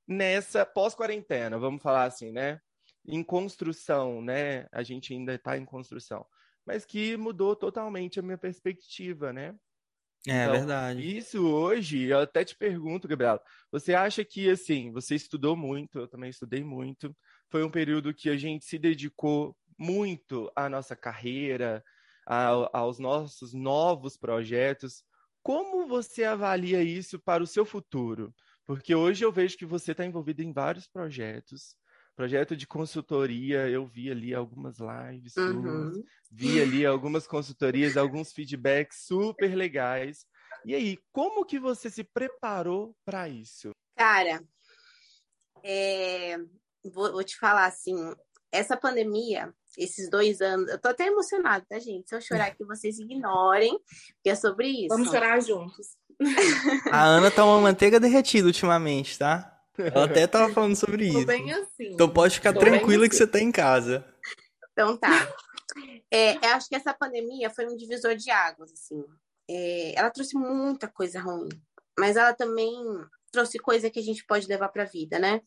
nessa 0.07 0.65
pós-quarentena, 0.65 1.59
vamos 1.59 1.83
falar 1.83 2.05
assim, 2.05 2.31
né? 2.31 2.61
Em 3.07 3.23
construção, 3.23 4.23
né? 4.23 4.67
A 4.73 4.83
gente 4.83 5.13
ainda 5.13 5.35
está 5.35 5.59
em 5.59 5.65
construção, 5.65 6.25
mas 6.65 6.87
que 6.87 7.17
mudou 7.17 7.57
totalmente 7.57 8.21
a 8.21 8.23
minha 8.23 8.39
perspectiva, 8.39 9.33
né? 9.33 9.55
É 10.27 10.45
então, 10.45 10.53
verdade. 10.53 11.17
Isso 11.17 11.47
hoje, 11.47 12.05
eu 12.05 12.21
até 12.21 12.45
te 12.45 12.57
pergunto, 12.57 13.07
Gabriela, 13.07 13.43
você 13.71 13.95
acha 13.95 14.25
que 14.25 14.49
assim, 14.49 14.91
você 14.91 15.15
estudou 15.15 15.55
muito, 15.55 15.99
eu 15.99 16.09
também 16.09 16.31
estudei 16.31 16.65
muito, 16.65 17.15
foi 17.51 17.65
um 17.65 17.71
período 17.71 18.15
que 18.15 18.29
a 18.29 18.37
gente 18.37 18.65
se 18.65 18.79
dedicou 18.79 19.57
muito 19.79 20.51
à 20.55 20.69
nossa 20.69 20.95
carreira, 20.95 21.85
a, 22.27 22.49
aos 22.79 22.99
nossos 22.99 23.53
novos 23.53 24.17
projetos. 24.17 25.05
Como 25.43 25.87
você 25.87 26.25
avalia 26.25 26.83
isso 26.83 27.19
para 27.19 27.43
o 27.43 27.47
seu 27.47 27.65
futuro? 27.65 28.35
Porque 28.67 28.95
hoje 28.95 29.25
eu 29.25 29.31
vejo 29.31 29.59
que 29.59 29.67
você 29.67 29.93
está 29.93 30.05
envolvido 30.05 30.43
em 30.43 30.53
vários 30.53 30.87
projetos. 30.87 31.77
Projeto 32.17 32.57
de 32.57 32.67
consultoria, 32.67 33.69
eu 33.69 33.87
vi 33.87 34.11
ali 34.11 34.33
algumas 34.33 34.77
lives 34.79 35.37
uhum. 35.37 35.93
suas, 35.93 36.05
vi 36.31 36.63
ali 36.63 36.87
algumas 36.87 37.27
consultorias, 37.27 37.97
alguns 37.97 38.33
feedbacks 38.33 39.05
super 39.05 39.55
legais. 39.55 40.25
E 40.65 40.75
aí, 40.75 40.97
como 41.13 41.45
que 41.45 41.59
você 41.59 41.91
se 41.91 42.05
preparou 42.05 42.97
para 43.05 43.29
isso? 43.29 43.71
Cara, 43.97 44.43
é, 45.63 46.37
vou, 46.91 47.13
vou 47.13 47.25
te 47.25 47.39
falar 47.39 47.67
assim, 47.67 48.15
essa 48.53 48.77
pandemia, 48.77 49.53
esses 49.77 50.09
dois 50.09 50.41
anos, 50.41 50.69
eu 50.69 50.79
tô 50.79 50.89
até 50.89 51.07
emocionada, 51.07 51.65
tá, 51.69 51.79
gente? 51.79 52.09
Se 52.09 52.15
eu 52.15 52.21
chorar 52.21 52.47
aqui, 52.47 52.65
vocês 52.65 52.99
ignorem, 52.99 53.79
porque 54.15 54.31
é 54.31 54.35
sobre 54.35 54.69
isso. 54.69 54.89
Vamos 54.89 55.11
chorar 55.11 55.41
juntos. 55.41 55.97
A 56.93 57.05
Ana 57.05 57.31
tá 57.31 57.45
uma 57.45 57.61
manteiga 57.61 57.99
derretida 57.99 58.47
ultimamente, 58.47 59.19
tá? 59.19 59.51
Ela 59.77 60.05
até 60.05 60.27
tava 60.27 60.53
falando 60.53 60.77
sobre 60.77 61.11
tô 61.11 61.19
isso. 61.19 61.27
bem 61.27 61.53
assim. 61.53 61.93
Então 61.93 62.09
pode 62.09 62.37
ficar 62.37 62.53
tranquila 62.53 63.09
que 63.09 63.15
assim. 63.15 63.25
você 63.25 63.27
tá 63.27 63.41
em 63.41 63.51
casa. 63.51 64.05
Então 64.73 64.97
tá. 64.97 65.29
É, 66.11 66.37
eu 66.37 66.55
acho 66.55 66.69
que 66.69 66.77
essa 66.77 66.95
pandemia 66.95 67.51
foi 67.51 67.67
um 67.67 67.77
divisor 67.77 68.15
de 68.15 68.31
águas, 68.31 68.73
assim. 68.73 69.05
É, 69.51 69.99
ela 69.99 70.11
trouxe 70.11 70.37
muita 70.37 70.87
coisa 70.87 71.21
ruim, 71.21 71.49
mas 71.99 72.17
ela 72.17 72.33
também 72.33 72.73
trouxe 73.35 73.59
coisa 73.59 73.91
que 73.91 73.99
a 73.99 74.03
gente 74.03 74.25
pode 74.25 74.47
levar 74.47 74.69
para 74.69 74.85
a 74.85 74.87
vida, 74.87 75.19
né? 75.19 75.41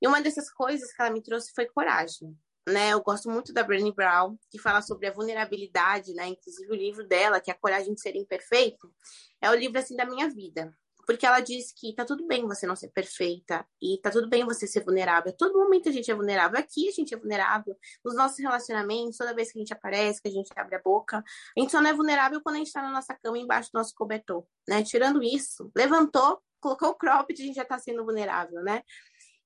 E 0.00 0.06
uma 0.06 0.22
dessas 0.22 0.50
coisas 0.50 0.92
que 0.92 1.02
ela 1.02 1.10
me 1.10 1.22
trouxe 1.22 1.52
foi 1.54 1.66
coragem, 1.66 2.36
né? 2.68 2.92
Eu 2.92 3.02
gosto 3.02 3.28
muito 3.28 3.52
da 3.52 3.64
Brené 3.64 3.92
Brown, 3.92 4.36
que 4.50 4.58
fala 4.58 4.80
sobre 4.80 5.08
a 5.08 5.12
vulnerabilidade, 5.12 6.14
né? 6.14 6.28
Inclusive 6.28 6.70
o 6.70 6.76
livro 6.76 7.06
dela, 7.06 7.40
que 7.40 7.50
é 7.50 7.54
A 7.54 7.58
Coragem 7.58 7.94
de 7.94 8.00
Ser 8.00 8.14
Imperfeito, 8.16 8.92
é 9.40 9.50
o 9.50 9.54
livro 9.54 9.78
assim 9.78 9.96
da 9.96 10.06
minha 10.06 10.28
vida. 10.30 10.72
porque 11.06 11.26
ela 11.26 11.40
diz 11.40 11.72
que 11.72 11.94
tá 11.94 12.04
tudo 12.04 12.26
bem 12.26 12.46
você 12.46 12.66
não 12.66 12.76
ser 12.76 12.88
perfeita 12.90 13.66
e 13.80 13.98
tá 14.02 14.10
tudo 14.10 14.28
bem 14.28 14.44
você 14.44 14.66
ser 14.66 14.84
vulnerável. 14.84 15.32
Todo 15.36 15.58
momento 15.58 15.88
a 15.88 15.92
gente 15.92 16.10
é 16.10 16.14
vulnerável. 16.14 16.58
Aqui 16.58 16.88
a 16.88 16.92
gente 16.92 17.14
é 17.14 17.16
vulnerável. 17.16 17.76
Nos 18.04 18.14
nossos 18.14 18.38
relacionamentos, 18.38 19.16
toda 19.16 19.34
vez 19.34 19.50
que 19.50 19.58
a 19.58 19.60
gente 19.60 19.72
aparece, 19.72 20.22
que 20.22 20.28
a 20.28 20.32
gente 20.32 20.50
abre 20.56 20.76
a 20.76 20.82
boca, 20.82 21.18
a 21.56 21.60
gente 21.60 21.70
só 21.72 21.80
não 21.80 21.90
é 21.90 21.94
vulnerável 21.94 22.40
quando 22.42 22.56
a 22.56 22.58
gente 22.58 22.72
tá 22.72 22.82
na 22.82 22.90
nossa 22.90 23.14
cama 23.14 23.38
embaixo 23.38 23.70
do 23.72 23.78
nosso 23.78 23.92
cobertor, 23.94 24.44
né? 24.68 24.82
Tirando 24.82 25.22
isso, 25.22 25.70
levantou, 25.76 26.40
colocou 26.62 26.90
o 26.90 26.94
cropped, 26.94 27.42
a 27.42 27.44
gente 27.44 27.56
já 27.56 27.64
tá 27.64 27.78
sendo 27.78 28.04
vulnerável, 28.04 28.62
né? 28.62 28.82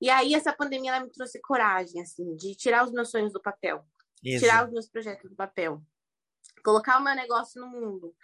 E 0.00 0.10
aí 0.10 0.34
essa 0.34 0.52
pandemia 0.52 0.92
ela 0.92 1.04
me 1.04 1.10
trouxe 1.10 1.40
coragem, 1.40 2.00
assim, 2.02 2.36
de 2.36 2.54
tirar 2.54 2.84
os 2.84 2.92
meus 2.92 3.10
sonhos 3.10 3.32
do 3.32 3.40
papel, 3.40 3.84
Isso. 4.22 4.44
tirar 4.44 4.66
os 4.66 4.72
meus 4.72 4.88
projetos 4.88 5.30
do 5.30 5.34
papel, 5.34 5.82
colocar 6.62 6.98
o 6.98 7.02
meu 7.02 7.14
negócio 7.14 7.60
no 7.60 7.68
mundo. 7.68 8.14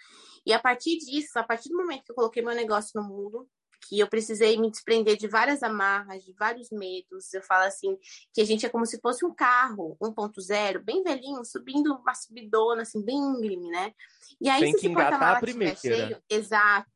E 0.45 0.53
a 0.53 0.59
partir 0.59 0.99
disso, 0.99 1.38
a 1.38 1.43
partir 1.43 1.70
do 1.70 1.76
momento 1.76 2.05
que 2.05 2.12
eu 2.12 2.16
coloquei 2.16 2.43
meu 2.43 2.55
negócio 2.55 3.01
no 3.01 3.09
mundo, 3.09 3.49
que 3.88 3.99
eu 3.99 4.07
precisei 4.07 4.57
me 4.61 4.70
desprender 4.70 5.16
de 5.16 5.26
várias 5.26 5.62
amarras, 5.62 6.24
de 6.24 6.32
vários 6.34 6.70
medos. 6.70 7.32
Eu 7.34 7.43
falo 7.43 7.64
assim, 7.64 7.99
que 8.32 8.40
a 8.40 8.45
gente 8.45 8.64
é 8.64 8.68
como 8.68 8.86
se 8.86 9.01
fosse 9.01 9.24
um 9.24 9.34
carro 9.34 9.97
1.0, 10.01 10.78
bem 10.84 11.03
velhinho, 11.03 11.45
subindo 11.45 11.95
uma 11.95 12.14
subidona, 12.14 12.82
assim, 12.82 13.05
bem 13.05 13.16
íngreme, 13.16 13.68
né? 13.70 13.93
E 14.40 14.49
aí, 14.49 14.61
Tem 14.61 14.72
se 14.72 14.86
esse 14.86 14.95
porta-mala 14.95 15.40
estiver 15.43 15.76
cheio, 15.76 16.22
exato, 16.30 16.90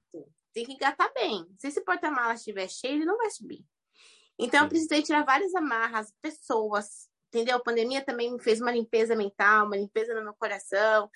tem 0.56 0.64
que 0.64 0.72
engatar 0.72 1.12
bem. 1.12 1.46
Se 1.58 1.68
esse 1.68 1.82
porta-mala 1.82 2.32
estiver 2.32 2.66
cheio, 2.66 2.94
ele 2.94 3.04
não 3.04 3.18
vai 3.18 3.30
subir. 3.30 3.62
Então, 4.38 4.62
eu 4.62 4.68
precisei 4.70 5.02
tirar 5.02 5.22
várias 5.22 5.54
amarras, 5.54 6.10
pessoas, 6.22 7.10
entendeu? 7.28 7.58
A 7.58 7.62
pandemia 7.62 8.02
também 8.02 8.32
me 8.32 8.42
fez 8.42 8.58
uma 8.58 8.72
limpeza 8.72 9.14
mental, 9.14 9.66
uma 9.66 9.76
limpeza 9.76 10.14
no 10.14 10.22
meu 10.22 10.32
coração, 10.32 11.10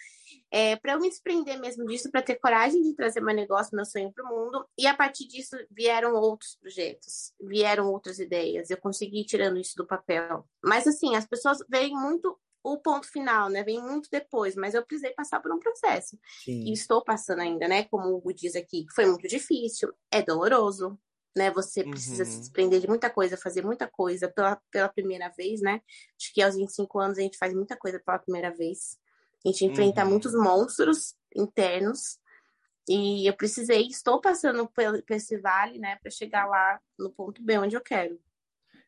é, 0.51 0.77
para 0.77 0.93
eu 0.93 1.01
me 1.01 1.09
desprender 1.09 1.59
mesmo 1.59 1.87
disso, 1.87 2.11
para 2.11 2.21
ter 2.21 2.35
coragem 2.35 2.83
de 2.83 2.95
trazer 2.95 3.23
meu 3.23 3.35
negócio, 3.35 3.75
meu 3.75 3.87
sonho 3.87 4.13
para 4.13 4.25
o 4.25 4.29
mundo. 4.29 4.69
E 4.77 4.87
a 4.87 4.95
partir 4.95 5.27
disso 5.27 5.57
vieram 5.71 6.13
outros 6.13 6.57
projetos, 6.57 7.33
vieram 7.41 7.91
outras 7.91 8.19
ideias. 8.19 8.69
Eu 8.69 8.77
consegui 8.77 9.23
ir 9.23 9.27
tirando 9.27 9.59
isso 9.59 9.75
do 9.75 9.87
papel. 9.87 10.47
Mas 10.63 10.87
assim, 10.87 11.17
as 11.17 11.27
pessoas 11.27 11.65
veem 11.67 11.95
muito 11.95 12.39
o 12.63 12.79
ponto 12.79 13.07
final, 13.07 13.49
né? 13.49 13.63
Vem 13.63 13.81
muito 13.81 14.09
depois, 14.11 14.55
mas 14.55 14.75
eu 14.75 14.85
precisei 14.85 15.13
passar 15.13 15.41
por 15.41 15.53
um 15.53 15.59
processo. 15.59 16.19
Sim. 16.45 16.65
E 16.67 16.73
estou 16.73 17.03
passando 17.03 17.41
ainda, 17.41 17.67
né? 17.67 17.85
Como 17.85 18.09
o 18.09 18.17
Hugo 18.17 18.33
diz 18.33 18.55
aqui, 18.55 18.85
foi 18.95 19.07
muito 19.07 19.27
difícil, 19.27 19.93
é 20.11 20.23
doloroso, 20.23 20.99
né? 21.37 21.51
Você 21.53 21.83
precisa 21.85 22.25
uhum. 22.25 22.31
se 22.31 22.39
desprender 22.39 22.81
de 22.81 22.89
muita 22.89 23.09
coisa, 23.09 23.37
fazer 23.37 23.65
muita 23.65 23.87
coisa 23.89 24.29
pela, 24.29 24.61
pela 24.71 24.89
primeira 24.89 25.29
vez, 25.31 25.61
né? 25.61 25.81
Acho 26.21 26.35
que 26.35 26.43
aos 26.43 26.57
25 26.57 26.99
anos 26.99 27.19
a 27.19 27.23
gente 27.23 27.39
faz 27.39 27.55
muita 27.55 27.77
coisa 27.77 28.01
pela 28.05 28.19
primeira 28.19 28.51
vez. 28.51 28.99
A 29.45 29.49
gente 29.49 29.65
enfrenta 29.65 30.05
uhum. 30.05 30.11
muitos 30.11 30.35
monstros 30.35 31.15
internos. 31.35 32.19
E 32.89 33.27
eu 33.29 33.35
precisei, 33.35 33.87
estou 33.87 34.21
passando 34.21 34.67
por, 34.67 35.03
por 35.03 35.15
esse 35.15 35.39
vale, 35.39 35.79
né, 35.79 35.97
para 36.03 36.11
chegar 36.11 36.47
lá 36.47 36.81
no 36.99 37.11
ponto 37.11 37.43
B 37.43 37.59
onde 37.59 37.77
eu 37.77 37.81
quero. 37.81 38.19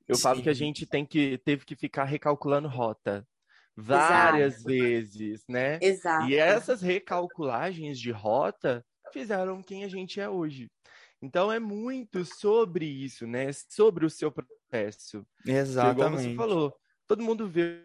Eu 0.09 0.17
Sim. 0.17 0.23
falo 0.23 0.43
que 0.43 0.51
a 0.51 0.55
gente 0.55 0.85
tem 0.85 1.07
que 1.07 1.39
teve 1.39 1.65
que 1.65 1.77
ficar 1.77 2.05
recalculando 2.05 2.69
rota 2.69 3.27
várias 3.77 4.55
Exato. 4.55 4.69
vezes, 4.69 5.45
né? 5.49 5.79
Exato. 5.81 6.29
E 6.29 6.37
essas 6.37 6.83
recalculagens 6.83 7.99
de 7.99 8.11
rota 8.11 8.85
fizeram 9.13 9.63
quem 9.63 9.85
a 9.85 9.89
gente 9.89 10.21
é 10.21 10.29
hoje. 10.29 10.71
Então 11.21 11.53
é 11.53 11.61
muito 11.61 12.25
sobre 12.25 12.85
isso, 12.85 13.27
né? 13.27 13.51
Sobre 13.53 14.05
o 14.05 14.11
seu 14.11 14.33
processo. 14.33 15.25
Exatamente. 15.47 16.03
Como 16.03 16.19
você 16.19 16.35
falou, 16.35 16.77
todo 17.07 17.23
mundo 17.23 17.49
vê. 17.49 17.85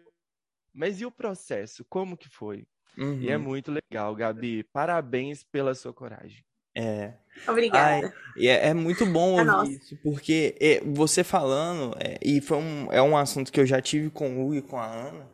Mas 0.74 1.00
e 1.00 1.06
o 1.06 1.10
processo? 1.10 1.84
Como 1.88 2.16
que 2.16 2.28
foi? 2.28 2.66
Uhum. 2.96 3.20
E 3.20 3.30
é 3.30 3.36
uhum. 3.36 3.42
muito 3.44 3.70
legal, 3.70 4.14
Gabi. 4.14 4.64
Parabéns 4.64 5.44
pela 5.44 5.74
sua 5.74 5.92
coragem. 5.92 6.44
É. 6.74 7.14
Obrigada. 7.46 8.12
Ai, 8.36 8.46
é, 8.46 8.68
é, 8.68 8.74
muito 8.74 9.04
bom 9.06 9.40
é 9.40 9.52
ouvir 9.52 9.76
isso, 9.76 9.96
porque 10.02 10.56
é, 10.60 10.80
você 10.84 11.24
falando, 11.24 11.96
é, 11.98 12.18
e 12.22 12.40
foi 12.40 12.58
um, 12.58 12.92
é 12.92 13.02
um 13.02 13.16
assunto 13.16 13.50
que 13.50 13.58
eu 13.58 13.66
já 13.66 13.80
tive 13.80 14.10
com 14.10 14.36
o 14.36 14.44
Hugo 14.44 14.54
e 14.54 14.62
com 14.62 14.78
a 14.78 14.86
Ana, 14.86 15.28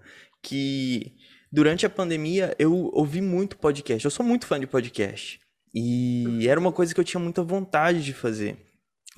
que 0.45 1.17
durante 1.51 1.87
a 1.87 1.91
pandemia 1.91 2.55
eu 2.59 2.91
ouvi 2.93 3.21
muito 3.21 3.57
podcast. 3.57 4.05
Eu 4.05 4.11
sou 4.11 4.25
muito 4.25 4.47
fã 4.47 4.61
de 4.61 4.67
podcast. 4.67 5.41
E 5.75 6.47
era 6.47 6.61
uma 6.61 6.71
coisa 6.71 6.95
que 6.95 7.01
eu 7.01 7.05
tinha 7.05 7.21
muita 7.21 7.43
vontade 7.43 8.05
de 8.05 8.13
fazer. 8.13 8.57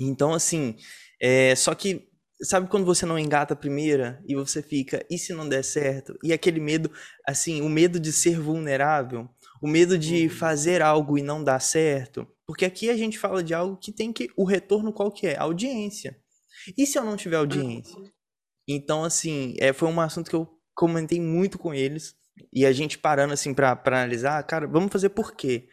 Então, 0.01 0.33
assim, 0.33 0.77
é, 1.21 1.55
só 1.55 1.75
que, 1.75 2.09
sabe 2.43 2.69
quando 2.69 2.87
você 2.87 3.05
não 3.05 3.19
engata 3.19 3.53
a 3.53 3.57
primeira 3.57 4.23
e 4.27 4.35
você 4.35 4.63
fica, 4.63 5.05
e 5.11 5.19
se 5.19 5.35
não 5.35 5.47
der 5.47 5.63
certo? 5.63 6.17
E 6.23 6.33
aquele 6.33 6.61
medo, 6.61 6.91
assim, 7.27 7.61
o 7.61 7.69
medo 7.69 8.01
de 8.01 8.13
ser 8.13 8.41
vulnerável, 8.41 9.29
o 9.61 9.69
medo 9.69 9.99
de 9.99 10.25
uhum. 10.25 10.31
fazer 10.31 10.81
algo 10.81 11.19
e 11.19 11.23
não 11.23 11.43
dar 11.43 11.61
certo. 11.61 12.27
Porque 12.47 12.65
aqui 12.65 12.89
a 12.89 12.97
gente 12.97 13.19
fala 13.19 13.43
de 13.43 13.53
algo 13.53 13.77
que 13.77 13.93
tem 13.93 14.13
que. 14.13 14.31
O 14.37 14.45
retorno 14.45 14.93
qual 14.93 15.11
que 15.11 15.27
é? 15.27 15.37
Audiência. 15.37 16.17
E 16.77 16.87
se 16.87 16.99
eu 16.99 17.05
não 17.05 17.17
tiver 17.17 17.37
audiência? 17.37 17.97
Então, 18.69 19.05
assim, 19.05 19.55
é, 19.59 19.73
foi 19.73 19.89
um 19.89 20.01
assunto 20.01 20.31
que 20.31 20.37
eu 20.37 20.56
comentei 20.77 21.21
muito 21.21 21.59
com 21.59 21.75
eles. 21.75 22.15
E 22.53 22.65
a 22.65 22.71
gente 22.71 22.99
parando, 22.99 23.33
assim, 23.33 23.53
pra, 23.53 23.75
pra 23.75 23.99
analisar, 23.99 24.41
cara, 24.45 24.69
vamos 24.69 24.93
fazer 24.93 25.09
por 25.09 25.35
quê? 25.35 25.67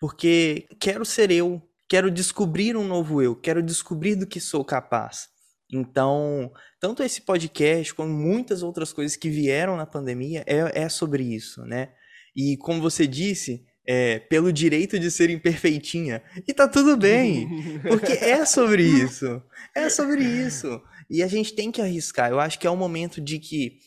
porque 0.00 0.66
quero 0.80 1.04
ser 1.04 1.30
eu, 1.30 1.62
quero 1.86 2.10
descobrir 2.10 2.74
um 2.76 2.86
novo 2.86 3.20
eu, 3.20 3.36
quero 3.36 3.62
descobrir 3.62 4.16
do 4.16 4.26
que 4.26 4.40
sou 4.40 4.64
capaz. 4.64 5.28
Então, 5.72 6.50
tanto 6.80 7.02
esse 7.02 7.20
podcast 7.20 7.94
como 7.94 8.10
muitas 8.10 8.62
outras 8.62 8.92
coisas 8.92 9.16
que 9.16 9.28
vieram 9.28 9.76
na 9.76 9.86
pandemia 9.86 10.42
é, 10.46 10.82
é 10.84 10.88
sobre 10.88 11.22
isso, 11.22 11.62
né? 11.64 11.90
E 12.34 12.56
como 12.56 12.80
você 12.80 13.06
disse, 13.06 13.64
é, 13.86 14.18
pelo 14.18 14.52
direito 14.52 14.98
de 14.98 15.10
ser 15.10 15.30
imperfeitinha. 15.30 16.22
E 16.48 16.54
tá 16.54 16.66
tudo 16.66 16.96
bem, 16.96 17.80
porque 17.86 18.12
é 18.12 18.44
sobre 18.44 18.82
isso. 18.82 19.40
É 19.76 19.88
sobre 19.88 20.24
isso. 20.24 20.80
E 21.08 21.22
a 21.22 21.28
gente 21.28 21.54
tem 21.54 21.70
que 21.70 21.82
arriscar. 21.82 22.30
Eu 22.30 22.40
acho 22.40 22.58
que 22.58 22.66
é 22.66 22.70
o 22.70 22.76
momento 22.76 23.20
de 23.20 23.38
que 23.38 23.78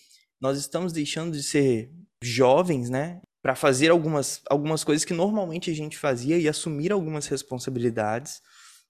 nós 0.44 0.60
estamos 0.60 0.94
deixando 0.94 1.32
de 1.32 1.42
ser 1.42 1.90
jovens, 2.22 2.90
né? 2.90 3.22
para 3.44 3.56
fazer 3.56 3.92
algumas, 3.92 4.42
algumas 4.50 4.86
coisas 4.86 5.04
que 5.04 5.14
normalmente 5.14 5.70
a 5.70 5.76
gente 5.76 5.98
fazia 5.98 6.38
e 6.38 6.48
assumir 6.48 6.94
algumas 6.94 7.28
responsabilidades. 7.28 8.42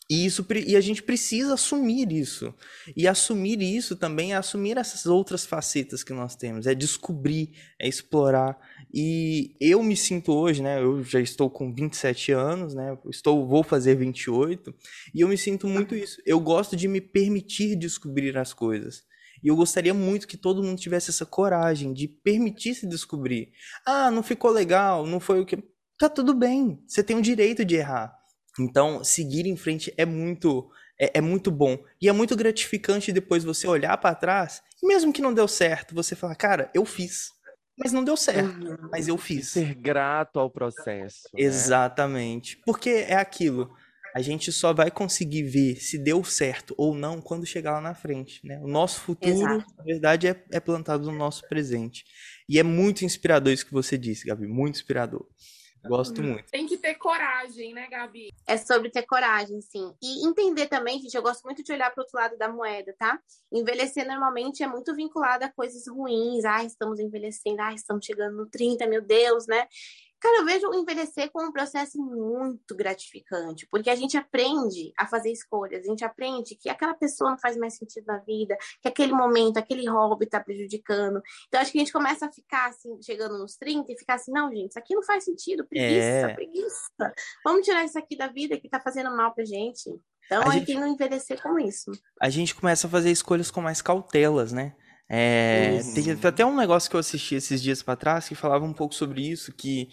E, 0.08 0.26
isso, 0.26 0.46
e 0.68 0.76
a 0.76 0.82
gente 0.82 1.02
precisa 1.02 1.56
assumir 1.56 2.12
isso. 2.12 2.54
E 2.96 3.08
assumir 3.08 3.64
isso 3.64 3.96
também 3.96 4.34
é 4.34 4.36
assumir 4.36 4.78
essas 4.78 5.08
outras 5.08 5.44
facetas 5.44 6.04
que 6.04 6.14
nós 6.14 6.36
temos. 6.36 6.68
É 6.68 6.76
descobrir, 6.76 7.54
é 7.80 7.88
explorar. 7.88 8.60
E 8.94 9.56
eu 9.60 9.82
me 9.82 9.98
sinto 9.98 10.34
hoje, 10.34 10.62
né? 10.62 10.80
Eu 10.80 11.04
já 11.04 11.20
estou 11.20 11.50
com 11.50 11.74
27 11.74 12.32
anos, 12.32 12.76
né? 12.76 12.96
Estou, 13.10 13.48
vou 13.48 13.64
fazer 13.64 13.96
28. 13.96 14.76
E 15.16 15.22
eu 15.22 15.28
me 15.28 15.38
sinto 15.38 15.68
muito 15.68 15.96
isso. 15.96 16.22
Eu 16.28 16.40
gosto 16.40 16.76
de 16.76 16.88
me 16.88 17.02
permitir 17.02 17.76
descobrir 17.76 18.38
as 18.38 18.54
coisas. 18.54 19.04
E 19.44 19.48
eu 19.50 19.56
gostaria 19.56 19.94
muito 19.94 20.28
que 20.28 20.38
todo 20.38 20.64
mundo 20.64 20.80
tivesse 20.80 21.10
essa 21.10 21.26
coragem 21.26 21.94
de 21.94 22.08
permitir 22.08 22.76
se 22.76 22.88
descobrir. 22.88 23.52
Ah, 23.86 24.10
não 24.10 24.24
ficou 24.24 24.52
legal, 24.52 25.06
não 25.06 25.20
foi 25.20 25.42
o 25.42 25.46
que. 25.46 25.62
Tá 25.98 26.10
tudo 26.10 26.34
bem, 26.34 26.82
você 26.88 27.04
tem 27.04 27.18
o 27.18 27.22
direito 27.22 27.64
de 27.64 27.76
errar. 27.76 28.14
Então, 28.60 29.04
seguir 29.04 29.46
em 29.46 29.56
frente 29.56 29.94
é 29.98 30.06
muito 30.06 30.70
é, 31.00 31.18
é 31.18 31.22
muito 31.22 31.52
bom. 31.52 31.78
E 32.02 32.08
é 32.08 32.12
muito 32.12 32.36
gratificante 32.36 33.12
depois 33.12 33.44
você 33.44 33.68
olhar 33.68 33.98
para 33.98 34.16
trás, 34.16 34.62
e 34.82 34.88
mesmo 34.88 35.14
que 35.14 35.22
não 35.22 35.34
deu 35.34 35.48
certo, 35.48 35.96
você 35.96 36.16
falar, 36.16 36.36
cara, 36.36 36.70
eu 36.74 36.86
fiz. 36.86 37.32
Mas 37.78 37.92
não 37.92 38.04
deu 38.04 38.16
certo, 38.16 38.68
uhum. 38.68 38.90
mas 38.92 39.08
eu 39.08 39.18
fiz. 39.18 39.50
Ser 39.50 39.74
grato 39.74 40.40
ao 40.40 40.50
processo. 40.50 41.24
Né? 41.34 41.42
Exatamente. 41.42 42.62
Porque 42.66 42.90
é 42.90 43.16
aquilo 43.16 43.74
a 44.14 44.22
gente 44.22 44.52
só 44.52 44.74
vai 44.74 44.92
conseguir 44.92 45.44
ver 45.44 45.78
se 45.78 45.98
deu 45.98 46.24
certo 46.24 46.76
ou 46.78 46.94
não 46.94 47.20
quando 47.20 47.46
chegar 47.46 47.72
lá 47.72 47.82
na 47.82 47.96
frente, 47.96 48.46
né? 48.46 48.60
O 48.62 48.68
nosso 48.68 49.02
futuro, 49.02 49.32
Exato. 49.32 49.66
na 49.78 49.84
verdade, 49.84 50.28
é, 50.28 50.44
é 50.52 50.60
plantado 50.60 51.12
no 51.12 51.18
nosso 51.18 51.48
presente. 51.48 52.06
E 52.48 52.60
é 52.60 52.64
muito 52.64 53.04
inspirador 53.04 53.52
isso 53.52 53.66
que 53.66 53.74
você 53.74 53.98
disse, 53.98 54.28
Gabi, 54.28 54.48
muito 54.48 54.76
inspirador. 54.76 55.28
Gosto 55.86 56.22
uhum. 56.22 56.34
muito. 56.34 56.50
Tem 56.50 56.66
que 56.66 56.78
ter 56.78 56.96
coragem, 56.96 57.74
né, 57.74 57.88
Gabi? 57.90 58.30
É 58.48 58.56
sobre 58.56 58.90
ter 58.90 59.04
coragem, 59.04 59.60
sim. 59.62 59.94
E 60.02 60.26
entender 60.26 60.68
também, 60.68 61.00
gente, 61.00 61.14
eu 61.14 61.22
gosto 61.22 61.44
muito 61.44 61.62
de 61.62 61.74
olhar 61.74 61.92
para 61.92 62.02
o 62.02 62.04
outro 62.04 62.18
lado 62.18 62.38
da 62.38 62.48
moeda, 62.48 62.96
tá? 62.98 63.20
Envelhecer 63.52 64.08
normalmente 64.08 64.64
é 64.64 64.68
muito 64.68 64.96
vinculado 64.96 65.44
a 65.44 65.52
coisas 65.52 65.86
ruins. 65.88 66.46
Ah, 66.46 66.64
estamos 66.64 67.00
envelhecendo, 67.00 67.62
ah, 67.62 67.74
estamos 67.74 68.06
chegando 68.06 68.38
no 68.38 68.50
30, 68.50 68.88
meu 68.88 69.02
Deus, 69.02 69.46
né? 69.46 69.68
Cara, 70.24 70.38
eu 70.38 70.46
vejo 70.46 70.70
o 70.70 70.74
envelhecer 70.74 71.30
como 71.34 71.50
um 71.50 71.52
processo 71.52 72.02
muito 72.02 72.74
gratificante, 72.74 73.68
porque 73.70 73.90
a 73.90 73.96
gente 73.96 74.16
aprende 74.16 74.94
a 74.98 75.06
fazer 75.06 75.30
escolhas, 75.30 75.84
a 75.84 75.90
gente 75.90 76.06
aprende 76.06 76.56
que 76.56 76.70
aquela 76.70 76.94
pessoa 76.94 77.32
não 77.32 77.38
faz 77.38 77.58
mais 77.58 77.76
sentido 77.76 78.06
na 78.06 78.20
vida, 78.20 78.58
que 78.82 78.88
aquele 78.88 79.12
momento, 79.12 79.58
aquele 79.58 79.86
hobby 79.86 80.24
está 80.24 80.40
prejudicando. 80.40 81.22
Então, 81.50 81.60
acho 81.60 81.74
que 81.74 81.78
a 81.78 81.82
gente 81.82 81.92
começa 81.92 82.26
a 82.26 82.32
ficar 82.32 82.70
assim, 82.70 82.98
chegando 83.02 83.38
nos 83.38 83.58
30 83.58 83.92
e 83.92 84.00
ficar 84.00 84.14
assim, 84.14 84.32
não, 84.32 84.50
gente, 84.50 84.70
isso 84.70 84.80
aqui 84.80 84.96
não 84.96 85.04
faz 85.04 85.26
sentido, 85.26 85.68
preguiça, 85.68 86.30
é... 86.30 86.34
preguiça. 86.34 87.14
Vamos 87.44 87.66
tirar 87.66 87.84
isso 87.84 88.00
aqui 88.00 88.16
da 88.16 88.28
vida 88.28 88.58
que 88.58 88.68
está 88.68 88.80
fazendo 88.80 89.14
mal 89.14 89.36
pra 89.36 89.44
gente. 89.44 89.90
Então, 90.26 90.42
a, 90.44 90.48
a 90.48 90.52
gente 90.52 90.74
não 90.76 90.88
envelhecer 90.88 91.44
com 91.44 91.60
isso. 91.60 91.92
A 92.22 92.30
gente 92.30 92.56
começa 92.56 92.88
a 92.88 92.90
fazer 92.90 93.12
escolhas 93.12 93.52
com 93.52 93.60
mais 93.60 93.82
cautelas, 93.82 94.54
né? 94.54 94.74
É, 95.10 95.80
tem 95.94 96.12
até 96.12 96.46
um 96.46 96.56
negócio 96.56 96.90
que 96.90 96.96
eu 96.96 97.00
assisti 97.00 97.36
esses 97.36 97.62
dias 97.62 97.84
para 97.84 97.96
trás 97.96 98.28
que 98.28 98.36
falava 98.36 98.66
um 98.66 98.74
pouco 98.74 98.96
sobre 98.96 99.22
isso, 99.22 99.54
que 99.54 99.90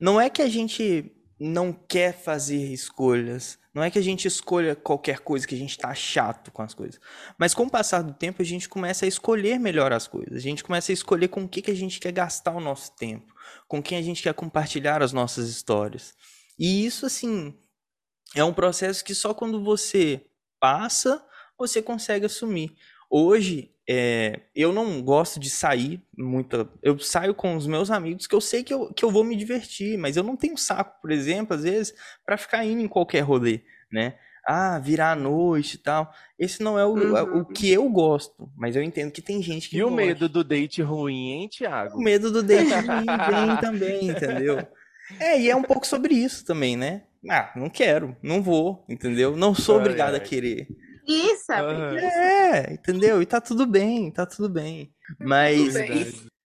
não 0.00 0.20
é 0.20 0.28
que 0.28 0.42
a 0.42 0.48
gente 0.48 1.12
não 1.42 1.72
quer 1.72 2.12
fazer 2.12 2.72
escolhas, 2.72 3.58
Não 3.74 3.82
é 3.82 3.90
que 3.90 3.98
a 3.98 4.02
gente 4.02 4.28
escolha 4.28 4.76
qualquer 4.76 5.20
coisa 5.20 5.46
que 5.46 5.54
a 5.54 5.58
gente 5.58 5.78
tá 5.78 5.94
chato 5.94 6.50
com 6.52 6.60
as 6.60 6.74
coisas. 6.74 7.00
Mas 7.38 7.54
com 7.54 7.62
o 7.62 7.70
passar 7.70 8.02
do 8.02 8.12
tempo, 8.12 8.42
a 8.42 8.44
gente 8.44 8.68
começa 8.68 9.06
a 9.06 9.08
escolher 9.08 9.58
melhor 9.58 9.92
as 9.94 10.06
coisas. 10.06 10.36
A 10.36 10.40
gente 10.40 10.62
começa 10.62 10.92
a 10.92 10.94
escolher 10.94 11.28
com 11.28 11.44
o 11.44 11.48
que, 11.48 11.62
que 11.62 11.70
a 11.70 11.74
gente 11.74 11.98
quer 11.98 12.12
gastar 12.12 12.54
o 12.54 12.60
nosso 12.60 12.94
tempo. 12.94 13.32
Com 13.66 13.82
quem 13.82 13.96
a 13.96 14.02
gente 14.02 14.22
quer 14.22 14.34
compartilhar 14.34 15.02
as 15.02 15.12
nossas 15.12 15.48
histórias. 15.48 16.14
E 16.58 16.84
isso, 16.84 17.06
assim, 17.06 17.58
é 18.36 18.44
um 18.44 18.52
processo 18.52 19.02
que 19.02 19.14
só 19.14 19.32
quando 19.32 19.64
você 19.64 20.26
passa, 20.60 21.24
você 21.58 21.80
consegue 21.80 22.26
assumir. 22.26 22.76
Hoje, 23.10 23.71
é, 23.88 24.40
eu 24.54 24.72
não 24.72 25.02
gosto 25.02 25.40
de 25.40 25.50
sair 25.50 26.00
muito. 26.16 26.68
Eu 26.82 26.98
saio 26.98 27.34
com 27.34 27.56
os 27.56 27.66
meus 27.66 27.90
amigos 27.90 28.26
que 28.26 28.34
eu 28.34 28.40
sei 28.40 28.62
que 28.62 28.72
eu, 28.72 28.92
que 28.92 29.04
eu 29.04 29.10
vou 29.10 29.24
me 29.24 29.36
divertir, 29.36 29.98
mas 29.98 30.16
eu 30.16 30.22
não 30.22 30.36
tenho 30.36 30.56
saco, 30.56 31.00
por 31.00 31.10
exemplo, 31.10 31.56
às 31.56 31.64
vezes, 31.64 31.94
para 32.24 32.36
ficar 32.36 32.64
indo 32.64 32.80
em 32.80 32.88
qualquer 32.88 33.20
rolê, 33.20 33.60
né? 33.90 34.14
Ah, 34.46 34.78
virar 34.78 35.12
à 35.12 35.16
noite 35.16 35.74
e 35.74 35.78
tal. 35.78 36.12
Esse 36.38 36.62
não 36.62 36.78
é 36.78 36.84
o, 36.84 36.94
uhum. 36.94 37.40
o 37.40 37.44
que 37.44 37.70
eu 37.70 37.88
gosto, 37.88 38.50
mas 38.56 38.74
eu 38.74 38.82
entendo 38.82 39.12
que 39.12 39.22
tem 39.22 39.42
gente 39.42 39.68
que. 39.68 39.76
E 39.76 39.80
gosta. 39.80 39.92
o 39.92 39.96
medo 39.96 40.28
do 40.28 40.44
date 40.44 40.82
ruim, 40.82 41.30
hein, 41.30 41.48
Thiago? 41.48 41.96
O 41.96 42.02
medo 42.02 42.30
do 42.30 42.42
date 42.42 42.70
ruim 42.74 43.06
vem 43.06 43.56
também, 43.60 44.08
entendeu? 44.08 44.66
É, 45.18 45.40
e 45.40 45.50
é 45.50 45.56
um 45.56 45.62
pouco 45.62 45.86
sobre 45.86 46.14
isso 46.14 46.44
também, 46.44 46.76
né? 46.76 47.02
Ah, 47.28 47.52
não 47.54 47.68
quero, 47.68 48.16
não 48.22 48.42
vou, 48.42 48.84
entendeu? 48.88 49.36
Não 49.36 49.54
sou 49.54 49.76
obrigado 49.76 50.14
a 50.14 50.20
querer 50.20 50.66
preguiça. 51.04 51.62
Uhum. 51.62 51.98
É, 51.98 52.72
entendeu? 52.72 53.20
E 53.22 53.26
tá 53.26 53.40
tudo 53.40 53.66
bem, 53.66 54.10
tá 54.10 54.24
tudo 54.24 54.48
bem. 54.48 54.92
Mas 55.18 55.74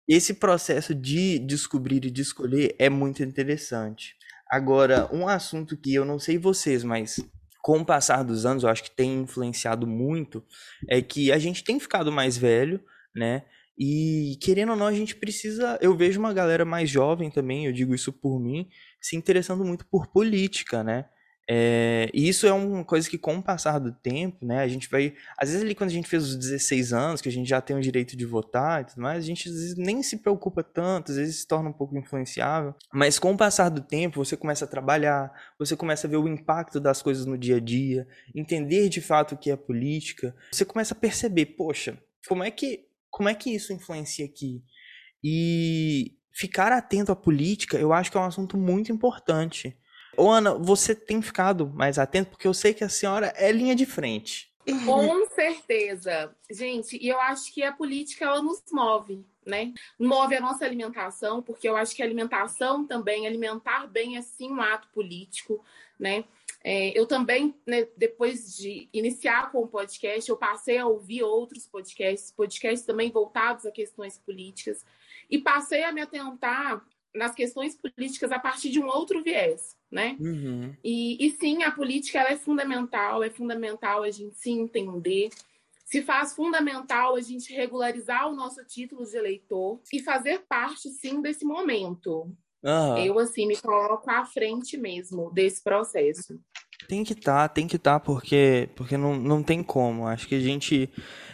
esse 0.08 0.34
processo 0.36 0.94
de 0.94 1.40
descobrir 1.40 2.06
e 2.06 2.12
de 2.12 2.22
escolher 2.22 2.76
é 2.80 2.90
muito 2.90 3.24
interessante. 3.24 4.16
Agora, 4.50 5.10
um 5.12 5.28
assunto 5.28 5.76
que 5.76 5.94
eu 5.94 6.06
não 6.06 6.20
sei 6.20 6.38
vocês, 6.38 6.84
mas 6.84 7.20
com 7.62 7.80
o 7.80 7.86
passar 7.86 8.24
dos 8.24 8.46
anos, 8.46 8.64
eu 8.64 8.70
acho 8.70 8.84
que 8.84 8.96
tem 8.96 9.22
influenciado 9.22 9.88
muito, 9.88 10.44
é 10.88 11.02
que 11.02 11.32
a 11.32 11.40
gente 11.40 11.64
tem 11.64 11.80
ficado 11.80 12.12
mais 12.12 12.38
velho, 12.38 12.80
né? 13.16 13.44
E 13.78 14.38
querendo 14.40 14.70
ou 14.70 14.76
não, 14.76 14.86
a 14.86 14.94
gente 14.94 15.16
precisa. 15.16 15.78
Eu 15.82 15.98
vejo 15.98 16.20
uma 16.20 16.32
galera 16.32 16.64
mais 16.64 16.90
jovem 16.90 17.30
também, 17.32 17.66
eu 17.66 17.74
digo 17.74 17.96
isso 17.96 18.14
por 18.14 18.40
mim, 18.40 18.70
se 19.02 19.16
interessando 19.16 19.66
muito 19.66 19.86
por 19.88 20.08
política, 20.08 20.84
né? 20.84 21.06
É, 21.48 22.10
e 22.12 22.28
isso 22.28 22.48
é 22.48 22.52
uma 22.52 22.84
coisa 22.84 23.08
que, 23.08 23.18
com 23.18 23.36
o 23.36 23.44
passar 23.44 23.78
do 23.78 23.92
tempo, 23.92 24.44
né, 24.46 24.60
a 24.60 24.68
gente 24.68 24.90
vai. 24.90 25.14
Às 25.38 25.50
vezes, 25.50 25.64
ali 25.64 25.76
quando 25.76 25.92
a 25.92 25.94
gente 25.94 26.08
fez 26.08 26.24
os 26.24 26.36
16 26.36 26.92
anos, 26.92 27.22
que 27.22 27.30
a 27.30 27.32
gente 27.32 27.48
já 27.48 27.62
tem 27.62 27.76
o 27.76 27.82
direito 27.82 28.18
de 28.18 28.26
votar 28.26 28.82
e 28.82 28.86
tudo 28.86 29.02
mais, 29.02 29.24
a 29.24 29.28
gente 29.28 29.48
às 29.48 29.54
vezes 29.54 29.78
nem 29.78 30.02
se 30.02 30.18
preocupa 30.18 30.64
tanto, 30.64 31.12
às 31.12 31.18
vezes 31.18 31.42
se 31.42 31.48
torna 31.48 31.70
um 31.70 31.74
pouco 31.74 31.96
influenciável. 31.98 32.74
Mas 32.92 33.20
com 33.20 33.32
o 33.32 33.38
passar 33.38 33.70
do 33.70 33.82
tempo, 33.82 34.24
você 34.24 34.36
começa 34.36 34.66
a 34.66 34.68
trabalhar, 34.68 35.32
você 35.60 35.76
começa 35.76 36.08
a 36.08 36.10
ver 36.10 36.18
o 36.18 36.28
impacto 36.28 36.80
das 36.80 37.02
coisas 37.02 37.26
no 37.26 37.38
dia 37.38 37.58
a 37.58 37.60
dia, 37.60 38.08
entender 38.34 38.90
de 38.90 39.02
fato 39.02 39.36
o 39.36 39.38
que 39.38 39.52
é 39.52 39.56
política, 39.56 40.36
você 40.52 40.66
começa 40.66 40.96
a 40.96 40.98
perceber, 40.98 41.46
poxa, 41.58 41.98
como 42.28 42.44
é 42.44 42.50
que, 42.50 42.86
como 43.12 43.30
é 43.30 43.36
que 43.36 43.54
isso 43.54 43.72
influencia 43.72 44.26
aqui? 44.26 44.64
E 45.24 46.14
ficar 46.34 46.72
atento 46.72 47.12
à 47.12 47.16
política, 47.16 47.78
eu 47.78 47.94
acho 47.94 48.12
que 48.12 48.18
é 48.18 48.20
um 48.20 48.26
assunto 48.26 48.58
muito 48.58 48.92
importante 48.92 49.78
Ô, 50.18 50.30
Ana, 50.30 50.54
você 50.54 50.96
tem 50.96 51.22
ficado 51.22 51.68
mais 51.68 52.00
atento, 52.00 52.32
porque 52.32 52.48
eu 52.48 52.54
sei 52.54 52.74
que 52.74 52.84
a 52.84 52.90
senhora 52.90 53.34
é 53.36 53.52
linha 53.52 53.76
de 53.76 53.86
frente. 53.86 54.54
Com 54.86 55.28
certeza. 55.28 56.36
Gente, 56.50 56.98
e 56.98 57.08
eu 57.08 57.20
acho 57.22 57.54
que 57.54 57.62
a 57.62 57.72
política 57.72 58.26
ela 58.26 58.42
nos 58.42 58.64
move, 58.72 59.24
né? 59.46 59.74
Move 60.00 60.36
a 60.36 60.42
nossa 60.42 60.66
alimentação, 60.66 61.42
porque 61.42 61.70
eu 61.70 61.76
acho 61.76 61.96
que 61.96 62.02
a 62.02 62.06
alimentação 62.06 62.86
também, 62.86 63.28
alimentar 63.28 63.86
bem 63.88 64.18
é 64.18 64.22
sim 64.22 64.52
um 64.52 64.62
ato 64.62 64.88
político, 64.90 65.64
né? 66.00 66.24
É, 66.64 66.98
eu 67.00 67.06
também, 67.06 67.54
né, 67.64 67.88
depois 67.96 68.58
de 68.58 68.90
iniciar 68.92 69.52
com 69.52 69.60
o 69.60 69.68
podcast, 69.68 70.28
eu 70.28 70.36
passei 70.36 70.80
a 70.80 70.88
ouvir 70.88 71.22
outros 71.22 71.68
podcasts, 71.68 72.32
podcasts 72.32 72.84
também 72.84 73.12
voltados 73.12 73.68
a 73.68 73.72
questões 73.72 74.18
políticas, 74.18 74.84
e 75.30 75.38
passei 75.38 75.84
a 75.84 75.92
me 75.92 76.02
atentar 76.02 76.84
nas 77.14 77.36
questões 77.36 77.76
políticas 77.76 78.32
a 78.32 78.40
partir 78.40 78.72
de 78.72 78.80
um 78.80 78.88
outro 78.88 79.24
viés 79.24 79.78
né? 79.96 80.18
Uhum. 80.20 80.76
E, 80.84 81.26
e 81.26 81.32
sim, 81.32 81.64
a 81.64 81.72
política 81.72 82.20
ela 82.20 82.32
é 82.32 82.38
fundamental, 82.38 83.24
é 83.24 83.30
fundamental 83.30 84.04
a 84.04 84.12
gente 84.12 84.36
se 84.36 84.52
entender. 84.52 85.30
Se 85.86 86.02
faz 86.02 86.34
fundamental 86.34 87.16
a 87.16 87.22
gente 87.22 87.54
regularizar 87.54 88.28
o 88.30 88.36
nosso 88.36 88.64
título 88.66 89.06
de 89.06 89.16
eleitor 89.16 89.80
e 89.94 90.02
fazer 90.02 90.44
parte, 90.50 90.90
sim, 90.90 91.22
desse 91.22 91.46
momento. 91.46 92.30
Uhum. 92.62 92.98
Eu, 92.98 93.18
assim, 93.20 93.48
me 93.48 93.56
coloco 93.56 94.10
à 94.12 94.26
frente 94.26 94.76
mesmo 94.76 95.32
desse 95.32 95.64
processo. 95.64 96.38
Tem 96.90 97.04
que 97.04 97.14
estar, 97.14 97.48
tá, 97.48 97.54
tem 97.54 97.68
que 97.68 97.78
estar, 97.78 98.00
tá, 98.00 98.06
porque, 98.06 98.68
porque 98.76 98.98
não, 98.98 99.16
não 99.16 99.42
tem 99.42 99.64
como. 99.64 100.08
Acho 100.08 100.28
que 100.28 100.36
a 100.36 100.40
gente 100.40 100.90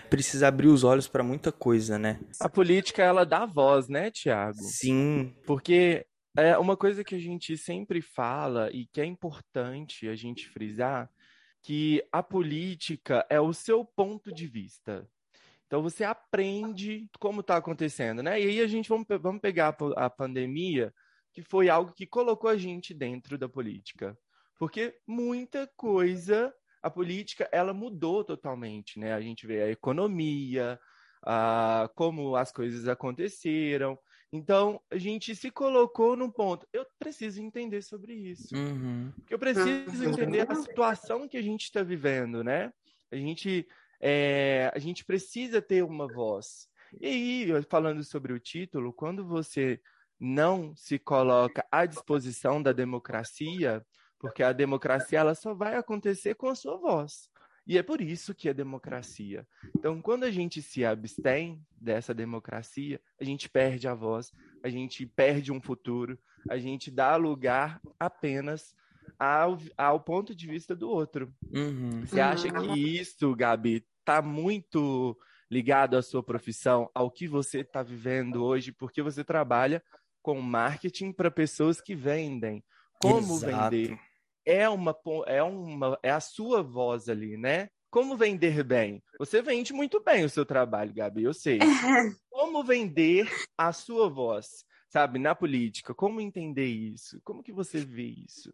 precisa 0.07 0.49
abrir 0.49 0.67
os 0.67 0.83
olhos 0.83 1.07
para 1.07 1.23
muita 1.23 1.51
coisa, 1.51 1.97
né? 1.97 2.19
A 2.39 2.47
política, 2.47 3.01
ela 3.01 3.25
dá 3.25 3.45
voz, 3.45 3.87
né, 3.87 4.11
Tiago? 4.11 4.61
Sim. 4.61 5.33
Porque 5.47 6.05
é 6.35 6.57
uma 6.57 6.77
coisa 6.77 7.03
que 7.03 7.15
a 7.15 7.19
gente 7.19 7.57
sempre 7.57 8.01
fala 8.01 8.69
e 8.71 8.85
que 8.85 9.01
é 9.01 9.05
importante 9.05 10.07
a 10.07 10.15
gente 10.15 10.47
frisar 10.47 11.09
que 11.61 12.03
a 12.11 12.23
política 12.23 13.25
é 13.29 13.39
o 13.39 13.53
seu 13.53 13.85
ponto 13.85 14.33
de 14.33 14.47
vista. 14.47 15.07
Então 15.67 15.81
você 15.81 16.03
aprende 16.03 17.07
como 17.19 17.41
está 17.41 17.57
acontecendo, 17.57 18.23
né? 18.23 18.41
E 18.41 18.47
aí 18.47 18.61
a 18.61 18.67
gente 18.67 18.89
vamos, 18.89 19.05
vamos 19.21 19.41
pegar 19.41 19.75
a 19.95 20.09
pandemia, 20.09 20.93
que 21.31 21.41
foi 21.41 21.69
algo 21.69 21.93
que 21.93 22.05
colocou 22.05 22.49
a 22.49 22.57
gente 22.57 22.93
dentro 22.93 23.37
da 23.37 23.47
política, 23.47 24.17
porque 24.57 24.97
muita 25.07 25.71
coisa 25.77 26.53
a 26.81 26.89
política 26.89 27.47
ela 27.51 27.73
mudou 27.73 28.23
totalmente, 28.23 28.99
né? 28.99 29.13
A 29.13 29.21
gente 29.21 29.45
vê 29.45 29.61
a 29.61 29.69
economia, 29.69 30.79
a, 31.23 31.89
como 31.95 32.35
as 32.35 32.51
coisas 32.51 32.87
aconteceram. 32.87 33.97
Então, 34.33 34.81
a 34.89 34.97
gente 34.97 35.35
se 35.35 35.51
colocou 35.51 36.15
num 36.15 36.31
ponto. 36.31 36.65
Eu 36.71 36.85
preciso 36.97 37.41
entender 37.41 37.81
sobre 37.81 38.13
isso. 38.13 38.55
Uhum. 38.55 39.11
Porque 39.15 39.33
eu 39.33 39.39
preciso 39.39 40.05
entender 40.05 40.49
a 40.49 40.55
situação 40.55 41.27
que 41.27 41.37
a 41.37 41.41
gente 41.41 41.63
está 41.63 41.83
vivendo, 41.83 42.43
né? 42.43 42.71
A 43.11 43.17
gente, 43.17 43.67
é, 43.99 44.71
a 44.73 44.79
gente 44.79 45.03
precisa 45.03 45.61
ter 45.61 45.83
uma 45.83 46.07
voz. 46.07 46.69
E 46.99 47.07
aí, 47.07 47.63
falando 47.69 48.03
sobre 48.03 48.31
o 48.31 48.39
título, 48.39 48.93
quando 48.93 49.25
você 49.25 49.81
não 50.17 50.73
se 50.75 50.97
coloca 50.97 51.65
à 51.71 51.85
disposição 51.85 52.61
da 52.61 52.71
democracia, 52.71 53.85
porque 54.19 54.43
a 54.43 54.53
democracia 54.53 55.19
ela 55.19 55.35
só 55.35 55.53
vai 55.53 55.75
acontecer 55.75 56.35
com 56.35 56.47
a 56.47 56.55
sua 56.55 56.77
voz. 56.77 57.27
E 57.65 57.77
é 57.77 57.83
por 57.83 58.01
isso 58.01 58.33
que 58.33 58.49
é 58.49 58.53
democracia. 58.53 59.47
Então, 59.77 60.01
quando 60.01 60.23
a 60.23 60.31
gente 60.31 60.61
se 60.61 60.83
abstém 60.83 61.63
dessa 61.79 62.13
democracia, 62.13 62.99
a 63.19 63.23
gente 63.23 63.49
perde 63.49 63.87
a 63.87 63.93
voz, 63.93 64.31
a 64.63 64.69
gente 64.69 65.05
perde 65.05 65.51
um 65.51 65.61
futuro, 65.61 66.17
a 66.49 66.57
gente 66.57 66.89
dá 66.89 67.15
lugar 67.15 67.79
apenas 67.99 68.75
ao, 69.19 69.59
ao 69.77 69.99
ponto 69.99 70.33
de 70.33 70.47
vista 70.47 70.75
do 70.75 70.89
outro. 70.89 71.33
Uhum. 71.53 72.01
Você 72.01 72.19
acha 72.19 72.49
que 72.51 72.57
uhum. 72.57 72.75
isso, 72.75 73.35
Gabi, 73.35 73.85
está 73.99 74.21
muito 74.21 75.17
ligado 75.49 75.95
à 75.97 76.01
sua 76.01 76.23
profissão, 76.23 76.89
ao 76.93 77.11
que 77.11 77.27
você 77.27 77.59
está 77.59 77.83
vivendo 77.83 78.43
hoje, 78.43 78.71
porque 78.71 79.01
você 79.01 79.23
trabalha 79.23 79.83
com 80.21 80.39
marketing 80.41 81.11
para 81.11 81.29
pessoas 81.29 81.81
que 81.81 81.93
vendem. 81.93 82.63
Como 82.99 83.35
Exato. 83.35 83.71
vender? 83.71 83.99
É 84.45 84.67
uma 84.69 84.95
é 85.27 85.43
uma 85.43 85.99
é 86.01 86.11
a 86.11 86.19
sua 86.19 86.61
voz 86.61 87.09
ali, 87.09 87.37
né? 87.37 87.69
Como 87.89 88.15
vender 88.15 88.63
bem? 88.63 89.03
Você 89.19 89.41
vende 89.41 89.73
muito 89.73 90.01
bem 90.01 90.23
o 90.23 90.29
seu 90.29 90.45
trabalho, 90.45 90.93
Gabi, 90.93 91.23
eu 91.23 91.33
sei. 91.33 91.59
Como 92.29 92.63
vender 92.63 93.29
a 93.57 93.73
sua 93.73 94.09
voz, 94.09 94.63
sabe, 94.87 95.19
na 95.19 95.35
política? 95.35 95.93
Como 95.93 96.21
entender 96.21 96.67
isso? 96.67 97.19
Como 97.23 97.43
que 97.43 97.51
você 97.51 97.79
vê 97.79 98.13
isso? 98.25 98.53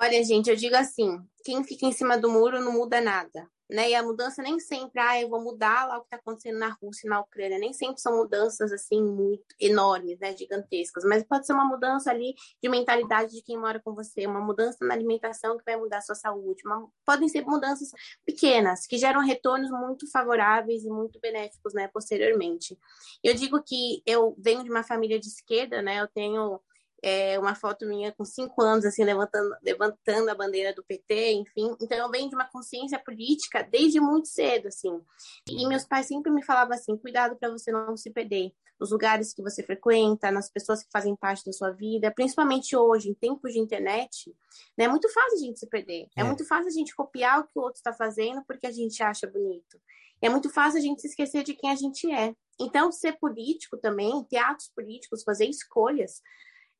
Olha, 0.00 0.22
gente, 0.22 0.48
eu 0.48 0.56
digo 0.56 0.76
assim: 0.76 1.18
quem 1.44 1.64
fica 1.64 1.84
em 1.86 1.92
cima 1.92 2.16
do 2.16 2.30
muro 2.30 2.60
não 2.60 2.72
muda 2.72 3.00
nada 3.00 3.48
né? 3.68 3.90
E 3.90 3.94
a 3.94 4.02
mudança 4.02 4.42
nem 4.42 4.58
sempre, 4.58 5.00
ah, 5.00 5.20
eu 5.20 5.28
vou 5.28 5.42
mudar 5.42 5.86
lá 5.86 5.98
o 5.98 6.00
que 6.00 6.06
está 6.06 6.16
acontecendo 6.16 6.58
na 6.58 6.76
Rússia 6.80 7.06
e 7.06 7.10
na 7.10 7.20
Ucrânia, 7.20 7.58
nem 7.58 7.72
sempre 7.72 8.00
são 8.00 8.16
mudanças 8.16 8.72
assim 8.72 9.02
muito 9.02 9.44
enormes, 9.60 10.18
né, 10.18 10.36
gigantescas, 10.36 11.04
mas 11.04 11.24
pode 11.24 11.46
ser 11.46 11.52
uma 11.52 11.64
mudança 11.64 12.10
ali 12.10 12.34
de 12.62 12.68
mentalidade 12.68 13.32
de 13.32 13.42
quem 13.42 13.58
mora 13.58 13.80
com 13.80 13.94
você, 13.94 14.26
uma 14.26 14.40
mudança 14.40 14.84
na 14.84 14.94
alimentação 14.94 15.56
que 15.58 15.64
vai 15.64 15.76
mudar 15.76 15.98
a 15.98 16.02
sua 16.02 16.14
saúde, 16.14 16.62
uma... 16.64 16.88
podem 17.04 17.28
ser 17.28 17.44
mudanças 17.44 17.90
pequenas 18.24 18.86
que 18.86 18.98
geram 18.98 19.20
retornos 19.20 19.70
muito 19.70 20.10
favoráveis 20.10 20.84
e 20.84 20.88
muito 20.88 21.18
benéficos, 21.20 21.74
né, 21.74 21.88
posteriormente. 21.88 22.78
Eu 23.22 23.34
digo 23.34 23.62
que 23.62 24.02
eu 24.06 24.34
venho 24.38 24.62
de 24.62 24.70
uma 24.70 24.82
família 24.82 25.18
de 25.18 25.26
esquerda, 25.26 25.82
né? 25.82 26.00
Eu 26.00 26.08
tenho 26.08 26.60
é, 27.02 27.38
uma 27.38 27.54
foto 27.54 27.86
minha 27.86 28.12
com 28.12 28.24
cinco 28.24 28.62
anos, 28.62 28.84
assim, 28.84 29.04
levantando, 29.04 29.54
levantando 29.62 30.28
a 30.28 30.34
bandeira 30.34 30.74
do 30.74 30.84
PT, 30.84 31.32
enfim. 31.32 31.76
Então, 31.80 31.98
eu 31.98 32.10
venho 32.10 32.28
de 32.28 32.34
uma 32.34 32.48
consciência 32.48 32.98
política 32.98 33.62
desde 33.62 34.00
muito 34.00 34.28
cedo, 34.28 34.68
assim. 34.68 35.00
E 35.48 35.66
meus 35.66 35.84
pais 35.84 36.06
sempre 36.06 36.32
me 36.32 36.42
falavam 36.42 36.74
assim: 36.74 36.96
cuidado 36.96 37.36
para 37.36 37.50
você 37.50 37.70
não 37.70 37.96
se 37.96 38.10
perder 38.10 38.52
nos 38.78 38.90
lugares 38.90 39.32
que 39.32 39.42
você 39.42 39.62
frequenta, 39.62 40.30
nas 40.30 40.50
pessoas 40.50 40.82
que 40.82 40.90
fazem 40.92 41.16
parte 41.16 41.44
da 41.44 41.52
sua 41.52 41.70
vida, 41.70 42.10
principalmente 42.10 42.76
hoje, 42.76 43.08
em 43.08 43.14
tempos 43.14 43.52
de 43.52 43.58
internet, 43.58 44.34
né, 44.76 44.84
é 44.84 44.88
muito 44.88 45.08
fácil 45.08 45.38
a 45.38 45.40
gente 45.40 45.58
se 45.58 45.66
perder. 45.66 46.08
É, 46.16 46.20
é 46.20 46.24
muito 46.24 46.44
fácil 46.46 46.68
a 46.68 46.72
gente 46.72 46.94
copiar 46.94 47.40
o 47.40 47.44
que 47.44 47.58
o 47.58 47.62
outro 47.62 47.76
está 47.76 47.92
fazendo 47.92 48.42
porque 48.46 48.66
a 48.66 48.72
gente 48.72 49.02
acha 49.02 49.26
bonito. 49.26 49.80
É 50.20 50.28
muito 50.28 50.48
fácil 50.50 50.78
a 50.78 50.82
gente 50.82 51.00
se 51.00 51.08
esquecer 51.08 51.42
de 51.42 51.54
quem 51.54 51.70
a 51.70 51.74
gente 51.74 52.10
é. 52.10 52.34
Então, 52.58 52.90
ser 52.90 53.18
político 53.18 53.76
também, 53.76 54.24
ter 54.24 54.38
atos 54.38 54.70
políticos, 54.74 55.22
fazer 55.22 55.46
escolhas, 55.46 56.22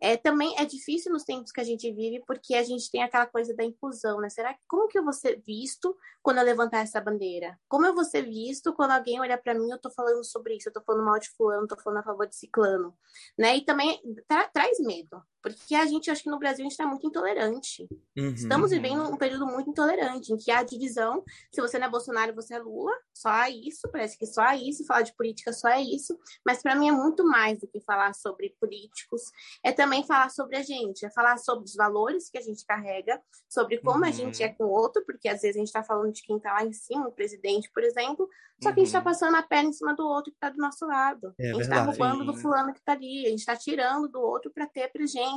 é, 0.00 0.16
também 0.16 0.54
é 0.58 0.64
difícil 0.64 1.12
nos 1.12 1.24
tempos 1.24 1.50
que 1.50 1.60
a 1.60 1.64
gente 1.64 1.90
vive, 1.92 2.22
porque 2.26 2.54
a 2.54 2.62
gente 2.62 2.90
tem 2.90 3.02
aquela 3.02 3.26
coisa 3.26 3.54
da 3.54 3.64
inclusão, 3.64 4.20
né? 4.20 4.28
Será 4.28 4.52
que 4.52 4.60
como 4.68 4.88
que 4.88 4.98
eu 4.98 5.04
vou 5.04 5.12
ser 5.12 5.42
visto 5.46 5.96
quando 6.22 6.38
eu 6.38 6.44
levantar 6.44 6.80
essa 6.80 7.00
bandeira? 7.00 7.58
Como 7.68 7.86
eu 7.86 7.94
vou 7.94 8.04
ser 8.04 8.22
visto 8.22 8.74
quando 8.74 8.90
alguém 8.90 9.20
olhar 9.20 9.38
para 9.38 9.54
mim, 9.54 9.70
eu 9.70 9.78
tô 9.78 9.90
falando 9.90 10.22
sobre 10.24 10.56
isso, 10.56 10.68
eu 10.68 10.72
tô 10.72 10.82
falando 10.82 11.04
mal 11.04 11.18
de 11.18 11.30
fulano, 11.30 11.66
tô 11.66 11.76
falando 11.76 12.00
a 12.00 12.04
favor 12.04 12.26
de 12.26 12.36
ciclano, 12.36 12.94
né? 13.38 13.56
E 13.56 13.64
também 13.64 14.00
tra 14.28 14.48
traz 14.48 14.78
medo, 14.80 15.22
porque 15.54 15.74
a 15.76 15.86
gente, 15.86 16.10
acho 16.10 16.24
que 16.24 16.30
no 16.30 16.38
Brasil 16.38 16.62
a 16.62 16.64
gente 16.64 16.72
está 16.72 16.86
muito 16.86 17.06
intolerante. 17.06 17.86
Uhum. 18.16 18.34
Estamos 18.34 18.70
vivendo 18.70 19.02
um 19.02 19.16
período 19.16 19.46
muito 19.46 19.70
intolerante, 19.70 20.32
em 20.32 20.36
que 20.36 20.50
há 20.50 20.62
divisão, 20.62 21.22
se 21.52 21.60
você 21.60 21.78
não 21.78 21.86
é 21.86 21.90
Bolsonaro, 21.90 22.34
você 22.34 22.54
é 22.54 22.58
Lula, 22.58 22.92
só 23.14 23.28
há 23.28 23.48
isso, 23.48 23.88
parece 23.92 24.18
que 24.18 24.26
só 24.26 24.42
há 24.42 24.56
isso, 24.56 24.84
falar 24.84 25.02
de 25.02 25.14
política 25.14 25.52
só 25.52 25.68
é 25.68 25.80
isso, 25.80 26.18
mas 26.44 26.62
para 26.62 26.74
mim 26.74 26.88
é 26.88 26.92
muito 26.92 27.24
mais 27.24 27.60
do 27.60 27.68
que 27.68 27.80
falar 27.80 28.12
sobre 28.14 28.56
políticos, 28.60 29.22
é 29.64 29.70
também 29.70 30.04
falar 30.04 30.30
sobre 30.30 30.56
a 30.56 30.62
gente, 30.62 31.06
é 31.06 31.10
falar 31.10 31.38
sobre 31.38 31.64
os 31.64 31.74
valores 31.74 32.28
que 32.28 32.38
a 32.38 32.42
gente 32.42 32.64
carrega, 32.66 33.20
sobre 33.48 33.78
como 33.78 34.00
uhum. 34.00 34.08
a 34.08 34.10
gente 34.10 34.42
é 34.42 34.48
com 34.48 34.64
o 34.64 34.70
outro, 34.70 35.04
porque 35.06 35.28
às 35.28 35.42
vezes 35.42 35.56
a 35.56 35.60
gente 35.60 35.68
está 35.68 35.84
falando 35.84 36.12
de 36.12 36.22
quem 36.22 36.38
está 36.38 36.54
lá 36.54 36.64
em 36.64 36.72
cima, 36.72 37.06
o 37.06 37.12
presidente, 37.12 37.70
por 37.72 37.84
exemplo, 37.84 38.28
só 38.62 38.72
que 38.72 38.80
a 38.80 38.82
gente 38.82 38.86
está 38.86 38.98
uhum. 38.98 39.04
passando 39.04 39.36
a 39.36 39.42
perna 39.42 39.68
em 39.68 39.72
cima 39.72 39.94
do 39.94 40.06
outro 40.06 40.32
que 40.32 40.36
está 40.36 40.48
do 40.48 40.56
nosso 40.56 40.86
lado. 40.86 41.34
É, 41.38 41.50
a 41.50 41.52
gente 41.52 41.62
está 41.62 41.82
roubando 41.82 42.24
do 42.24 42.34
fulano 42.34 42.72
que 42.72 42.78
está 42.78 42.92
ali, 42.92 43.26
a 43.26 43.30
gente 43.30 43.40
está 43.40 43.54
tirando 43.54 44.08
do 44.08 44.18
outro 44.18 44.50
para 44.50 44.66
ter 44.66 44.90
para 44.90 45.06
gente. 45.06 45.35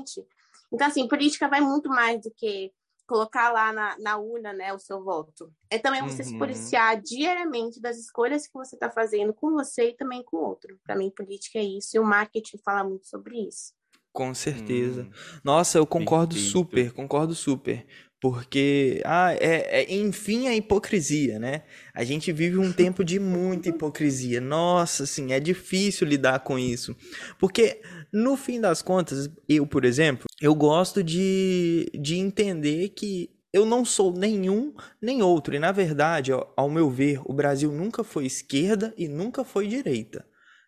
Então, 0.72 0.88
assim, 0.88 1.08
política 1.08 1.48
vai 1.48 1.62
muito 1.62 1.90
mais 1.90 2.22
do 2.22 2.32
que 2.32 2.72
colocar 3.10 3.52
lá 3.52 3.74
na, 3.74 3.98
na 3.98 4.18
urna 4.18 4.54
né, 4.54 4.72
o 4.72 4.78
seu 4.78 5.04
voto. 5.04 5.52
É 5.68 5.80
também 5.80 6.04
você 6.04 6.22
uhum. 6.22 6.30
se 6.30 6.38
policiar 6.38 7.02
diariamente 7.02 7.82
das 7.82 7.98
escolhas 7.98 8.46
que 8.46 8.54
você 8.54 8.76
está 8.76 8.90
fazendo 8.92 9.34
com 9.34 9.52
você 9.52 9.90
e 9.90 9.98
também 9.98 10.24
com 10.24 10.38
o 10.38 10.46
outro. 10.46 10.80
Para 10.84 10.96
mim, 10.96 11.10
política 11.10 11.58
é 11.58 11.64
isso, 11.64 11.98
e 11.98 12.00
o 12.00 12.06
marketing 12.06 12.60
fala 12.64 12.84
muito 12.84 13.08
sobre 13.08 13.48
isso. 13.48 13.74
Com 14.14 14.34
certeza. 14.34 15.04
Hum, 15.04 15.40
Nossa, 15.44 15.78
eu 15.80 15.88
concordo 15.88 16.36
perfeito. 16.36 16.52
super, 16.52 16.94
concordo 16.94 17.34
super. 17.34 17.86
Porque, 18.22 19.02
ah, 19.06 19.34
é, 19.34 19.82
é, 19.82 19.94
enfim, 19.94 20.48
a 20.48 20.56
hipocrisia, 20.56 21.40
né? 21.40 21.64
A 21.94 22.04
gente 22.04 22.34
vive 22.34 22.58
um 22.58 22.72
tempo 22.74 23.02
de 23.04 23.18
muita 23.18 23.70
hipocrisia. 23.70 24.42
Nossa, 24.42 25.04
assim, 25.04 25.32
é 25.32 25.40
difícil 25.40 26.06
lidar 26.06 26.40
com 26.42 26.60
isso. 26.60 26.94
Porque, 27.40 27.82
no 28.12 28.36
fim 28.36 28.60
das 28.60 28.82
contas, 28.82 29.30
eu, 29.48 29.66
por 29.66 29.86
exemplo, 29.86 30.26
eu 30.42 30.54
gosto 30.54 31.02
de, 31.02 31.90
de 31.98 32.18
entender 32.18 32.90
que 32.90 33.30
eu 33.54 33.66
não 33.66 33.86
sou 33.86 34.12
nenhum 34.12 34.74
nem 35.02 35.22
outro. 35.22 35.56
E, 35.56 35.60
na 35.60 35.72
verdade, 35.72 36.32
ao 36.58 36.70
meu 36.70 36.90
ver, 36.90 37.22
o 37.24 37.34
Brasil 37.34 37.72
nunca 37.72 38.04
foi 38.04 38.26
esquerda 38.26 38.94
e 38.98 39.08
nunca 39.08 39.46
foi 39.46 39.66
direita. 39.66 40.26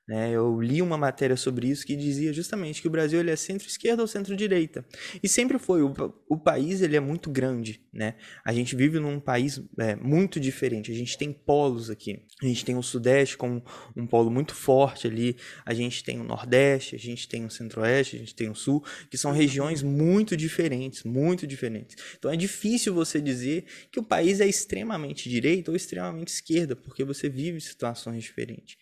Né? 0.08 0.32
Eu 0.32 0.60
li 0.60 0.82
uma 0.82 0.98
matéria 0.98 1.38
sobre 1.38 1.68
isso 1.68 1.86
que 1.86 1.96
dizia 1.96 2.34
justamente 2.34 2.82
que 2.82 2.88
o 2.88 2.92
Brasil 2.92 3.20
ele 3.20 3.32
é 3.32 3.36
centro-esquerda 3.36 4.02
ou 4.02 4.08
centro-direita. 4.08 4.84
E 5.22 5.30
sempre 5.30 5.60
foi. 5.60 5.82
O, 5.82 5.94
o 6.28 6.38
país 6.38 6.82
ele 6.82 6.98
é 6.98 7.00
muito 7.00 7.30
grande. 7.30 7.82
Né? 7.94 8.16
A 8.44 8.52
gente 8.52 8.76
vive 8.76 9.00
num 9.00 9.20
país 9.20 9.62
é, 9.80 9.96
muito 9.96 10.40
diferente. 10.40 10.92
A 10.92 10.96
gente 10.96 11.18
tem 11.18 11.32
polos 11.32 11.90
aqui. 11.90 12.24
A 12.42 12.46
gente 12.46 12.66
tem 12.66 12.76
o 12.76 12.84
Sudeste 12.84 13.38
como 13.38 13.64
um 13.96 14.08
polo 14.08 14.32
muito 14.32 14.56
forte 14.56 15.08
ali. 15.08 15.38
A 15.66 15.74
gente 15.74 16.04
tem 16.04 16.20
o 16.20 16.24
Nordeste, 16.24 16.96
a 16.96 17.00
gente 17.00 17.28
tem 17.28 17.46
o 17.46 17.50
Centro-Oeste, 17.50 18.16
a 18.16 18.20
gente 18.20 18.36
tem 18.36 18.50
o 18.50 18.56
Sul, 18.56 18.84
que 19.10 19.18
são 19.18 19.32
regiões 19.32 19.84
muito 19.84 20.36
diferentes. 20.36 21.04
Muito 21.04 21.46
diferentes. 21.46 21.96
Então 22.18 22.32
é 22.32 22.36
difícil 22.36 22.94
você 22.94 23.22
dizer 23.22 23.66
que 23.92 24.00
o 24.00 24.04
país 24.04 24.42
é 24.42 24.48
extremamente 24.48 25.30
direita 25.30 25.70
ou 25.72 25.78
extremamente 25.78 26.30
esquerda, 26.30 26.76
porque 26.76 27.04
você 27.04 27.30
vive 27.30 27.62
situações 27.62 28.24
diferentes. 28.24 28.78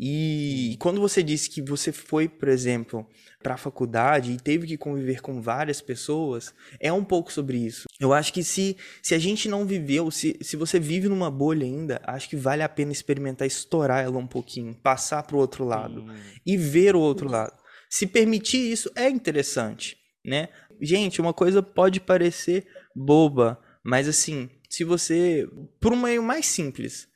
E 0.00 0.61
e 0.70 0.76
quando 0.76 1.00
você 1.00 1.22
disse 1.22 1.50
que 1.50 1.60
você 1.60 1.90
foi, 1.90 2.28
por 2.28 2.48
exemplo, 2.48 3.06
para 3.42 3.54
a 3.54 3.58
faculdade 3.58 4.32
e 4.32 4.36
teve 4.36 4.66
que 4.66 4.76
conviver 4.76 5.20
com 5.20 5.40
várias 5.40 5.80
pessoas, 5.80 6.54
é 6.78 6.92
um 6.92 7.02
pouco 7.02 7.32
sobre 7.32 7.58
isso. 7.58 7.88
Eu 7.98 8.12
acho 8.12 8.32
que 8.32 8.44
se, 8.44 8.76
se 9.02 9.14
a 9.14 9.18
gente 9.18 9.48
não 9.48 9.66
viveu, 9.66 10.10
se, 10.10 10.38
se 10.40 10.56
você 10.56 10.78
vive 10.78 11.08
numa 11.08 11.30
bolha 11.30 11.66
ainda, 11.66 12.00
acho 12.04 12.28
que 12.28 12.36
vale 12.36 12.62
a 12.62 12.68
pena 12.68 12.92
experimentar 12.92 13.46
estourar 13.46 14.04
ela 14.04 14.18
um 14.18 14.26
pouquinho, 14.26 14.74
passar 14.74 15.22
para 15.24 15.36
o 15.36 15.40
outro 15.40 15.64
lado 15.64 16.02
Sim. 16.02 16.40
e 16.46 16.56
ver 16.56 16.94
o 16.94 17.00
outro 17.00 17.28
lado. 17.28 17.54
Se 17.90 18.06
permitir 18.06 18.72
isso 18.72 18.90
é 18.94 19.08
interessante, 19.08 19.96
né? 20.24 20.48
Gente, 20.80 21.20
uma 21.20 21.32
coisa 21.32 21.62
pode 21.62 22.00
parecer 22.00 22.66
boba, 22.94 23.60
mas 23.84 24.08
assim, 24.08 24.48
se 24.68 24.84
você, 24.84 25.46
por 25.80 25.92
um 25.92 26.00
meio 26.00 26.22
mais 26.22 26.46
simples, 26.46 27.06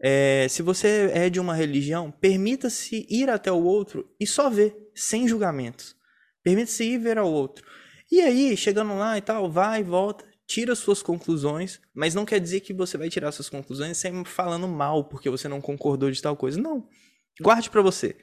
é, 0.00 0.46
se 0.48 0.62
você 0.62 1.10
é 1.12 1.28
de 1.28 1.40
uma 1.40 1.54
religião, 1.54 2.10
permita-se 2.10 3.06
ir 3.10 3.28
até 3.28 3.50
o 3.50 3.62
outro 3.62 4.08
e 4.18 4.26
só 4.26 4.48
ver, 4.48 4.90
sem 4.94 5.26
julgamentos. 5.26 5.96
Permita-se 6.42 6.84
ir 6.84 6.98
ver 6.98 7.18
ao 7.18 7.30
outro. 7.30 7.66
E 8.10 8.20
aí, 8.20 8.56
chegando 8.56 8.96
lá 8.96 9.18
e 9.18 9.20
tal, 9.20 9.50
vai, 9.50 9.82
volta, 9.82 10.24
tira 10.46 10.74
suas 10.74 11.02
conclusões, 11.02 11.80
mas 11.94 12.14
não 12.14 12.24
quer 12.24 12.40
dizer 12.40 12.60
que 12.60 12.72
você 12.72 12.96
vai 12.96 13.10
tirar 13.10 13.32
suas 13.32 13.50
conclusões 13.50 13.98
sempre 13.98 14.30
falando 14.30 14.66
mal 14.66 15.04
porque 15.04 15.28
você 15.28 15.46
não 15.46 15.60
concordou 15.60 16.10
de 16.10 16.22
tal 16.22 16.36
coisa. 16.36 16.60
Não. 16.60 16.88
Guarde 17.40 17.68
para 17.68 17.82
você. 17.82 18.16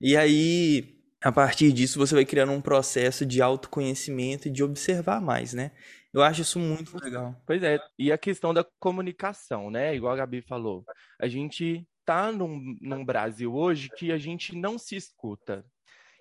E 0.00 0.16
aí, 0.16 0.96
a 1.22 1.32
partir 1.32 1.72
disso, 1.72 1.98
você 1.98 2.14
vai 2.14 2.24
criando 2.24 2.52
um 2.52 2.60
processo 2.60 3.26
de 3.26 3.42
autoconhecimento 3.42 4.48
e 4.48 4.50
de 4.50 4.62
observar 4.62 5.20
mais, 5.20 5.54
né? 5.54 5.72
Eu 6.16 6.22
acho 6.22 6.40
isso 6.40 6.58
muito 6.58 6.96
legal. 6.96 7.36
Pois 7.46 7.62
é, 7.62 7.78
e 7.98 8.10
a 8.10 8.16
questão 8.16 8.54
da 8.54 8.64
comunicação, 8.80 9.70
né? 9.70 9.94
Igual 9.94 10.14
a 10.14 10.16
Gabi 10.16 10.40
falou, 10.40 10.82
a 11.20 11.28
gente 11.28 11.86
tá 12.06 12.32
num, 12.32 12.74
num 12.80 13.04
Brasil 13.04 13.54
hoje 13.54 13.90
que 13.90 14.10
a 14.10 14.16
gente 14.16 14.56
não 14.56 14.78
se 14.78 14.96
escuta. 14.96 15.62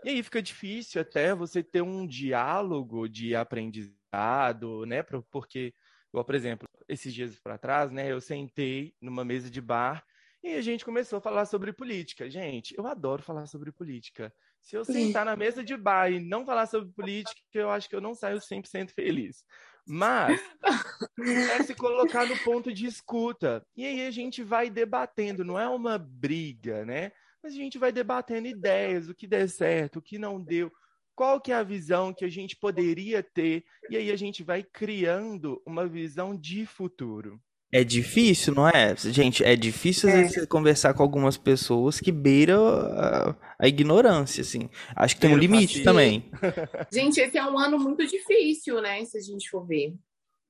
E 0.03 0.09
aí 0.09 0.21
fica 0.21 0.41
difícil 0.41 0.99
até 0.99 1.33
você 1.33 1.63
ter 1.63 1.81
um 1.81 2.05
diálogo 2.05 3.07
de 3.07 3.37
aprendizado, 3.37 4.85
né? 4.85 5.01
Porque, 5.31 5.73
por 6.11 6.35
exemplo, 6.35 6.67
esses 6.89 7.13
dias 7.13 7.39
para 7.39 7.57
trás, 7.57 7.89
né? 7.89 8.11
Eu 8.11 8.19
sentei 8.19 8.93
numa 8.99 9.23
mesa 9.23 9.49
de 9.49 9.61
bar 9.61 10.03
e 10.43 10.55
a 10.55 10.61
gente 10.61 10.83
começou 10.83 11.19
a 11.19 11.21
falar 11.21 11.45
sobre 11.45 11.71
política. 11.71 12.29
Gente, 12.29 12.75
eu 12.77 12.85
adoro 12.85 13.23
falar 13.23 13.47
sobre 13.47 13.71
política. 13.71 14.29
Se 14.59 14.75
eu 14.75 14.83
sentar 14.83 15.23
na 15.25 15.37
mesa 15.37 15.63
de 15.63 15.77
bar 15.77 16.11
e 16.11 16.19
não 16.19 16.45
falar 16.45 16.65
sobre 16.65 16.91
política, 16.91 17.39
eu 17.53 17.69
acho 17.69 17.87
que 17.87 17.95
eu 17.95 18.01
não 18.01 18.13
saio 18.13 18.41
100% 18.41 18.91
feliz. 18.91 19.45
Mas 19.87 20.41
é 21.59 21.63
se 21.63 21.75
colocar 21.75 22.25
no 22.25 22.37
ponto 22.39 22.73
de 22.73 22.85
escuta. 22.85 23.65
E 23.75 23.85
aí 23.85 24.07
a 24.07 24.11
gente 24.11 24.43
vai 24.43 24.69
debatendo, 24.69 25.45
não 25.45 25.59
é 25.59 25.67
uma 25.67 25.97
briga, 25.97 26.83
né? 26.85 27.11
Mas 27.43 27.53
a 27.53 27.57
gente 27.57 27.77
vai 27.77 27.91
debatendo 27.91 28.47
ideias, 28.47 29.07
o 29.07 29.13
que 29.13 29.27
der 29.27 29.47
certo, 29.47 29.99
o 29.99 30.01
que 30.01 30.17
não 30.17 30.41
deu, 30.41 30.71
qual 31.15 31.39
que 31.39 31.51
é 31.51 31.55
a 31.55 31.63
visão 31.63 32.13
que 32.13 32.25
a 32.25 32.29
gente 32.29 32.55
poderia 32.55 33.21
ter, 33.21 33.63
e 33.89 33.95
aí 33.95 34.11
a 34.11 34.15
gente 34.15 34.43
vai 34.43 34.63
criando 34.63 35.61
uma 35.65 35.87
visão 35.87 36.35
de 36.35 36.65
futuro. 36.65 37.39
É 37.71 37.83
difícil, 37.83 38.53
não 38.53 38.67
é? 38.67 38.95
Gente, 38.95 39.43
é 39.43 39.55
difícil 39.55 40.07
às 40.07 40.15
é. 40.15 40.21
vezes 40.21 40.45
conversar 40.45 40.93
com 40.93 41.03
algumas 41.03 41.37
pessoas 41.37 41.99
que 41.99 42.11
beiram 42.11 42.65
a, 42.65 43.35
a 43.59 43.67
ignorância, 43.67 44.41
assim. 44.41 44.69
Acho 44.95 45.15
que 45.15 45.21
tem 45.21 45.33
um 45.33 45.37
limite 45.37 45.83
também. 45.83 46.29
Gente, 46.91 47.19
esse 47.19 47.37
é 47.37 47.43
um 47.43 47.57
ano 47.57 47.77
muito 47.77 48.05
difícil, 48.05 48.81
né? 48.81 49.03
Se 49.05 49.17
a 49.17 49.21
gente 49.21 49.49
for 49.49 49.65
ver. 49.65 49.93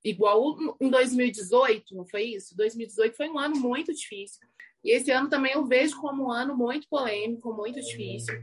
Igual 0.04 0.56
em 0.80 0.90
2018, 0.90 1.96
não 1.96 2.06
foi 2.06 2.26
isso? 2.26 2.56
2018 2.56 3.18
foi 3.18 3.28
um 3.28 3.40
ano 3.40 3.56
muito 3.56 3.92
difícil. 3.92 4.40
E 4.84 4.92
esse 4.92 5.10
ano 5.10 5.28
também 5.28 5.54
eu 5.54 5.66
vejo 5.66 6.00
como 6.00 6.26
um 6.26 6.32
ano 6.32 6.56
muito 6.56 6.88
polêmico, 6.88 7.52
muito 7.54 7.82
difícil. 7.82 8.36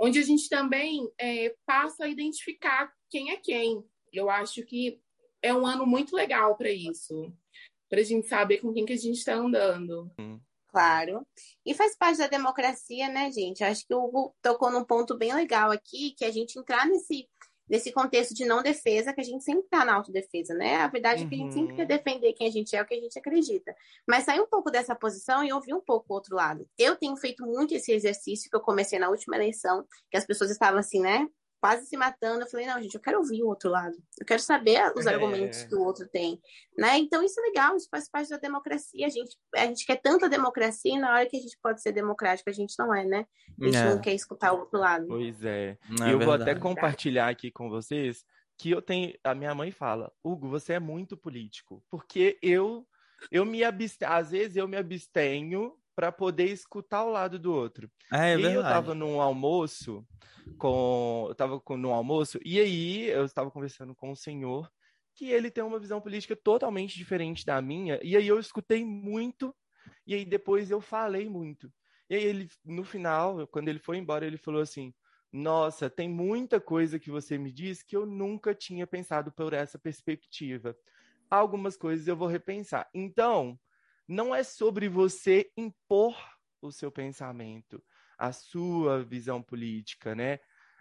Onde 0.00 0.18
a 0.18 0.22
gente 0.22 0.48
também 0.48 1.06
é, 1.18 1.54
passa 1.66 2.04
a 2.04 2.08
identificar 2.08 2.90
quem 3.10 3.30
é 3.30 3.36
quem. 3.36 3.84
Eu 4.10 4.30
acho 4.30 4.64
que 4.64 4.98
é 5.42 5.52
um 5.52 5.66
ano 5.66 5.84
muito 5.84 6.16
legal 6.16 6.56
para 6.56 6.70
isso 6.70 7.30
para 7.92 8.00
a 8.00 8.04
gente 8.04 8.26
saber 8.26 8.56
com 8.56 8.72
quem 8.72 8.86
que 8.86 8.94
a 8.94 8.96
gente 8.96 9.18
está 9.18 9.34
andando. 9.34 10.10
Claro. 10.68 11.26
E 11.66 11.74
faz 11.74 11.94
parte 11.94 12.16
da 12.16 12.26
democracia, 12.26 13.06
né, 13.10 13.30
gente? 13.30 13.62
Acho 13.62 13.86
que 13.86 13.94
o 13.94 14.02
Hugo 14.02 14.34
tocou 14.40 14.70
num 14.70 14.82
ponto 14.82 15.14
bem 15.14 15.34
legal 15.34 15.70
aqui, 15.70 16.14
que 16.16 16.24
a 16.24 16.30
gente 16.30 16.58
entrar 16.58 16.86
nesse, 16.86 17.28
nesse 17.68 17.92
contexto 17.92 18.32
de 18.32 18.46
não 18.46 18.62
defesa, 18.62 19.12
que 19.12 19.20
a 19.20 19.24
gente 19.24 19.44
sempre 19.44 19.64
está 19.64 19.84
na 19.84 19.94
autodefesa, 19.94 20.54
né? 20.54 20.76
A 20.76 20.88
verdade 20.88 21.20
uhum. 21.20 21.26
é 21.26 21.28
que 21.28 21.34
a 21.34 21.38
gente 21.38 21.52
sempre 21.52 21.76
quer 21.76 21.82
uhum. 21.82 21.88
defender 21.88 22.32
quem 22.32 22.46
a 22.46 22.50
gente 22.50 22.74
é, 22.74 22.80
o 22.80 22.86
que 22.86 22.94
a 22.94 23.00
gente 23.00 23.18
acredita. 23.18 23.74
Mas 24.08 24.24
sair 24.24 24.40
um 24.40 24.48
pouco 24.48 24.70
dessa 24.70 24.94
posição 24.94 25.44
e 25.44 25.52
ouvir 25.52 25.74
um 25.74 25.82
pouco 25.82 26.06
o 26.08 26.14
outro 26.14 26.34
lado. 26.34 26.66
Eu 26.78 26.96
tenho 26.96 27.14
feito 27.18 27.44
muito 27.44 27.74
esse 27.74 27.92
exercício 27.92 28.48
que 28.48 28.56
eu 28.56 28.60
comecei 28.62 28.98
na 28.98 29.10
última 29.10 29.36
eleição, 29.36 29.84
que 30.10 30.16
as 30.16 30.24
pessoas 30.24 30.50
estavam 30.50 30.80
assim, 30.80 31.02
né? 31.02 31.28
Quase 31.62 31.86
se 31.86 31.96
matando. 31.96 32.42
Eu 32.42 32.48
falei, 32.50 32.66
não, 32.66 32.82
gente, 32.82 32.96
eu 32.96 33.00
quero 33.00 33.18
ouvir 33.18 33.40
o 33.44 33.46
outro 33.46 33.70
lado. 33.70 33.94
Eu 34.18 34.26
quero 34.26 34.42
saber 34.42 34.92
os 34.96 35.06
É. 35.06 35.14
argumentos 35.14 35.62
que 35.62 35.74
o 35.76 35.80
outro 35.80 36.08
tem, 36.08 36.40
né? 36.76 36.98
Então 36.98 37.22
isso 37.22 37.38
é 37.38 37.44
legal, 37.44 37.76
isso 37.76 37.86
faz 37.88 38.10
parte 38.10 38.30
da 38.30 38.36
democracia. 38.36 39.06
A 39.06 39.08
gente, 39.08 39.36
a 39.54 39.66
gente 39.66 39.86
quer 39.86 40.00
tanta 40.02 40.28
democracia 40.28 40.92
e 40.96 40.98
na 40.98 41.12
hora 41.14 41.26
que 41.26 41.36
a 41.36 41.40
gente 41.40 41.56
pode 41.62 41.80
ser 41.80 41.92
democrático, 41.92 42.50
a 42.50 42.52
gente 42.52 42.74
não 42.76 42.92
é, 42.92 43.04
né? 43.04 43.26
A 43.60 43.64
gente 43.64 43.76
É. 43.76 43.84
não 43.94 44.00
quer 44.00 44.12
escutar 44.12 44.52
o 44.52 44.58
outro 44.58 44.80
lado. 44.80 45.06
Pois 45.06 45.44
é. 45.44 45.78
Não, 45.88 46.08
é 46.08 46.12
eu 46.12 46.18
vou 46.18 46.34
até 46.34 46.52
compartilhar 46.56 47.28
aqui 47.28 47.52
com 47.52 47.70
vocês 47.70 48.24
que 48.58 48.72
eu 48.72 48.82
tenho. 48.82 49.14
A 49.22 49.32
minha 49.32 49.54
mãe 49.54 49.70
fala, 49.70 50.12
Hugo, 50.24 50.48
você 50.48 50.72
é 50.72 50.80
muito 50.80 51.16
político. 51.16 51.80
Porque 51.88 52.36
eu, 52.42 52.84
eu 53.30 53.44
me 53.44 53.62
abstenho, 53.62 54.10
às 54.10 54.32
vezes 54.32 54.56
eu 54.56 54.66
me 54.66 54.76
abstenho 54.76 55.72
para 55.94 56.12
poder 56.12 56.46
escutar 56.50 57.04
o 57.04 57.10
lado 57.10 57.38
do 57.38 57.52
outro. 57.52 57.90
Ah, 58.10 58.26
é 58.26 58.36
e 58.36 58.42
aí 58.42 58.52
eu 58.52 58.64
verdade. 58.64 58.64
tava 58.64 58.94
num 58.94 59.20
almoço 59.20 60.06
com. 60.58 61.26
Eu 61.28 61.34
tava 61.34 61.60
com, 61.60 61.76
num 61.76 61.92
almoço, 61.92 62.38
e 62.44 62.60
aí 62.60 63.06
eu 63.08 63.24
estava 63.24 63.50
conversando 63.50 63.94
com 63.94 64.10
um 64.12 64.16
senhor 64.16 64.70
que 65.14 65.28
ele 65.30 65.50
tem 65.50 65.62
uma 65.64 65.78
visão 65.78 66.00
política 66.00 66.34
totalmente 66.36 66.96
diferente 66.96 67.44
da 67.44 67.60
minha, 67.60 68.00
e 68.02 68.16
aí 68.16 68.26
eu 68.26 68.38
escutei 68.40 68.84
muito, 68.84 69.54
e 70.06 70.14
aí 70.14 70.24
depois 70.24 70.70
eu 70.70 70.80
falei 70.80 71.28
muito. 71.28 71.72
E 72.10 72.14
aí 72.14 72.24
ele, 72.24 72.48
no 72.64 72.84
final, 72.84 73.46
quando 73.48 73.68
ele 73.68 73.78
foi 73.78 73.98
embora, 73.98 74.26
ele 74.26 74.36
falou 74.38 74.60
assim: 74.62 74.94
Nossa, 75.32 75.88
tem 75.90 76.08
muita 76.08 76.60
coisa 76.60 76.98
que 76.98 77.10
você 77.10 77.38
me 77.38 77.52
diz 77.52 77.82
que 77.82 77.96
eu 77.96 78.06
nunca 78.06 78.54
tinha 78.54 78.86
pensado 78.86 79.32
por 79.32 79.52
essa 79.52 79.78
perspectiva. 79.78 80.76
Algumas 81.30 81.76
coisas 81.76 82.06
eu 82.06 82.16
vou 82.16 82.28
repensar. 82.28 82.88
Então, 82.94 83.58
não 84.08 84.34
é 84.34 84.42
sobre 84.42 84.88
você 84.88 85.50
impor 85.56 86.16
o 86.60 86.70
seu 86.70 86.90
pensamento, 86.90 87.82
a 88.18 88.32
sua 88.32 89.02
visão 89.02 89.42
política, 89.42 90.14
né? 90.14 90.38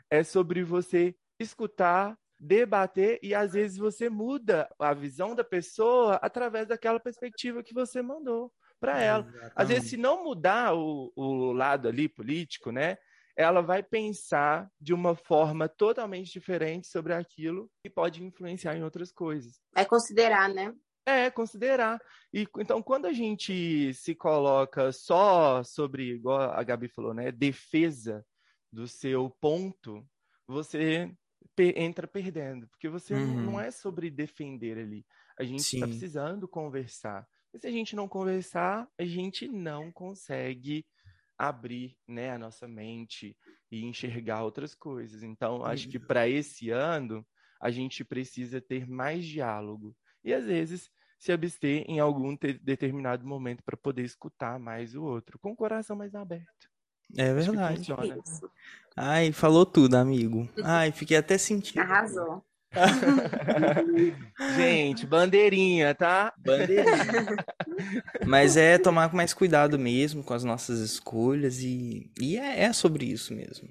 É 0.09 0.23
sobre 0.23 0.63
você 0.63 1.15
escutar, 1.39 2.17
debater 2.39 3.19
e 3.21 3.35
às 3.35 3.53
vezes 3.53 3.77
você 3.77 4.09
muda 4.09 4.67
a 4.79 4.93
visão 4.93 5.35
da 5.35 5.43
pessoa 5.43 6.15
através 6.15 6.67
daquela 6.67 6.99
perspectiva 6.99 7.63
que 7.63 7.73
você 7.73 8.01
mandou 8.01 8.51
para 8.79 8.99
ela. 8.99 9.31
Às 9.55 9.69
vezes, 9.69 9.89
se 9.91 9.97
não 9.97 10.23
mudar 10.23 10.73
o, 10.73 11.13
o 11.15 11.53
lado 11.53 11.87
ali 11.87 12.09
político, 12.09 12.71
né? 12.71 12.97
Ela 13.37 13.61
vai 13.61 13.81
pensar 13.81 14.69
de 14.79 14.93
uma 14.93 15.15
forma 15.15 15.69
totalmente 15.69 16.31
diferente 16.31 16.87
sobre 16.87 17.13
aquilo 17.13 17.71
e 17.85 17.89
pode 17.89 18.23
influenciar 18.23 18.75
em 18.75 18.83
outras 18.83 19.11
coisas. 19.11 19.61
É 19.75 19.85
considerar, 19.85 20.49
né? 20.49 20.73
É, 21.05 21.31
considerar. 21.31 21.99
E 22.33 22.45
então, 22.59 22.81
quando 22.81 23.07
a 23.07 23.13
gente 23.13 23.93
se 23.93 24.13
coloca 24.15 24.91
só 24.91 25.63
sobre, 25.63 26.13
igual 26.15 26.51
a 26.51 26.63
Gabi 26.63 26.87
falou, 26.87 27.13
né, 27.13 27.31
defesa 27.31 28.25
do 28.71 28.87
seu 28.87 29.29
ponto, 29.41 30.05
você 30.47 31.11
pe- 31.55 31.73
entra 31.75 32.07
perdendo, 32.07 32.67
porque 32.69 32.87
você 32.87 33.19
não- 33.19 33.35
Uhum. 33.35 33.41
não 33.53 33.59
é 33.59 33.71
sobre 33.71 34.11
defender 34.11 34.77
ali. 34.77 35.05
A 35.39 35.43
gente 35.43 35.59
está 35.73 35.87
precisando 35.87 36.47
conversar. 36.47 37.27
E 37.53 37.59
se 37.59 37.67
a 37.67 37.71
gente 37.71 37.95
não 37.95 38.07
conversar, 38.07 38.87
a 38.97 39.03
gente 39.03 39.47
não 39.47 39.91
consegue 39.91 40.85
abrir, 41.37 41.97
né, 42.07 42.31
a 42.31 42.37
nossa 42.37 42.67
mente 42.67 43.35
e 43.71 43.83
enxergar 43.83 44.43
outras 44.43 44.75
coisas. 44.75 45.23
Então, 45.23 45.65
acho 45.65 45.89
que 45.89 45.99
para 45.99 46.29
esse 46.29 46.69
ano 46.69 47.25
a 47.59 47.71
gente 47.71 48.03
precisa 48.05 48.61
ter 48.61 48.87
mais 48.87 49.25
diálogo 49.25 49.95
e 50.23 50.33
às 50.33 50.45
vezes 50.45 50.89
se 51.17 51.31
abster 51.31 51.83
em 51.87 51.99
algum 51.99 52.35
te- 52.35 52.53
determinado 52.53 53.25
momento 53.25 53.63
para 53.63 53.77
poder 53.77 54.03
escutar 54.03 54.57
mais 54.59 54.95
o 54.95 55.03
outro, 55.03 55.37
com 55.39 55.51
o 55.51 55.55
coração 55.55 55.95
mais 55.95 56.15
aberto. 56.15 56.69
É 57.17 57.33
verdade. 57.33 57.77
funciona. 57.77 58.17
Isso. 58.25 58.51
Ai, 58.95 59.31
falou 59.31 59.65
tudo, 59.65 59.95
amigo. 59.95 60.49
Ai, 60.63 60.91
fiquei 60.91 61.17
até 61.17 61.37
sentindo. 61.37 61.81
Arrasou. 61.81 62.43
Gente, 64.55 65.05
bandeirinha, 65.05 65.93
tá? 65.93 66.33
Bandeirinha. 66.37 67.35
Mas 68.25 68.55
é 68.55 68.77
tomar 68.77 69.13
mais 69.13 69.33
cuidado 69.33 69.77
mesmo 69.77 70.23
com 70.23 70.33
as 70.33 70.43
nossas 70.43 70.79
escolhas 70.79 71.59
e, 71.61 72.09
e 72.19 72.37
é, 72.37 72.63
é 72.63 72.73
sobre 72.73 73.05
isso 73.05 73.33
mesmo. 73.33 73.69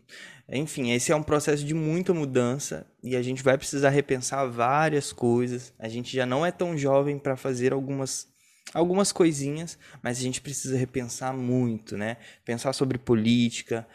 Enfim, 0.48 0.90
esse 0.92 1.12
é 1.12 1.16
um 1.16 1.22
processo 1.22 1.64
de 1.64 1.74
muita 1.74 2.12
mudança 2.12 2.86
e 3.02 3.16
a 3.16 3.22
gente 3.22 3.42
vai 3.42 3.56
precisar 3.56 3.90
repensar 3.90 4.46
várias 4.46 5.12
coisas. 5.12 5.72
A 5.78 5.88
gente 5.88 6.14
já 6.14 6.26
não 6.26 6.44
é 6.44 6.50
tão 6.50 6.76
jovem 6.76 7.18
para 7.18 7.36
fazer 7.36 7.72
algumas 7.72 8.28
algumas 8.72 9.10
coisinhas, 9.10 9.76
mas 10.00 10.18
a 10.18 10.22
gente 10.22 10.40
precisa 10.40 10.76
repensar 10.76 11.34
muito, 11.34 11.96
né? 11.96 12.18
Pensar 12.44 12.72
sobre 12.72 12.98
política, 12.98 13.86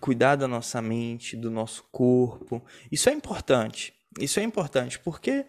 cuidar 0.00 0.34
da 0.36 0.48
nossa 0.48 0.82
mente, 0.82 1.36
do 1.36 1.50
nosso 1.50 1.84
corpo. 1.92 2.60
Isso 2.90 3.08
é 3.08 3.12
importante. 3.12 3.93
Isso 4.18 4.38
é 4.40 4.42
importante 4.42 4.98
porque 4.98 5.44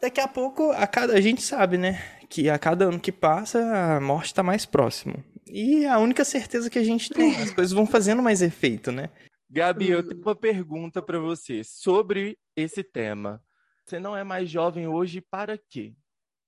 daqui 0.00 0.20
a 0.20 0.28
pouco 0.28 0.70
a 0.72 0.86
cada 0.86 1.14
a 1.14 1.20
gente 1.20 1.42
sabe, 1.42 1.78
né, 1.78 2.02
que 2.28 2.48
a 2.50 2.58
cada 2.58 2.86
ano 2.86 2.98
que 3.00 3.12
passa 3.12 3.60
a 3.96 4.00
morte 4.00 4.26
está 4.26 4.42
mais 4.42 4.66
próximo. 4.66 5.22
E 5.46 5.84
é 5.84 5.88
a 5.88 5.98
única 5.98 6.24
certeza 6.24 6.70
que 6.70 6.78
a 6.78 6.84
gente 6.84 7.10
tem, 7.10 7.34
as 7.36 7.50
coisas 7.54 7.72
vão 7.72 7.86
fazendo 7.86 8.22
mais 8.22 8.42
efeito, 8.42 8.90
né? 8.90 9.10
Gabi, 9.50 9.90
eu 9.90 9.98
Uhum. 9.98 10.08
tenho 10.08 10.22
uma 10.22 10.34
pergunta 10.34 11.02
para 11.02 11.18
você 11.18 11.62
sobre 11.62 12.38
esse 12.56 12.82
tema. 12.82 13.42
Você 13.84 14.00
não 14.00 14.16
é 14.16 14.24
mais 14.24 14.48
jovem 14.48 14.86
hoje 14.88 15.20
para 15.20 15.58
quê? 15.58 15.94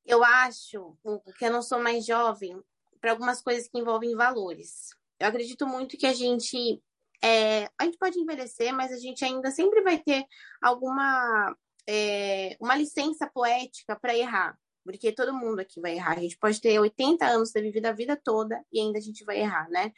Eu 0.07 0.25
acho 0.25 0.97
que 1.39 1.45
eu 1.45 1.53
não 1.53 1.61
sou 1.63 1.79
mais 1.83 2.07
jovem 2.07 2.59
para 3.01 3.11
algumas 3.11 3.43
coisas 3.43 3.69
que 3.69 3.79
envolvem 3.79 4.15
valores. 4.17 4.89
Eu 5.21 5.29
acredito 5.29 5.67
muito 5.67 5.97
que 5.99 6.07
a 6.07 6.13
gente 6.15 6.83
é, 7.25 7.71
a 7.79 7.85
gente 7.85 7.97
pode 7.97 8.19
envelhecer, 8.19 8.73
mas 8.75 8.93
a 8.93 8.99
gente 8.99 9.25
ainda 9.25 9.51
sempre 9.51 9.81
vai 9.83 9.99
ter 9.99 10.27
alguma 10.63 11.57
é, 11.89 12.57
uma 12.61 12.77
licença 12.77 13.27
poética 13.27 13.99
para 13.99 14.17
errar, 14.17 14.59
porque 14.85 15.11
todo 15.11 15.33
mundo 15.33 15.61
aqui 15.61 15.81
vai 15.81 15.95
errar. 15.95 16.19
A 16.19 16.21
gente 16.21 16.37
pode 16.39 16.61
ter 16.61 16.79
80 16.79 17.25
anos, 17.25 17.51
ter 17.51 17.63
vivido 17.63 17.87
a 17.87 17.93
vida 17.93 18.15
toda 18.23 18.63
e 18.71 18.79
ainda 18.79 18.99
a 18.99 19.03
gente 19.03 19.25
vai 19.25 19.41
errar, 19.41 19.69
né? 19.71 19.91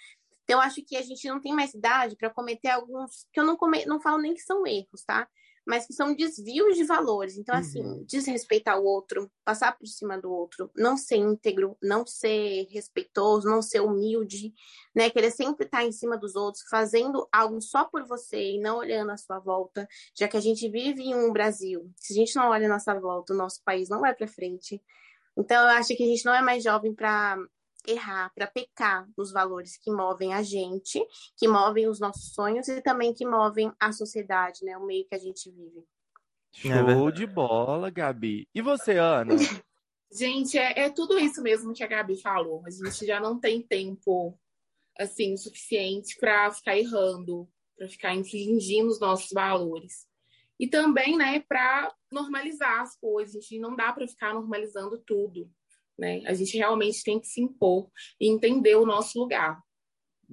Então, 0.45 0.61
acho 0.61 0.81
que 0.85 0.97
a 0.97 1.03
gente 1.03 1.29
não 1.29 1.41
tem 1.41 1.53
mais 1.53 1.75
idade 1.75 2.15
para 2.17 2.31
cometer 2.31 2.69
alguns 2.69 3.27
que 3.33 3.41
eu 3.41 3.45
não, 3.45 3.57
come, 3.57 3.85
não 3.85 4.01
falo 4.01 4.19
nem 4.19 4.33
que 4.33 4.43
são 4.43 4.65
erros, 4.65 5.03
tá? 5.05 5.29
Mas 5.67 5.87
que 5.87 5.93
são 5.93 6.15
desvios 6.15 6.77
de 6.77 6.85
valores. 6.85 7.37
Então, 7.37 7.57
assim, 7.57 8.05
desrespeitar 8.05 8.79
o 8.79 8.85
outro, 8.85 9.31
passar 9.45 9.77
por 9.77 9.87
cima 9.87 10.17
do 10.17 10.31
outro, 10.31 10.71
não 10.77 10.97
ser 10.97 11.17
íntegro, 11.17 11.77
não 11.83 12.07
ser 12.07 12.67
respeitoso, 12.71 13.49
não 13.49 13.61
ser 13.61 13.81
humilde, 13.81 14.55
né? 14.95 15.11
Querer 15.11 15.33
sempre 15.33 15.67
estar 15.67 15.85
em 15.85 15.91
cima 15.91 16.17
dos 16.17 16.37
outros, 16.37 16.63
fazendo 16.71 17.29
algo 17.33 17.61
só 17.61 17.85
por 17.85 18.05
você 18.05 18.53
e 18.53 18.61
não 18.61 18.79
olhando 18.79 19.11
à 19.11 19.17
sua 19.17 19.41
volta, 19.41 19.89
já 20.15 20.29
que 20.29 20.37
a 20.37 20.41
gente 20.41 20.69
vive 20.69 21.03
em 21.03 21.15
um 21.15 21.33
Brasil. 21.33 21.91
Se 21.97 22.13
a 22.13 22.17
gente 22.17 22.37
não 22.37 22.49
olha 22.51 22.67
à 22.67 22.71
nossa 22.71 22.99
volta, 22.99 23.35
o 23.35 23.37
nosso 23.37 23.61
país 23.65 23.89
não 23.89 24.01
vai 24.01 24.15
para 24.15 24.29
frente. 24.29 24.81
Então, 25.37 25.63
eu 25.65 25.71
acho 25.71 25.95
que 25.97 26.03
a 26.03 26.07
gente 26.07 26.25
não 26.25 26.35
é 26.35 26.41
mais 26.41 26.63
jovem 26.63 26.95
para 26.95 27.37
errar, 27.87 28.33
para 28.35 28.47
pecar 28.47 29.09
nos 29.17 29.33
valores 29.33 29.77
que 29.77 29.91
movem 29.91 30.35
a 30.35 30.43
gente, 30.43 31.05
que 31.37 31.47
movem 31.49 31.89
os 31.89 32.01
nossos 32.01 32.35
sonhos 32.35 32.69
e 32.69 32.81
também 32.81 33.15
que 33.15 33.27
movem 33.27 33.73
a 33.81 33.93
sociedade, 33.93 34.65
né? 34.65 34.77
O 34.77 34.87
meio 34.87 35.07
que 35.07 35.15
a 35.15 35.19
gente 35.19 35.51
vive. 35.51 35.85
Show 36.53 36.71
verdade. 36.71 37.17
de 37.17 37.27
bola, 37.27 37.91
Gabi. 37.91 38.49
E 38.55 38.63
você, 38.63 38.97
Ana? 38.99 39.35
Gente, 40.11 40.57
é, 40.57 40.85
é 40.85 40.91
tudo 40.91 41.19
isso 41.19 41.43
mesmo 41.43 41.75
que 41.75 41.83
a 41.83 41.87
Gabi 41.87 42.17
falou. 42.21 42.63
A 42.65 42.71
gente 42.71 43.05
já 43.05 43.21
não 43.21 43.39
tem 43.39 43.61
tempo 43.61 44.39
assim 44.99 45.35
o 45.35 45.37
suficiente 45.37 46.17
para 46.19 46.51
ficar 46.51 46.79
errando, 46.79 47.47
para 47.77 47.89
ficar 47.89 48.15
infringindo 48.15 48.89
os 48.89 49.01
nossos 49.01 49.31
valores. 49.33 50.07
E 50.59 50.67
também, 50.67 51.19
né, 51.19 51.41
para 51.41 51.95
normalizar 52.11 52.81
as 52.81 52.97
coisas. 52.97 53.37
A 53.37 53.41
gente 53.41 53.59
não 53.59 53.77
dá 53.77 53.93
para 53.93 54.09
ficar 54.09 54.33
normalizando 54.33 54.99
tudo, 54.99 55.51
né? 55.99 56.23
A 56.27 56.35
gente 56.35 56.57
realmente 56.57 57.03
tem 57.03 57.19
que 57.21 57.27
se 57.27 57.41
impor 57.41 57.89
e 58.21 58.31
entender 58.31 58.75
o 58.77 58.87
nosso 58.87 59.19
lugar. 59.19 59.59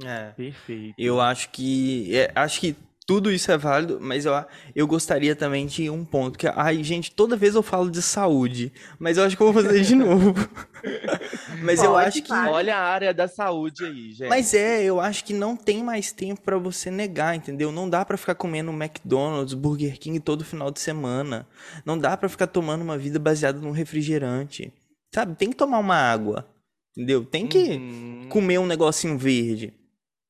É. 0.04 0.32
Perfeito. 0.32 0.96
Eu 0.98 1.22
acho 1.22 1.50
que 1.50 2.16
é, 2.16 2.32
acho 2.36 2.60
que 2.60 2.76
tudo 3.06 3.32
isso 3.32 3.52
é 3.52 3.58
válido, 3.58 4.00
mas 4.02 4.26
eu, 4.26 4.34
eu 4.74 4.88
gostaria 4.88 5.36
também 5.36 5.66
de 5.66 5.90
um 5.90 6.06
ponto 6.06 6.38
que, 6.38 6.48
ai, 6.48 6.82
gente, 6.84 7.12
toda 7.12 7.36
vez 7.36 7.54
eu 7.54 7.62
falo 7.62 7.92
de 7.92 8.02
saúde, 8.02 8.72
mas 8.98 9.18
eu 9.18 9.26
acho 9.26 9.36
que 9.36 9.44
eu 9.44 9.52
vou 9.52 9.62
fazer 9.62 9.82
de 9.82 9.94
novo. 9.96 10.34
mas 11.62 11.84
eu 11.84 11.92
Pode, 11.92 12.08
acho 12.08 12.22
que 12.22 12.30
vai. 12.30 12.50
Olha 12.50 12.78
a 12.78 12.82
área 12.82 13.14
da 13.14 13.28
saúde 13.28 13.84
aí, 13.84 14.14
gente. 14.14 14.30
Mas 14.30 14.54
é, 14.54 14.84
eu 14.84 15.00
acho 15.00 15.26
que 15.26 15.34
não 15.34 15.56
tem 15.56 15.84
mais 15.84 16.12
tempo 16.12 16.42
pra 16.42 16.58
você 16.58 16.90
negar, 16.90 17.36
entendeu? 17.36 17.72
Não 17.72 17.90
dá 17.90 18.06
pra 18.06 18.18
ficar 18.18 18.36
comendo 18.36 18.72
McDonald's, 18.72 19.54
Burger 19.54 20.00
King 20.00 20.20
todo 20.20 20.46
final 20.46 20.72
de 20.72 20.80
semana. 20.80 21.46
Não 21.86 21.98
dá 21.98 22.16
pra 22.16 22.30
ficar 22.30 22.48
tomando 22.48 22.82
uma 22.82 22.98
vida 22.98 23.20
baseada 23.20 23.60
num 23.60 23.72
refrigerante. 23.72 24.72
Sabe? 25.14 25.36
Tem 25.36 25.50
que 25.50 25.56
tomar 25.56 25.80
uma 25.80 25.96
água. 25.96 26.48
Entendeu? 26.96 27.26
Tem 27.26 27.48
que 27.48 27.58
Uhum. 27.58 28.28
comer 28.30 28.60
um 28.60 28.66
negocinho 28.68 29.18
verde. 29.18 29.74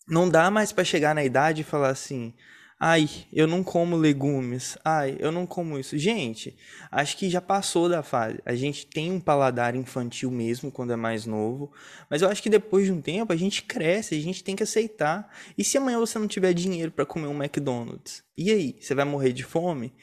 Não 0.08 0.30
dá 0.30 0.50
mais 0.52 0.72
pra 0.72 0.84
chegar 0.84 1.14
na 1.16 1.24
idade 1.24 1.62
e 1.62 1.64
falar 1.66 1.90
assim: 1.90 2.34
Ai, 2.80 3.10
eu 3.32 3.48
não 3.48 3.64
como 3.64 3.96
legumes. 3.96 4.78
Ai, 4.84 5.16
eu 5.20 5.32
não 5.32 5.46
como 5.46 5.80
isso. 5.80 5.98
Gente, 5.98 6.56
acho 6.92 7.16
que 7.16 7.30
já 7.30 7.40
passou 7.40 7.88
da 7.88 8.04
fase. 8.04 8.40
A 8.46 8.56
gente 8.56 8.86
tem 8.86 9.10
um 9.12 9.20
paladar 9.22 9.74
infantil 9.76 10.30
mesmo 10.30 10.70
quando 10.70 10.92
é 10.92 10.96
mais 10.98 11.26
novo, 11.26 11.72
mas 12.10 12.22
eu 12.22 12.28
acho 12.30 12.44
que 12.44 12.50
depois 12.50 12.86
de 12.86 12.92
um 12.92 13.02
tempo 13.02 13.32
a 13.32 13.38
gente 13.38 13.64
cresce, 13.64 14.16
a 14.16 14.20
gente 14.22 14.44
tem 14.44 14.54
que 14.56 14.64
aceitar. 14.64 15.34
E 15.58 15.64
se 15.64 15.78
amanhã 15.78 15.98
você 16.00 16.20
não 16.20 16.28
tiver 16.28 16.54
dinheiro 16.54 16.92
para 16.92 17.06
comer 17.06 17.28
um 17.28 17.42
McDonald's? 17.42 18.22
E 18.38 18.52
aí, 18.52 18.76
você 18.82 18.94
vai 18.94 19.06
morrer 19.06 19.32
de 19.32 19.44
fome? 19.44 19.94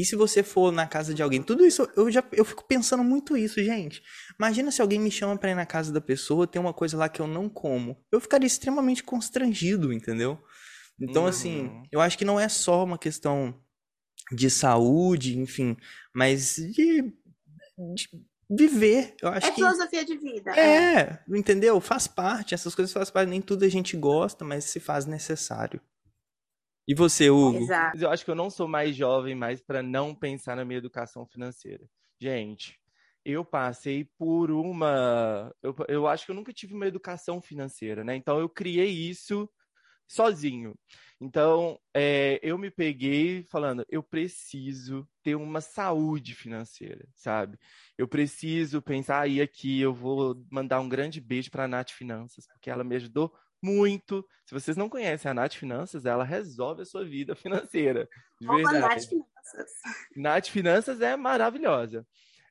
E 0.00 0.04
se 0.04 0.16
você 0.16 0.42
for 0.42 0.72
na 0.72 0.86
casa 0.86 1.12
de 1.12 1.22
alguém? 1.22 1.42
Tudo 1.42 1.64
isso, 1.66 1.86
eu 1.96 2.10
já 2.10 2.24
eu 2.32 2.44
fico 2.44 2.64
pensando 2.66 3.04
muito 3.04 3.36
isso, 3.36 3.62
gente. 3.62 4.02
Imagina 4.38 4.70
se 4.70 4.80
alguém 4.80 4.98
me 4.98 5.10
chama 5.10 5.36
para 5.36 5.50
ir 5.50 5.54
na 5.54 5.66
casa 5.66 5.92
da 5.92 6.00
pessoa, 6.00 6.46
tem 6.46 6.60
uma 6.60 6.72
coisa 6.72 6.96
lá 6.96 7.08
que 7.08 7.20
eu 7.20 7.26
não 7.26 7.48
como. 7.48 8.02
Eu 8.10 8.20
ficaria 8.20 8.46
extremamente 8.46 9.02
constrangido, 9.04 9.92
entendeu? 9.92 10.38
Então, 11.00 11.26
assim, 11.26 11.62
Uhum. 11.66 11.82
eu 11.92 12.00
acho 12.00 12.16
que 12.16 12.24
não 12.24 12.38
é 12.40 12.48
só 12.48 12.84
uma 12.84 12.98
questão 12.98 13.54
de 14.32 14.48
saúde, 14.50 15.38
enfim, 15.38 15.76
mas 16.14 16.54
de, 16.56 17.02
de 17.88 18.08
viver. 18.50 19.14
Eu 19.22 19.28
acho 19.28 19.46
É 19.46 19.50
que 19.50 19.56
filosofia 19.56 20.04
de 20.04 20.16
vida. 20.16 20.50
é, 20.58 21.18
entendeu? 21.28 21.80
Faz 21.80 22.06
parte, 22.06 22.54
essas 22.54 22.74
coisas 22.74 22.92
fazem 22.92 23.12
parte, 23.12 23.28
nem 23.28 23.40
tudo 23.42 23.64
a 23.64 23.68
gente 23.68 23.96
gosta, 23.96 24.44
mas 24.44 24.64
se 24.64 24.80
faz 24.80 25.04
necessário. 25.06 25.80
E 26.90 26.94
você, 26.94 27.30
Hugo? 27.30 27.58
Exato. 27.58 27.92
Mas 27.92 28.02
eu 28.02 28.10
acho 28.10 28.24
que 28.24 28.30
eu 28.32 28.34
não 28.34 28.50
sou 28.50 28.66
mais 28.66 28.96
jovem 28.96 29.32
mais 29.32 29.62
para 29.62 29.80
não 29.80 30.12
pensar 30.12 30.56
na 30.56 30.64
minha 30.64 30.78
educação 30.78 31.24
financeira. 31.24 31.88
Gente, 32.18 32.80
eu 33.24 33.44
passei 33.44 34.10
por 34.18 34.50
uma. 34.50 35.54
Eu, 35.62 35.72
eu 35.86 36.08
acho 36.08 36.24
que 36.24 36.32
eu 36.32 36.34
nunca 36.34 36.52
tive 36.52 36.74
uma 36.74 36.88
educação 36.88 37.40
financeira, 37.40 38.02
né? 38.02 38.16
Então 38.16 38.40
eu 38.40 38.48
criei 38.48 38.90
isso 38.90 39.48
sozinho. 40.04 40.76
Então 41.20 41.78
é, 41.94 42.40
eu 42.42 42.58
me 42.58 42.72
peguei 42.72 43.44
falando, 43.44 43.86
eu 43.88 44.02
preciso 44.02 45.08
ter 45.22 45.36
uma 45.36 45.60
saúde 45.60 46.34
financeira, 46.34 47.06
sabe? 47.14 47.56
Eu 47.96 48.08
preciso 48.08 48.82
pensar, 48.82 49.20
aí 49.20 49.40
aqui 49.40 49.80
eu 49.80 49.94
vou 49.94 50.44
mandar 50.50 50.80
um 50.80 50.88
grande 50.88 51.20
beijo 51.20 51.52
para 51.52 51.66
a 51.66 51.68
Nath 51.68 51.90
Finanças, 51.90 52.48
porque 52.48 52.68
ela 52.68 52.82
me 52.82 52.96
ajudou 52.96 53.32
muito. 53.62 54.26
Se 54.46 54.54
vocês 54.54 54.76
não 54.76 54.88
conhecem 54.88 55.30
a 55.30 55.34
Nath 55.34 55.54
Finanças, 55.54 56.06
ela 56.06 56.24
resolve 56.24 56.82
a 56.82 56.86
sua 56.86 57.04
vida 57.04 57.34
financeira. 57.36 58.08
De 58.40 58.46
verdade. 58.46 58.80
Nath 58.80 59.04
Finanças. 59.04 59.70
Nath 60.16 60.46
Finanças 60.48 61.00
é 61.00 61.16
maravilhosa. 61.16 62.06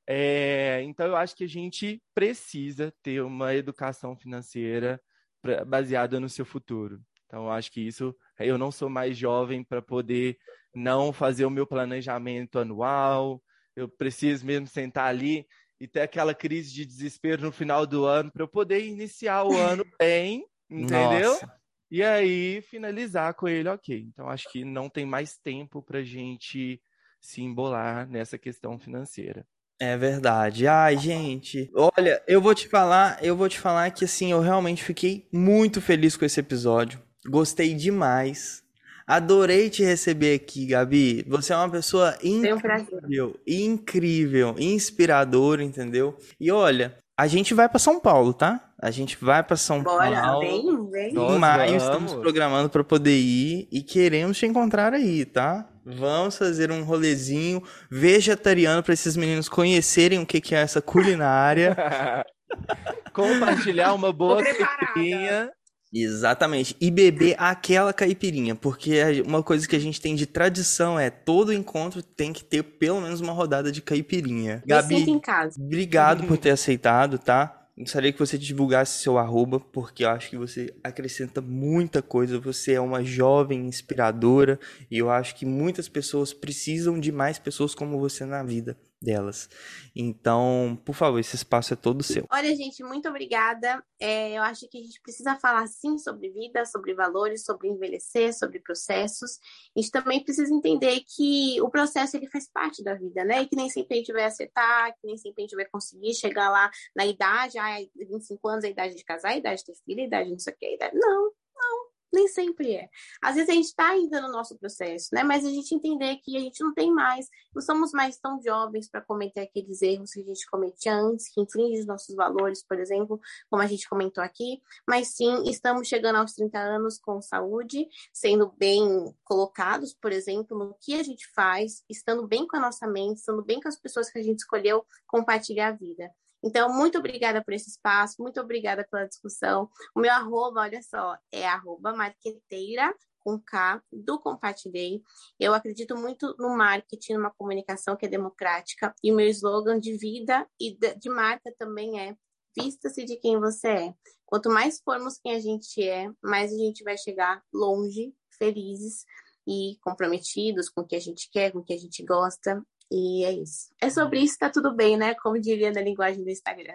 É, 0.07 0.81
então, 0.83 1.05
eu 1.05 1.15
acho 1.15 1.35
que 1.35 1.43
a 1.43 1.47
gente 1.47 2.01
precisa 2.15 2.91
ter 3.03 3.21
uma 3.21 3.53
educação 3.53 4.15
financeira 4.15 4.99
pra- 5.41 5.63
baseada 5.63 6.19
no 6.19 6.27
seu 6.27 6.45
futuro. 6.45 6.99
Então, 7.27 7.43
eu 7.45 7.51
acho 7.51 7.71
que 7.71 7.81
isso. 7.81 8.15
Eu 8.39 8.57
não 8.57 8.71
sou 8.71 8.89
mais 8.89 9.15
jovem 9.15 9.63
para 9.63 9.83
poder 9.83 10.35
não 10.73 11.13
fazer 11.13 11.45
o 11.45 11.49
meu 11.49 11.67
planejamento 11.67 12.57
anual. 12.57 13.41
Eu 13.75 13.87
preciso 13.87 14.45
mesmo 14.45 14.65
sentar 14.65 15.05
ali 15.05 15.45
e 15.79 15.87
ter 15.87 16.01
aquela 16.01 16.33
crise 16.33 16.73
de 16.73 16.85
desespero 16.85 17.43
no 17.43 17.51
final 17.51 17.85
do 17.85 18.03
ano 18.05 18.31
para 18.31 18.43
eu 18.43 18.47
poder 18.47 18.83
iniciar 18.85 19.43
o 19.43 19.55
ano 19.55 19.85
bem, 19.99 20.43
entendeu? 20.69 21.31
Nossa. 21.31 21.59
E 21.91 22.03
aí 22.03 22.61
finalizar 22.61 23.33
com 23.33 23.47
ele, 23.47 23.67
ok. 23.67 24.07
Então 24.13 24.29
acho 24.29 24.51
que 24.51 24.63
não 24.63 24.87
tem 24.89 25.05
mais 25.05 25.37
tempo 25.37 25.81
para 25.81 26.03
gente 26.03 26.79
se 27.19 27.41
embolar 27.41 28.07
nessa 28.07 28.37
questão 28.37 28.77
financeira. 28.77 29.45
É 29.79 29.97
verdade. 29.97 30.67
Ai, 30.67 30.97
gente. 30.97 31.71
Olha, 31.73 32.21
eu 32.27 32.41
vou 32.41 32.53
te 32.53 32.67
falar, 32.67 33.17
eu 33.23 33.35
vou 33.35 33.47
te 33.47 33.59
falar 33.59 33.89
que 33.91 34.05
assim, 34.05 34.31
eu 34.31 34.41
realmente 34.41 34.83
fiquei 34.83 35.27
muito 35.31 35.81
feliz 35.81 36.17
com 36.17 36.25
esse 36.25 36.39
episódio. 36.39 37.01
Gostei 37.25 37.73
demais. 37.73 38.63
Adorei 39.07 39.71
te 39.71 39.83
receber 39.83 40.35
aqui, 40.35 40.67
Gabi. 40.67 41.23
Você 41.27 41.51
é 41.51 41.55
uma 41.55 41.69
pessoa 41.69 42.15
um 42.23 42.45
incrível, 42.45 43.39
incrível, 43.47 44.55
inspiradora, 44.59 45.63
entendeu? 45.63 46.15
E 46.39 46.51
olha, 46.51 46.95
a 47.17 47.25
gente 47.25 47.55
vai 47.55 47.67
pra 47.67 47.79
São 47.79 47.99
Paulo, 47.99 48.33
tá? 48.33 48.68
A 48.81 48.91
gente 48.91 49.17
vai 49.19 49.43
pra 49.43 49.57
São 49.57 49.83
Bora, 49.83 50.21
Paulo. 50.21 50.39
vem, 50.39 50.89
vem. 50.89 51.09
Em 51.11 51.37
maio 51.37 51.71
vamos. 51.71 51.83
estamos 51.83 52.13
programando 52.13 52.69
para 52.69 52.83
poder 52.83 53.17
ir 53.17 53.67
e 53.69 53.81
queremos 53.81 54.37
te 54.37 54.45
encontrar 54.45 54.93
aí, 54.93 55.25
tá? 55.25 55.67
Vamos 55.85 56.37
fazer 56.37 56.71
um 56.71 56.83
rolezinho 56.83 57.61
vegetariano 57.91 58.81
para 58.81 58.93
esses 58.93 59.17
meninos 59.17 59.49
conhecerem 59.49 60.19
o 60.19 60.25
que 60.25 60.39
que 60.39 60.55
é 60.55 60.59
essa 60.59 60.81
culinária. 60.81 61.75
Compartilhar 63.11 63.93
uma 63.93 64.13
boa 64.13 64.41
caipirinha. 64.41 65.51
Exatamente. 65.91 66.75
E 66.79 66.89
beber 66.91 67.35
aquela 67.37 67.91
caipirinha, 67.91 68.55
porque 68.55 69.23
uma 69.25 69.41
coisa 69.41 69.67
que 69.67 69.75
a 69.75 69.79
gente 69.79 69.99
tem 69.99 70.15
de 70.15 70.25
tradição 70.25 70.99
é 70.99 71.09
todo 71.09 71.51
encontro 71.51 72.01
tem 72.01 72.31
que 72.31 72.43
ter 72.43 72.63
pelo 72.63 73.01
menos 73.01 73.19
uma 73.19 73.33
rodada 73.33 73.71
de 73.71 73.81
caipirinha. 73.81 74.61
Me 74.65 74.69
Gabi, 74.69 75.09
em 75.09 75.19
casa. 75.19 75.59
Obrigado 75.59 76.23
por 76.25 76.37
ter 76.37 76.51
aceitado, 76.51 77.17
tá? 77.17 77.58
Gostaria 77.79 78.11
que 78.11 78.19
você 78.19 78.37
divulgasse 78.37 79.01
seu 79.01 79.17
arroba, 79.17 79.57
porque 79.57 80.03
eu 80.03 80.09
acho 80.09 80.29
que 80.29 80.37
você 80.37 80.73
acrescenta 80.83 81.39
muita 81.39 82.01
coisa. 82.01 82.37
Você 82.37 82.73
é 82.73 82.81
uma 82.81 83.05
jovem 83.05 83.67
inspiradora 83.67 84.59
e 84.91 84.97
eu 84.97 85.09
acho 85.09 85.33
que 85.35 85.45
muitas 85.45 85.87
pessoas 85.87 86.33
precisam 86.33 86.99
de 86.99 87.09
mais 87.09 87.39
pessoas 87.39 87.73
como 87.73 87.97
você 87.97 88.25
na 88.25 88.43
vida 88.43 88.75
delas. 89.01 89.49
Então, 89.95 90.79
por 90.85 90.93
favor, 90.93 91.19
esse 91.19 91.35
espaço 91.35 91.73
é 91.73 91.77
todo 91.77 92.03
seu. 92.03 92.25
Olha, 92.31 92.53
gente, 92.55 92.83
muito 92.83 93.07
obrigada. 93.07 93.83
É, 93.99 94.37
eu 94.37 94.43
acho 94.43 94.67
que 94.69 94.77
a 94.77 94.81
gente 94.81 95.01
precisa 95.01 95.35
falar 95.37 95.67
sim 95.67 95.97
sobre 95.97 96.29
vida, 96.29 96.65
sobre 96.65 96.93
valores, 96.93 97.43
sobre 97.43 97.69
envelhecer, 97.69 98.37
sobre 98.37 98.59
processos. 98.59 99.39
A 99.75 99.79
gente 99.79 99.91
também 99.91 100.23
precisa 100.23 100.53
entender 100.53 101.01
que 101.15 101.61
o 101.61 101.69
processo 101.69 102.17
ele 102.17 102.27
faz 102.27 102.49
parte 102.51 102.83
da 102.83 102.93
vida, 102.93 103.23
né? 103.23 103.43
E 103.43 103.47
que 103.47 103.55
nem 103.55 103.69
sempre 103.69 103.95
a 103.95 103.97
gente 103.97 104.13
vai 104.13 104.25
acertar, 104.25 104.91
que 104.93 105.07
nem 105.07 105.17
sempre 105.17 105.43
a 105.43 105.47
gente 105.47 105.55
vai 105.55 105.65
conseguir 105.65 106.13
chegar 106.13 106.49
lá 106.49 106.69
na 106.95 107.05
idade, 107.05 107.57
ah, 107.57 107.77
25 107.95 108.47
anos 108.47 108.63
é 108.63 108.67
a 108.67 108.71
idade 108.71 108.95
de 108.95 109.03
casar, 109.03 109.29
a 109.29 109.37
idade 109.37 109.61
de 109.61 109.65
ter 109.65 109.75
filho, 109.85 110.01
a 110.01 110.07
idade 110.07 110.31
não 110.31 110.39
sei 110.39 110.53
o 110.53 110.57
que, 110.57 110.65
a 110.65 110.73
idade. 110.73 110.95
Não, 110.97 111.31
não. 111.55 111.88
Nem 112.11 112.27
sempre 112.27 112.75
é. 112.75 112.89
Às 113.21 113.35
vezes 113.35 113.49
a 113.49 113.53
gente 113.53 113.65
está 113.65 113.89
ainda 113.89 114.21
no 114.21 114.31
nosso 114.31 114.57
processo, 114.57 115.09
né? 115.13 115.23
Mas 115.23 115.45
a 115.45 115.49
gente 115.49 115.73
entender 115.73 116.17
que 116.17 116.35
a 116.35 116.39
gente 116.39 116.63
não 116.63 116.73
tem 116.73 116.91
mais, 116.91 117.27
não 117.53 117.61
somos 117.61 117.91
mais 117.91 118.17
tão 118.17 118.41
jovens 118.41 118.89
para 118.89 119.01
cometer 119.01 119.41
aqueles 119.41 119.81
erros 119.81 120.11
que 120.11 120.21
a 120.21 120.23
gente 120.23 120.49
cometia 120.49 120.93
antes, 120.95 121.31
que 121.31 121.41
infringem 121.41 121.79
os 121.79 121.85
nossos 121.85 122.15
valores, 122.15 122.63
por 122.65 122.79
exemplo, 122.79 123.19
como 123.49 123.61
a 123.61 123.67
gente 123.67 123.87
comentou 123.87 124.23
aqui. 124.23 124.61
Mas 124.87 125.15
sim, 125.15 125.43
estamos 125.49 125.87
chegando 125.87 126.17
aos 126.17 126.33
30 126.33 126.57
anos 126.57 126.99
com 126.99 127.21
saúde, 127.21 127.87
sendo 128.11 128.51
bem 128.57 129.13
colocados, 129.23 129.93
por 129.93 130.11
exemplo, 130.11 130.57
no 130.57 130.75
que 130.81 130.99
a 130.99 131.03
gente 131.03 131.27
faz, 131.33 131.83
estando 131.89 132.27
bem 132.27 132.47
com 132.47 132.57
a 132.57 132.59
nossa 132.59 132.87
mente, 132.87 133.17
estando 133.17 133.43
bem 133.43 133.59
com 133.59 133.67
as 133.67 133.79
pessoas 133.79 134.09
que 134.09 134.19
a 134.19 134.23
gente 134.23 134.39
escolheu 134.39 134.85
compartilhar 135.07 135.69
a 135.69 135.71
vida. 135.71 136.09
Então, 136.43 136.73
muito 136.73 136.97
obrigada 136.97 137.43
por 137.43 137.53
esse 137.53 137.69
espaço, 137.69 138.15
muito 138.21 138.39
obrigada 138.39 138.87
pela 138.89 139.07
discussão. 139.07 139.69
O 139.95 139.99
meu 139.99 140.11
arroba, 140.11 140.61
olha 140.61 140.81
só, 140.81 141.17
é 141.31 141.45
arroba 141.45 141.93
marqueteira 141.93 142.93
com 143.19 143.39
K 143.39 143.81
do 143.91 144.19
Compartilhei. 144.19 145.01
Eu 145.39 145.53
acredito 145.53 145.95
muito 145.95 146.35
no 146.39 146.49
marketing, 146.55 147.13
numa 147.13 147.31
comunicação 147.31 147.95
que 147.95 148.05
é 148.05 148.09
democrática, 148.09 148.93
e 149.03 149.11
o 149.11 149.15
meu 149.15 149.27
slogan 149.27 149.79
de 149.79 149.97
vida 149.97 150.47
e 150.59 150.77
de 150.97 151.09
marca 151.09 151.53
também 151.57 151.99
é 151.99 152.15
vista-se 152.57 153.05
de 153.05 153.17
quem 153.17 153.39
você 153.39 153.67
é. 153.67 153.93
Quanto 154.25 154.49
mais 154.49 154.81
formos 154.81 155.17
quem 155.17 155.33
a 155.33 155.39
gente 155.39 155.81
é, 155.83 156.09
mais 156.21 156.53
a 156.53 156.57
gente 156.57 156.83
vai 156.83 156.97
chegar 156.97 157.43
longe, 157.53 158.13
felizes 158.37 159.05
e 159.47 159.77
comprometidos 159.81 160.69
com 160.69 160.81
o 160.81 160.85
que 160.85 160.95
a 160.95 160.99
gente 160.99 161.29
quer, 161.31 161.51
com 161.51 161.59
o 161.59 161.63
que 161.63 161.73
a 161.73 161.77
gente 161.77 162.03
gosta. 162.03 162.63
E 162.91 163.23
é 163.23 163.31
isso. 163.31 163.69
É 163.79 163.89
sobre 163.89 164.19
isso, 164.19 164.39
tá 164.39 164.49
tudo 164.49 164.75
bem, 164.75 164.97
né? 164.97 165.13
Como 165.21 165.39
diria 165.39 165.71
na 165.71 165.81
linguagem 165.81 166.23
do 166.23 166.29
Instagram. 166.29 166.73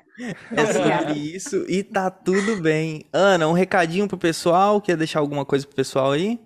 É 0.52 0.72
sobre 0.72 1.18
isso 1.18 1.64
e 1.68 1.82
tá 1.82 2.08
tudo 2.08 2.60
bem. 2.60 3.04
Ana, 3.12 3.48
um 3.48 3.52
recadinho 3.52 4.06
pro 4.06 4.16
pessoal? 4.16 4.80
Quer 4.80 4.96
deixar 4.96 5.18
alguma 5.18 5.44
coisa 5.44 5.66
pro 5.66 5.74
pessoal 5.74 6.12
aí? 6.12 6.38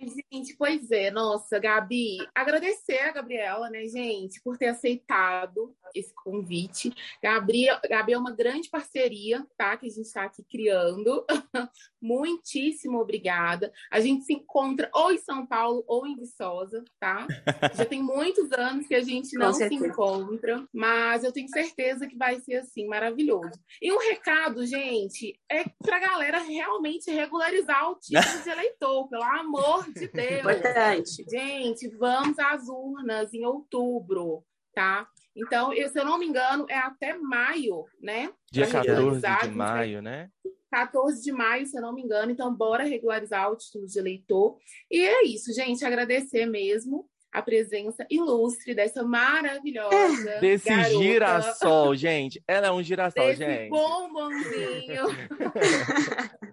Gente, 0.00 0.56
pois 0.56 0.90
é, 0.90 1.10
nossa, 1.10 1.58
Gabi, 1.58 2.18
agradecer 2.34 3.00
a 3.00 3.12
Gabriela, 3.12 3.68
né, 3.68 3.86
gente, 3.86 4.40
por 4.42 4.56
ter 4.56 4.68
aceitado 4.68 5.76
esse 5.94 6.14
convite. 6.14 6.90
Gabi, 7.22 7.66
Gabi 7.88 8.14
é 8.14 8.18
uma 8.18 8.30
grande 8.30 8.70
parceria, 8.70 9.44
tá, 9.58 9.76
que 9.76 9.86
a 9.86 9.90
gente 9.90 10.06
está 10.06 10.24
aqui 10.24 10.42
criando. 10.42 11.24
Muitíssimo 12.00 12.98
obrigada. 12.98 13.70
A 13.90 14.00
gente 14.00 14.24
se 14.24 14.32
encontra 14.32 14.88
ou 14.94 15.12
em 15.12 15.18
São 15.18 15.44
Paulo 15.44 15.84
ou 15.86 16.06
em 16.06 16.16
Viçosa, 16.16 16.82
tá? 16.98 17.26
Já 17.74 17.84
tem 17.84 18.02
muitos 18.02 18.50
anos 18.52 18.86
que 18.86 18.94
a 18.94 19.02
gente 19.02 19.36
não 19.36 19.52
se 19.52 19.74
encontra, 19.74 20.66
mas 20.72 21.24
eu 21.24 21.32
tenho 21.32 21.48
certeza 21.48 22.06
que 22.06 22.16
vai 22.16 22.40
ser 22.40 22.56
assim 22.56 22.86
maravilhoso. 22.86 23.60
E 23.82 23.92
um 23.92 23.98
recado, 23.98 24.64
gente, 24.64 25.38
é 25.50 25.64
pra 25.82 25.98
galera 25.98 26.38
realmente 26.38 27.10
regularizar 27.10 27.90
o 27.90 27.96
título 27.96 28.42
de 28.42 28.48
eleitor, 28.48 29.08
pelo 29.08 29.24
amor 29.24 29.89
de 29.92 30.08
Deus. 30.08 30.40
Importante. 30.40 31.24
Gente, 31.30 31.88
vamos 31.96 32.38
às 32.38 32.68
urnas 32.68 33.32
em 33.34 33.44
outubro, 33.44 34.44
tá? 34.74 35.06
Então, 35.36 35.72
eu- 35.72 35.88
se 35.88 35.98
eu 35.98 36.04
não 36.04 36.18
me 36.18 36.26
engano, 36.26 36.66
é 36.68 36.76
até 36.78 37.16
maio, 37.16 37.84
né? 38.00 38.30
Dia 38.50 38.66
Pra 38.66 38.80
14 38.80 38.96
regularizar, 38.96 39.44
a 39.44 39.46
de 39.46 39.54
maio, 39.54 40.02
né? 40.02 40.28
14 40.70 41.22
de 41.22 41.32
maio, 41.32 41.66
se 41.66 41.76
eu 41.76 41.82
não 41.82 41.92
me 41.94 42.02
engano. 42.02 42.30
Então, 42.30 42.54
bora 42.54 42.84
regularizar 42.84 43.50
o 43.50 43.56
título 43.56 43.86
de 43.86 43.98
eleitor. 43.98 44.56
E 44.90 45.00
é 45.00 45.24
isso, 45.24 45.52
gente. 45.52 45.84
Agradecer 45.84 46.46
mesmo 46.46 47.08
a 47.32 47.40
presença 47.42 48.04
ilustre 48.10 48.74
dessa 48.74 49.04
maravilhosa. 49.04 50.38
Desse 50.40 50.68
garota, 50.68 50.90
girassol, 50.98 51.94
gente. 51.94 52.42
Ela 52.46 52.66
é 52.68 52.72
um 52.72 52.82
girassol, 52.82 53.24
Desse 53.26 53.38
gente. 53.44 53.70
bombonzinho. 53.70 55.04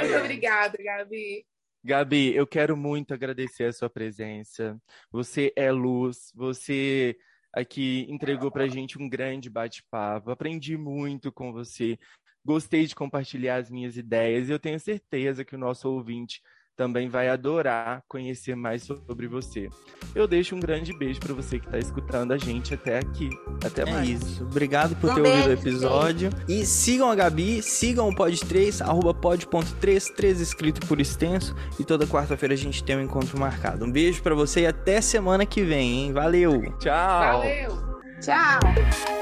Muito 0.00 0.16
obrigada, 0.18 0.76
Gabi. 0.82 1.44
Gabi, 1.84 2.34
eu 2.34 2.46
quero 2.46 2.76
muito 2.76 3.12
agradecer 3.12 3.64
a 3.64 3.72
sua 3.72 3.90
presença. 3.90 4.80
Você 5.10 5.52
é 5.56 5.72
luz, 5.72 6.30
você 6.32 7.16
aqui 7.52 8.06
entregou 8.08 8.52
pra 8.52 8.68
gente 8.68 9.02
um 9.02 9.08
grande 9.08 9.50
bate-papo. 9.50 10.30
Aprendi 10.30 10.76
muito 10.76 11.32
com 11.32 11.52
você. 11.52 11.98
Gostei 12.44 12.86
de 12.86 12.94
compartilhar 12.94 13.56
as 13.56 13.68
minhas 13.68 13.96
ideias 13.96 14.48
e 14.48 14.52
eu 14.52 14.60
tenho 14.60 14.78
certeza 14.78 15.44
que 15.44 15.56
o 15.56 15.58
nosso 15.58 15.88
ouvinte 15.90 16.40
também 16.76 17.08
vai 17.08 17.28
adorar 17.28 18.02
conhecer 18.08 18.54
mais 18.56 18.82
sobre 18.84 19.26
você. 19.28 19.68
Eu 20.14 20.26
deixo 20.26 20.54
um 20.54 20.60
grande 20.60 20.96
beijo 20.96 21.20
para 21.20 21.32
você 21.34 21.58
que 21.58 21.66
está 21.66 21.78
escutando 21.78 22.32
a 22.32 22.38
gente 22.38 22.74
até 22.74 22.98
aqui. 22.98 23.30
Até 23.64 23.82
É 23.82 23.92
mais. 23.92 24.08
isso. 24.08 24.44
Obrigado 24.44 24.94
por 24.96 25.10
Um 25.10 25.14
ter 25.14 25.20
ouvido 25.20 25.44
o 25.44 25.46
beijo, 25.46 25.68
episódio. 25.68 26.30
E 26.48 26.66
sigam 26.66 27.10
a 27.10 27.14
Gabi, 27.14 27.62
sigam 27.62 28.08
o 28.08 28.14
Pod3, 28.14 28.82
arroba 28.82 29.14
pod.3, 29.14 30.14
3 30.14 30.40
escrito 30.40 30.86
por 30.86 31.00
extenso. 31.00 31.54
E 31.78 31.84
toda 31.84 32.06
quarta-feira 32.06 32.54
a 32.54 32.58
gente 32.58 32.82
tem 32.82 32.96
um 32.96 33.02
encontro 33.02 33.38
marcado. 33.38 33.84
Um 33.84 33.90
beijo 33.92 34.22
pra 34.22 34.34
você 34.34 34.62
e 34.62 34.66
até 34.66 35.00
semana 35.00 35.46
que 35.46 35.62
vem, 35.62 36.04
hein? 36.04 36.12
Valeu! 36.12 36.62
Tchau. 36.78 37.40
Valeu. 37.40 37.82
Tchau. 38.20 39.21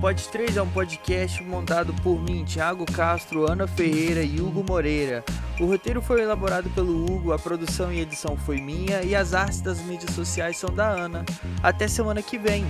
Pod 0.00 0.28
3 0.28 0.56
é 0.56 0.62
um 0.62 0.68
podcast 0.68 1.42
montado 1.42 1.92
por 2.02 2.20
mim, 2.20 2.44
Thiago 2.44 2.86
Castro, 2.86 3.50
Ana 3.50 3.66
Ferreira 3.66 4.22
e 4.22 4.40
Hugo 4.40 4.62
Moreira. 4.62 5.24
O 5.58 5.66
roteiro 5.66 6.00
foi 6.00 6.22
elaborado 6.22 6.70
pelo 6.70 7.04
Hugo, 7.04 7.32
a 7.32 7.38
produção 7.38 7.92
e 7.92 8.00
edição 8.00 8.36
foi 8.36 8.60
minha 8.60 9.02
e 9.02 9.16
as 9.16 9.34
artes 9.34 9.60
das 9.60 9.80
mídias 9.80 10.14
sociais 10.14 10.56
são 10.56 10.72
da 10.72 10.88
Ana. 10.88 11.24
Até 11.60 11.88
semana 11.88 12.22
que 12.22 12.38
vem. 12.38 12.64